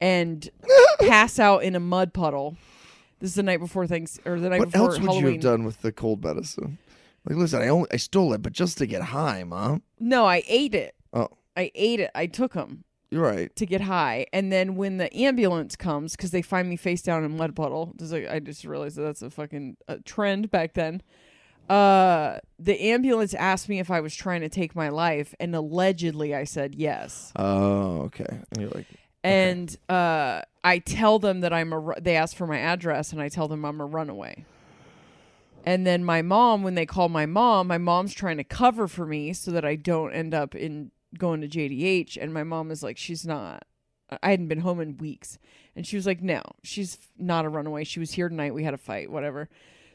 and 0.00 0.48
pass 1.00 1.38
out 1.38 1.62
in 1.62 1.74
a 1.74 1.80
mud 1.80 2.12
puddle. 2.14 2.56
This 3.20 3.30
is 3.30 3.34
the 3.36 3.42
night 3.42 3.58
before 3.60 3.86
things 3.86 4.18
or 4.24 4.40
the 4.40 4.48
night 4.48 4.60
What 4.60 4.72
before 4.72 4.88
else 4.88 4.98
would 4.98 5.04
Halloween. 5.04 5.24
you 5.26 5.32
have 5.32 5.40
done 5.40 5.64
with 5.64 5.82
the 5.82 5.92
cold 5.92 6.24
medicine? 6.24 6.78
Like, 7.28 7.36
listen, 7.36 7.60
I 7.60 7.68
only 7.68 7.88
I 7.92 7.96
stole 7.96 8.32
it, 8.32 8.40
but 8.40 8.54
just 8.54 8.78
to 8.78 8.86
get 8.86 9.02
high, 9.02 9.44
mom. 9.44 9.82
No, 9.98 10.24
I 10.24 10.42
ate 10.48 10.74
it. 10.74 10.94
Oh, 11.12 11.28
I 11.54 11.70
ate 11.74 12.00
it. 12.00 12.10
I 12.14 12.24
took 12.26 12.54
them. 12.54 12.84
you're 13.10 13.22
right. 13.22 13.54
to 13.56 13.66
get 13.66 13.82
high. 13.82 14.24
And 14.32 14.50
then 14.50 14.74
when 14.76 14.96
the 14.96 15.14
ambulance 15.14 15.76
comes, 15.76 16.16
because 16.16 16.30
they 16.30 16.40
find 16.40 16.66
me 16.66 16.76
face 16.76 17.02
down 17.02 17.22
in 17.24 17.36
mud 17.36 17.54
puddle, 17.54 17.92
this 17.96 18.06
is 18.06 18.12
like, 18.14 18.26
I 18.30 18.38
just 18.40 18.64
realized 18.64 18.96
that 18.96 19.02
that's 19.02 19.20
a 19.20 19.28
fucking 19.28 19.76
uh, 19.86 19.98
trend 20.06 20.50
back 20.50 20.72
then. 20.72 21.02
Uh, 21.70 22.38
the 22.58 22.80
ambulance 22.90 23.32
asked 23.34 23.68
me 23.68 23.78
if 23.78 23.90
I 23.90 24.00
was 24.00 24.14
trying 24.14 24.40
to 24.40 24.48
take 24.48 24.74
my 24.74 24.88
life, 24.88 25.34
and 25.38 25.54
allegedly 25.54 26.34
I 26.34 26.44
said 26.44 26.74
yes. 26.74 27.32
Oh, 27.36 28.02
okay. 28.02 28.26
And 28.50 28.60
you're 28.60 28.70
like, 28.70 28.86
And 29.22 29.76
uh, 29.88 30.42
I 30.64 30.78
tell 30.80 31.18
them 31.20 31.40
that 31.42 31.52
I'm 31.52 31.72
a. 31.72 31.78
ru- 31.78 31.94
They 32.00 32.16
ask 32.16 32.36
for 32.36 32.46
my 32.46 32.58
address, 32.58 33.12
and 33.12 33.22
I 33.22 33.28
tell 33.28 33.46
them 33.48 33.64
I'm 33.64 33.80
a 33.80 33.86
runaway. 33.86 34.44
And 35.64 35.86
then 35.86 36.04
my 36.04 36.22
mom, 36.22 36.62
when 36.62 36.74
they 36.74 36.86
call 36.86 37.08
my 37.08 37.26
mom, 37.26 37.66
my 37.66 37.78
mom's 37.78 38.14
trying 38.14 38.38
to 38.38 38.44
cover 38.44 38.88
for 38.88 39.04
me 39.06 39.32
so 39.34 39.50
that 39.50 39.64
I 39.64 39.76
don't 39.76 40.12
end 40.12 40.32
up 40.34 40.54
in 40.54 40.90
going 41.18 41.42
to 41.42 41.48
JDH. 41.48 42.16
And 42.20 42.32
my 42.32 42.42
mom 42.44 42.70
is 42.70 42.82
like, 42.82 42.96
she's 42.96 43.26
not. 43.26 43.64
I 44.22 44.30
hadn't 44.30 44.48
been 44.48 44.60
home 44.60 44.80
in 44.80 44.96
weeks. 44.96 45.38
And 45.76 45.86
she 45.86 45.96
was 45.96 46.06
like, 46.06 46.22
no, 46.22 46.42
she's 46.62 46.96
not 47.18 47.44
a 47.44 47.48
runaway. 47.50 47.84
She 47.84 48.00
was 48.00 48.12
here 48.12 48.28
tonight. 48.30 48.54
We 48.54 48.64
had 48.64 48.72
a 48.74 48.78
fight, 48.78 49.10
whatever. 49.10 49.50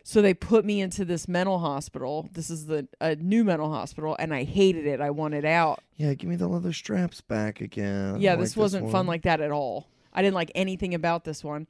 So 0.08 0.22
they 0.22 0.36
put 0.36 0.66
me 0.66 0.82
into 0.82 1.04
this 1.04 1.28
mental 1.28 1.58
hospital. 1.58 2.30
This 2.32 2.52
is 2.52 2.68
the 2.68 2.88
a 3.02 3.16
new 3.16 3.44
mental 3.44 3.72
hospital, 3.72 4.16
and 4.20 4.36
I 4.36 4.44
hated 4.44 4.86
it. 4.86 5.02
I 5.02 5.10
wanted 5.10 5.46
out. 5.46 5.82
yeah, 5.98 6.14
give 6.14 6.30
me 6.30 6.36
the 6.36 6.48
leather 6.48 6.74
straps 6.74 7.22
back 7.22 7.60
again. 7.60 8.22
Yeah, 8.22 8.34
like 8.34 8.42
this 8.42 8.56
wasn't 8.56 8.92
fun 8.92 9.08
like 9.08 9.24
that 9.24 9.42
at 9.42 9.50
all. 9.50 9.88
I 10.14 10.22
didn't 10.22 10.36
like 10.36 10.52
anything 10.54 10.94
about 10.94 11.24
this 11.24 11.44
one. 11.44 11.66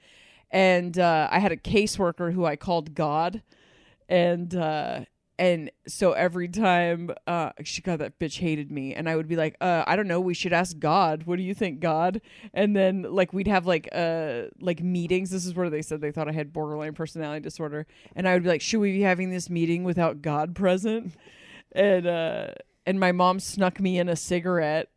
And 0.51 0.99
uh, 0.99 1.29
I 1.31 1.39
had 1.39 1.53
a 1.53 1.57
caseworker 1.57 2.33
who 2.33 2.43
I 2.43 2.57
called 2.57 2.93
God, 2.93 3.41
and 4.09 4.53
uh, 4.53 5.05
and 5.37 5.69
so 5.87 6.13
every 6.13 6.47
time 6.47 7.11
uh, 7.27 7.51
she 7.63 7.81
got 7.81 7.99
that 7.99 8.19
bitch 8.19 8.39
hated 8.39 8.71
me, 8.71 8.93
and 8.93 9.09
I 9.09 9.15
would 9.15 9.27
be 9.27 9.35
like, 9.35 9.57
uh, 9.59 9.83
I 9.85 9.95
don't 9.95 10.07
know, 10.07 10.21
we 10.21 10.33
should 10.33 10.53
ask 10.53 10.79
God. 10.79 11.23
What 11.23 11.37
do 11.37 11.43
you 11.43 11.53
think, 11.53 11.79
God? 11.79 12.21
And 12.53 12.75
then 12.75 13.03
like 13.03 13.33
we'd 13.33 13.47
have 13.47 13.65
like 13.65 13.89
uh 13.91 14.43
like 14.59 14.81
meetings. 14.81 15.31
This 15.31 15.45
is 15.45 15.53
where 15.53 15.69
they 15.69 15.81
said 15.81 16.01
they 16.01 16.11
thought 16.11 16.29
I 16.29 16.31
had 16.31 16.53
borderline 16.53 16.93
personality 16.93 17.41
disorder, 17.41 17.85
and 18.15 18.27
I 18.27 18.33
would 18.33 18.43
be 18.43 18.49
like, 18.49 18.61
should 18.61 18.79
we 18.79 18.93
be 18.93 19.01
having 19.01 19.29
this 19.29 19.49
meeting 19.49 19.83
without 19.83 20.21
God 20.21 20.55
present? 20.55 21.13
And 21.71 22.07
uh, 22.07 22.47
and 22.85 23.01
my 23.01 23.11
mom 23.11 23.41
snuck 23.41 23.81
me 23.81 23.99
in 23.99 24.07
a 24.07 24.15
cigarette 24.15 24.87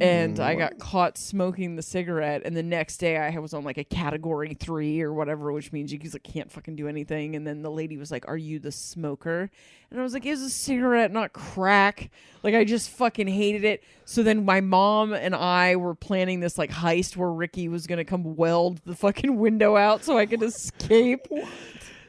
and 0.00 0.40
I 0.40 0.54
Mm, 0.54 0.58
got 0.58 0.78
caught 0.78 1.16
smoking 1.16 1.76
the 1.76 1.82
cigarette. 1.82 2.42
And 2.44 2.56
the 2.56 2.62
next 2.62 2.98
day, 2.98 3.16
I 3.16 3.38
was 3.38 3.54
on 3.54 3.64
like 3.64 3.78
a 3.78 3.84
category 3.84 4.54
three 4.54 5.00
or 5.00 5.12
whatever, 5.12 5.52
which 5.52 5.72
means 5.72 5.92
you 5.92 6.00
like, 6.12 6.22
can't 6.22 6.50
fucking 6.50 6.76
do 6.76 6.88
anything. 6.88 7.36
And 7.36 7.46
then 7.46 7.62
the 7.62 7.70
lady 7.70 7.96
was 7.96 8.10
like, 8.10 8.26
"Are 8.28 8.36
you 8.36 8.58
the 8.58 8.72
smoker?" 8.72 9.50
And 9.90 10.00
I 10.00 10.02
was 10.02 10.12
like, 10.12 10.26
"It's 10.26 10.42
a 10.42 10.50
cigarette, 10.50 11.12
not 11.12 11.32
crack." 11.32 12.10
Like 12.42 12.54
I 12.54 12.64
just 12.64 12.90
fucking 12.90 13.28
hated 13.28 13.64
it. 13.64 13.84
So 14.04 14.22
then 14.22 14.44
my 14.44 14.60
mom 14.60 15.12
and 15.12 15.34
I 15.34 15.76
were 15.76 15.94
planning 15.94 16.40
this 16.40 16.58
like 16.58 16.70
heist 16.70 17.16
where 17.16 17.30
Ricky 17.30 17.68
was 17.68 17.86
gonna 17.86 18.04
come 18.04 18.36
weld 18.36 18.80
the 18.84 18.94
fucking 18.94 19.36
window 19.38 19.76
out 19.76 20.04
so 20.04 20.18
I 20.18 20.26
could 20.26 20.42
escape. 20.42 21.26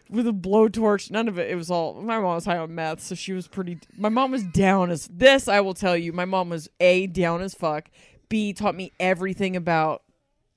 With 0.10 0.28
a 0.28 0.32
blowtorch, 0.32 1.12
none 1.12 1.28
of 1.28 1.38
it. 1.38 1.49
It 1.49 1.55
was 1.55 1.70
all 1.70 1.95
my 2.01 2.18
mom 2.20 2.36
was 2.36 2.45
high 2.45 2.58
on 2.58 2.74
meth, 2.74 3.01
so 3.01 3.14
she 3.16 3.34
was 3.34 3.47
pretty. 3.47 3.80
My 3.97 4.10
mom 4.10 4.32
was 4.32 4.43
down 4.43 4.89
as 4.89 5.08
this. 5.08 5.47
I 5.47 5.60
will 5.62 5.74
tell 5.74 5.97
you, 5.97 6.14
my 6.14 6.26
mom 6.26 6.49
was 6.49 6.70
a 6.80 7.08
down 7.08 7.41
as 7.41 7.53
fuck. 7.53 7.89
B 8.30 8.53
taught 8.53 8.76
me 8.76 8.91
everything 8.99 9.55
about 9.55 10.03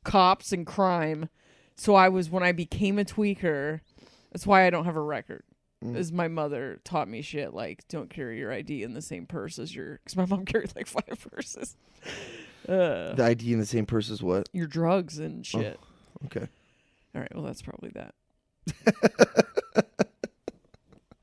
cops 0.04 0.52
and 0.52 0.66
crime. 0.66 1.28
So 1.76 1.94
I 1.94 2.08
was 2.10 2.30
when 2.30 2.42
I 2.42 2.52
became 2.52 2.98
a 2.98 3.04
tweaker. 3.04 3.80
That's 4.32 4.46
why 4.46 4.66
I 4.66 4.70
don't 4.70 4.84
have 4.84 4.96
a 4.96 5.02
record. 5.02 5.42
Is 5.82 6.12
my 6.12 6.28
mother 6.28 6.78
taught 6.84 7.08
me 7.08 7.22
shit 7.22 7.54
like 7.54 7.88
don't 7.88 8.10
carry 8.10 8.38
your 8.38 8.52
ID 8.52 8.82
in 8.82 8.92
the 8.92 9.00
same 9.00 9.24
purse 9.24 9.58
as 9.58 9.74
your 9.74 9.98
because 10.04 10.14
my 10.14 10.26
mom 10.26 10.44
carried 10.44 10.76
like 10.76 10.86
five 10.86 11.26
purses. 11.32 11.74
Uh, 12.68 13.14
The 13.14 13.24
ID 13.24 13.54
in 13.54 13.58
the 13.60 13.64
same 13.66 13.86
purse 13.86 14.10
as 14.10 14.22
what? 14.22 14.48
your 14.52 14.66
drugs 14.66 15.18
and 15.18 15.44
shit. 15.46 15.80
Okay. 16.26 16.46
All 17.14 17.20
right, 17.22 17.34
well 17.34 17.44
that's 17.44 17.62
probably 17.62 17.88
that. 17.94 18.14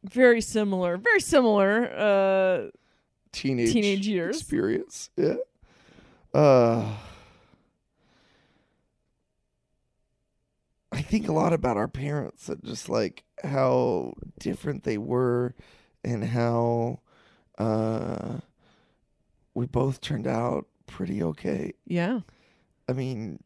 very 0.04 0.42
similar, 0.42 0.98
very 0.98 1.22
similar. 1.22 1.86
Uh, 1.96 2.70
Teenage 3.32 3.74
Teenage 3.74 4.08
years. 4.08 4.38
experience. 4.38 5.10
Yeah. 5.16 5.36
Uh 6.34 6.96
I 10.92 11.02
think 11.02 11.28
a 11.28 11.34
lot 11.34 11.54
about 11.54 11.78
our 11.78 11.88
parents 11.88 12.50
and 12.50 12.64
just 12.64 12.90
like 12.90 13.24
how 13.44 14.14
different 14.40 14.84
they 14.84 14.98
were 14.98 15.54
and 16.04 16.24
how 16.24 17.02
uh 17.60 18.38
we 19.54 19.66
both 19.68 20.02
turned 20.02 20.26
out 20.28 20.66
pretty 20.88 21.22
okay. 21.22 21.74
yeah, 21.86 22.22
I 22.88 22.94
mean, 22.94 23.40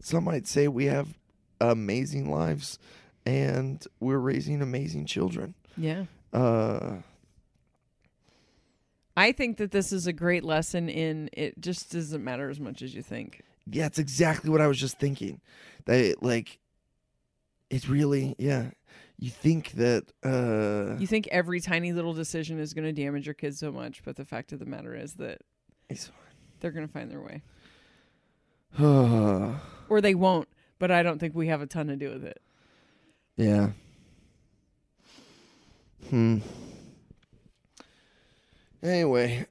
some 0.00 0.24
might 0.24 0.46
say 0.46 0.68
we 0.68 0.86
have 0.86 1.18
amazing 1.70 2.30
lives 2.30 2.78
and 3.24 3.86
we're 4.00 4.18
raising 4.18 4.60
amazing 4.62 5.06
children. 5.06 5.54
yeah. 5.76 6.04
Uh 6.32 6.96
I 9.16 9.32
think 9.32 9.58
that 9.58 9.72
this 9.72 9.92
is 9.92 10.06
a 10.06 10.12
great 10.12 10.42
lesson 10.42 10.88
in 10.88 11.28
it. 11.34 11.60
Just 11.60 11.92
doesn't 11.92 12.24
matter 12.24 12.48
as 12.48 12.58
much 12.58 12.80
as 12.80 12.94
you 12.94 13.02
think. 13.02 13.42
yeah, 13.70 13.86
it's 13.86 13.98
exactly 13.98 14.48
what 14.50 14.60
I 14.62 14.66
was 14.66 14.78
just 14.78 14.98
thinking. 14.98 15.40
That 15.84 16.22
like 16.22 16.58
it's 17.70 17.88
really, 17.88 18.34
yeah. 18.38 18.70
You 19.18 19.30
think 19.30 19.72
that 19.72 20.04
uh 20.24 20.96
You 20.98 21.06
think 21.06 21.28
every 21.30 21.60
tiny 21.60 21.92
little 21.92 22.14
decision 22.14 22.58
is 22.58 22.72
going 22.74 22.86
to 22.86 22.92
damage 22.92 23.26
your 23.26 23.34
kids 23.34 23.58
so 23.58 23.70
much, 23.70 24.02
but 24.02 24.16
the 24.16 24.24
fact 24.24 24.52
of 24.52 24.58
the 24.58 24.66
matter 24.66 24.94
is 24.94 25.14
that 25.14 25.42
they're 26.60 26.70
going 26.72 26.86
to 26.86 26.92
find 26.92 27.10
their 27.10 27.20
way, 27.20 27.42
or 28.80 30.00
they 30.00 30.14
won't. 30.14 30.48
But 30.82 30.90
I 30.90 31.04
don't 31.04 31.20
think 31.20 31.36
we 31.36 31.46
have 31.46 31.62
a 31.62 31.66
ton 31.66 31.86
to 31.86 31.94
do 31.94 32.10
with 32.10 32.24
it. 32.24 32.42
yeah. 33.36 33.68
Hmm. 36.10 36.38
Anyway, 38.82 39.46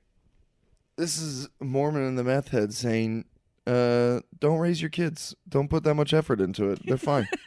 this 0.98 1.22
is 1.22 1.48
Mormon 1.62 2.02
and 2.02 2.20
the 2.20 2.26
meth 2.26 2.50
head 2.50 2.74
saying, 2.74 3.24
uh, 3.66 4.20
don't 4.42 4.60
raise 4.60 4.82
your 4.82 4.90
kids. 4.90 5.34
Don't 5.48 5.70
put 5.70 5.86
that 5.86 5.94
much 5.94 6.14
effort 6.14 6.42
into 6.42 6.70
it. 6.70 6.86
They're 6.86 6.98
fine. 6.98 7.30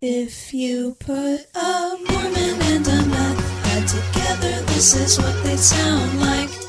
If 0.00 0.54
you 0.54 0.94
put 1.00 1.40
a 1.56 1.96
Mormon 2.08 2.62
and 2.62 2.86
a 2.86 3.06
meth 3.06 3.64
head 3.64 3.88
together, 3.88 4.62
this 4.66 4.94
is 4.94 5.18
what 5.18 5.42
they'd 5.42 5.58
sound 5.58 6.20
like. 6.20 6.65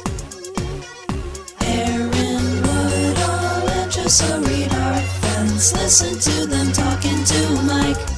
so 4.09 4.39
read 4.39 4.71
our 4.71 5.01
fans. 5.01 5.73
Listen 5.73 6.17
to 6.17 6.45
them 6.45 6.71
talking 6.71 7.23
to 7.25 7.61
Mike. 7.63 8.17